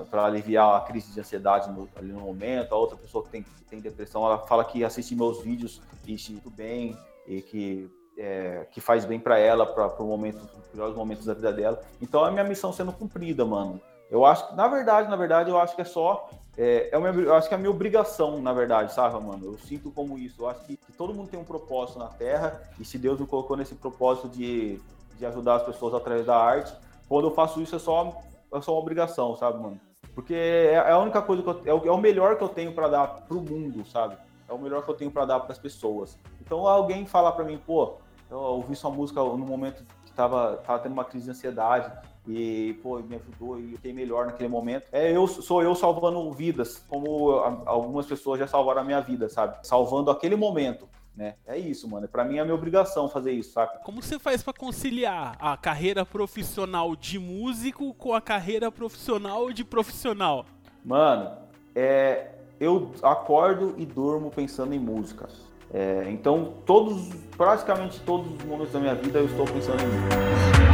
para 0.10 0.26
aliviar 0.26 0.76
a 0.76 0.80
crise 0.82 1.14
de 1.14 1.20
ansiedade 1.20 1.70
no, 1.70 1.90
ali 1.96 2.14
no 2.14 2.22
momento. 2.22 2.74
A 2.74 2.78
outra 2.78 2.96
pessoa 2.96 3.24
que 3.24 3.30
tem, 3.30 3.44
que 3.44 3.64
tem 3.66 3.80
depressão, 3.80 4.26
ela 4.26 4.40
fala 4.40 4.64
que 4.64 4.84
assiste 4.84 5.14
meus 5.16 5.42
vídeos 5.42 5.82
e 6.08 6.18
se 6.18 6.32
muito 6.32 6.50
bem 6.50 6.98
e 7.28 7.42
que, 7.42 7.92
é, 8.18 8.66
que 8.72 8.80
faz 8.80 9.04
bem 9.04 9.20
para 9.20 9.38
ela, 9.38 9.66
para 9.66 10.02
o 10.02 10.08
momento, 10.08 10.38
os 10.58 10.68
piores 10.68 10.96
momentos 10.96 11.26
da 11.26 11.34
vida 11.34 11.52
dela. 11.52 11.82
Então 12.02 12.26
é 12.26 12.32
minha 12.32 12.44
missão 12.46 12.72
sendo 12.72 12.94
cumprida, 12.94 13.44
mano. 13.44 13.82
Eu 14.10 14.26
acho 14.26 14.48
que, 14.48 14.56
na 14.56 14.68
verdade, 14.68 15.10
na 15.10 15.16
verdade, 15.16 15.50
eu 15.50 15.60
acho 15.60 15.76
que 15.76 15.82
é 15.82 15.86
só. 15.86 16.30
É, 16.58 16.90
é 16.92 16.98
uma, 16.98 17.10
eu 17.10 17.34
acho 17.36 17.48
que 17.48 17.54
é 17.54 17.58
a 17.58 17.60
minha 17.60 17.70
obrigação, 17.70 18.42
na 18.42 18.54
verdade, 18.54 18.94
sabe, 18.94 19.22
mano? 19.24 19.46
Eu 19.46 19.58
sinto 19.58 19.92
como 19.92 20.18
isso. 20.18 20.42
Eu 20.42 20.50
acho 20.50 20.62
que, 20.62 20.78
que, 20.78 20.92
todo 20.94 21.14
mundo 21.14 21.30
tem 21.30 21.40
um 21.40 21.44
propósito 21.44 22.00
na 22.00 22.08
Terra, 22.08 22.62
e 22.80 22.86
se 22.86 22.98
Deus 22.98 23.20
me 23.20 23.28
colocou 23.28 23.58
nesse 23.58 23.76
propósito 23.76 24.30
de, 24.30 24.80
de 25.18 25.26
ajudar 25.26 25.56
as 25.56 25.64
pessoas 25.64 25.94
através 25.94 26.26
da 26.26 26.38
arte, 26.38 26.74
quando 27.10 27.28
eu 27.28 27.32
faço 27.32 27.62
isso 27.62 27.76
é 27.76 27.80
só, 27.80 28.22
é 28.54 28.62
só 28.62 28.72
uma 28.72 28.82
obrigação, 28.82 29.36
sabe, 29.36 29.62
mano? 29.62 29.80
Porque 30.14 30.34
é, 30.34 30.74
é 30.74 30.92
a 30.92 31.00
única 31.00 31.22
coisa 31.22 31.44
que 31.44 31.50
eu, 31.50 31.62
é, 31.66 31.74
o, 31.74 31.88
é 31.88 31.92
o 31.92 31.98
melhor 31.98 32.38
que 32.38 32.44
eu 32.44 32.50
tenho 32.50 32.74
para 32.74 32.88
dar 32.88 33.08
pro 33.28 33.42
mundo, 33.42 33.86
sabe? 33.86 34.16
É 34.48 34.54
o 34.54 34.58
melhor 34.58 34.84
que 34.84 34.90
eu 34.90 34.96
tenho 34.96 35.12
para 35.12 35.26
dar 35.26 35.42
para 35.42 35.52
as 35.52 35.60
pessoas. 35.60 36.18
Então 36.40 36.66
alguém 36.66 37.06
falar 37.06 37.34
para 37.34 37.44
mim, 37.44 37.58
pô, 37.58 37.96
eu 38.30 38.38
ouvi 38.38 38.76
sua 38.76 38.90
música 38.90 39.20
no 39.20 39.38
momento 39.38 39.84
que 40.06 40.12
tava, 40.14 40.58
tava 40.66 40.80
tendo 40.80 40.94
uma 40.94 41.04
crise 41.04 41.26
de 41.26 41.32
ansiedade, 41.32 41.92
e 42.28 42.78
pô, 42.82 43.00
me 43.00 43.16
ajudou 43.16 43.60
e 43.60 43.74
fiquei 43.76 43.94
melhor 43.94 44.26
naquele 44.26 44.50
momento. 44.50 44.86
É 44.92 45.16
eu 45.16 45.28
sou 45.28 45.62
eu 45.62 45.76
salvando 45.76 46.32
vidas, 46.32 46.84
como 46.88 47.32
algumas 47.66 48.06
pessoas 48.06 48.40
já 48.40 48.48
salvaram 48.48 48.82
a 48.82 48.84
minha 48.84 49.02
vida, 49.02 49.30
sabe? 49.30 49.58
Salvando 49.64 50.12
aquele 50.12 50.36
momento. 50.36 50.88
Né? 51.16 51.36
É 51.48 51.58
isso, 51.58 51.88
mano. 51.90 52.08
Para 52.08 52.26
mim 52.26 52.38
é 52.38 52.44
minha 52.44 52.56
obrigação 52.56 53.08
fazer 53.08 53.32
isso, 53.32 53.54
saca? 53.54 53.80
Como 53.80 54.02
você 54.02 54.20
faz 54.20 54.44
para 54.44 54.54
conciliar 54.54 55.38
a 55.40 55.56
carreira 55.56 56.06
profissional 56.06 56.94
de 56.96 57.18
músico 57.18 57.94
com 57.94 58.14
a 58.14 58.20
carreira 58.20 58.70
profissional 58.70 59.52
de 59.54 59.64
profissional? 59.64 60.46
Mano, 60.84 61.32
é, 61.74 62.32
eu 62.60 62.92
acordo 63.02 63.76
e 63.78 63.86
durmo 63.86 64.30
pensando 64.30 64.74
em 64.74 64.80
música. 64.80 65.30
É, 65.74 66.06
então, 66.10 66.54
todos, 66.66 67.10
praticamente 67.38 68.00
todos 68.02 68.32
os 68.34 68.44
momentos 68.44 68.74
da 68.74 68.80
minha 68.80 68.96
vida 68.96 69.20
eu 69.20 69.26
estou 69.26 69.46
pensando 69.46 69.82
em 69.82 69.88
música. 69.88 70.65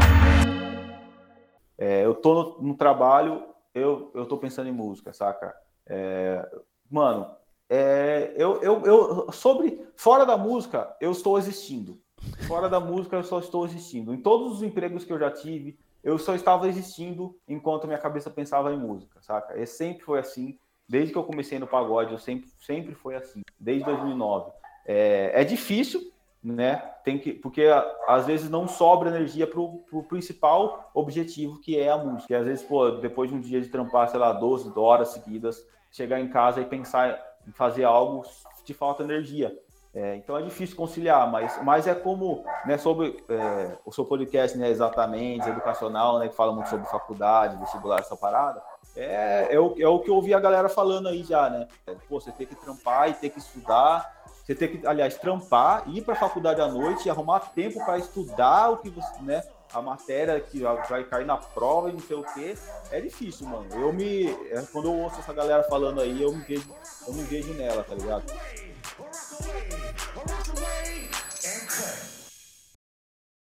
É, 1.81 2.05
eu 2.05 2.13
tô 2.13 2.59
no, 2.59 2.61
no, 2.61 2.77
trabalho, 2.77 3.43
eu, 3.73 4.11
eu 4.13 4.27
tô 4.27 4.37
pensando 4.37 4.69
em 4.69 4.71
música, 4.71 5.11
saca? 5.13 5.51
É, 5.87 6.47
mano, 6.91 7.35
é, 7.67 8.35
eu, 8.37 8.61
eu, 8.61 8.85
eu, 8.85 9.31
sobre, 9.31 9.83
fora 9.95 10.23
da 10.23 10.37
música, 10.37 10.95
eu 11.01 11.11
estou 11.11 11.39
existindo. 11.39 11.99
Fora 12.47 12.69
da 12.69 12.79
música, 12.79 13.15
eu 13.15 13.23
só 13.23 13.39
estou 13.39 13.65
existindo. 13.65 14.13
Em 14.13 14.21
todos 14.21 14.57
os 14.57 14.61
empregos 14.61 15.03
que 15.03 15.11
eu 15.11 15.17
já 15.17 15.31
tive, 15.31 15.75
eu 16.03 16.19
só 16.19 16.35
estava 16.35 16.67
existindo 16.67 17.35
enquanto 17.47 17.87
minha 17.87 17.97
cabeça 17.97 18.29
pensava 18.29 18.71
em 18.71 18.77
música, 18.77 19.19
saca? 19.19 19.59
E 19.59 19.65
sempre 19.65 20.03
foi 20.03 20.19
assim. 20.19 20.59
Desde 20.87 21.11
que 21.11 21.17
eu 21.17 21.23
comecei 21.23 21.57
no 21.57 21.65
pagode, 21.65 22.11
eu 22.11 22.19
sempre, 22.19 22.47
sempre 22.59 22.93
foi 22.93 23.15
assim. 23.15 23.41
Desde 23.59 23.83
2009. 23.85 24.51
É, 24.85 25.31
é 25.33 25.43
difícil, 25.43 26.13
né? 26.43 26.77
Tem 27.03 27.19
que, 27.19 27.33
porque 27.33 27.67
às 28.07 28.25
vezes 28.25 28.49
não 28.49 28.67
sobra 28.67 29.09
energia 29.09 29.45
para 29.45 29.59
o 29.59 30.05
principal 30.07 30.89
objetivo 30.93 31.59
que 31.59 31.79
é 31.79 31.89
a 31.89 31.97
música. 31.97 32.33
E 32.33 32.35
às 32.35 32.45
vezes, 32.45 32.63
pô, 32.63 32.91
depois 32.91 33.29
de 33.29 33.35
um 33.35 33.39
dia 33.39 33.61
de 33.61 33.69
trampar, 33.69 34.09
sei 34.09 34.19
lá, 34.19 34.31
12 34.33 34.71
horas 34.77 35.09
seguidas, 35.09 35.65
chegar 35.91 36.19
em 36.19 36.29
casa 36.29 36.61
e 36.61 36.65
pensar 36.65 37.19
em 37.47 37.51
fazer 37.51 37.83
algo, 37.83 38.23
te 38.63 38.73
falta 38.73 39.03
energia. 39.03 39.55
É, 39.93 40.15
então 40.15 40.37
é 40.37 40.41
difícil 40.41 40.77
conciliar, 40.77 41.29
mas, 41.29 41.61
mas 41.63 41.85
é 41.85 41.93
como, 41.93 42.45
né, 42.65 42.77
sobre 42.77 43.21
é, 43.27 43.77
o 43.85 43.91
seu 43.91 44.05
podcast, 44.05 44.57
né, 44.57 44.69
exatamente, 44.69 45.49
educacional, 45.49 46.17
né, 46.17 46.29
que 46.29 46.35
fala 46.35 46.53
muito 46.53 46.69
sobre 46.69 46.87
faculdade, 46.87 47.57
vestibular, 47.57 47.99
essa 47.99 48.15
parada, 48.15 48.63
é, 48.95 49.49
é, 49.51 49.59
o, 49.59 49.75
é 49.77 49.87
o 49.87 49.99
que 49.99 50.09
eu 50.09 50.15
ouvi 50.15 50.33
a 50.33 50.39
galera 50.39 50.69
falando 50.69 51.07
aí 51.07 51.23
já, 51.23 51.49
né? 51.49 51.67
É, 51.87 51.93
pô, 52.09 52.19
você 52.19 52.31
tem 52.31 52.45
que 52.45 52.55
trampar 52.55 53.09
e 53.09 53.13
ter 53.13 53.29
que 53.29 53.39
estudar, 53.39 54.20
você 54.51 54.55
tem 54.55 54.67
que, 54.67 54.85
aliás, 54.85 55.15
trampar, 55.15 55.83
ir 55.87 56.01
para 56.01 56.13
a 56.13 56.17
faculdade 56.17 56.59
à 56.59 56.67
noite 56.67 57.05
e 57.05 57.09
arrumar 57.09 57.39
tempo 57.39 57.83
para 57.85 57.97
estudar 57.97 58.69
o 58.69 58.77
que 58.77 58.89
você, 58.89 59.21
né, 59.21 59.43
a 59.73 59.81
matéria 59.81 60.39
que 60.41 60.59
vai 60.89 61.03
cair 61.05 61.25
na 61.25 61.37
prova 61.37 61.89
e 61.89 61.93
não 61.93 61.99
sei 62.01 62.17
o 62.17 62.23
que, 62.23 62.57
é 62.91 62.99
difícil, 62.99 63.47
mano. 63.47 63.67
Eu 63.71 63.93
me, 63.93 64.29
é, 64.29 64.61
quando 64.71 64.89
eu 64.89 64.93
ouço 64.93 65.19
essa 65.19 65.31
galera 65.31 65.63
falando 65.63 66.01
aí, 66.01 66.21
eu 66.21 66.33
me 66.33 66.43
vejo, 66.43 66.69
eu 67.07 67.13
me 67.13 67.23
vejo 67.23 67.53
nela, 67.53 67.83
tá 67.83 67.95
ligado? 67.95 68.25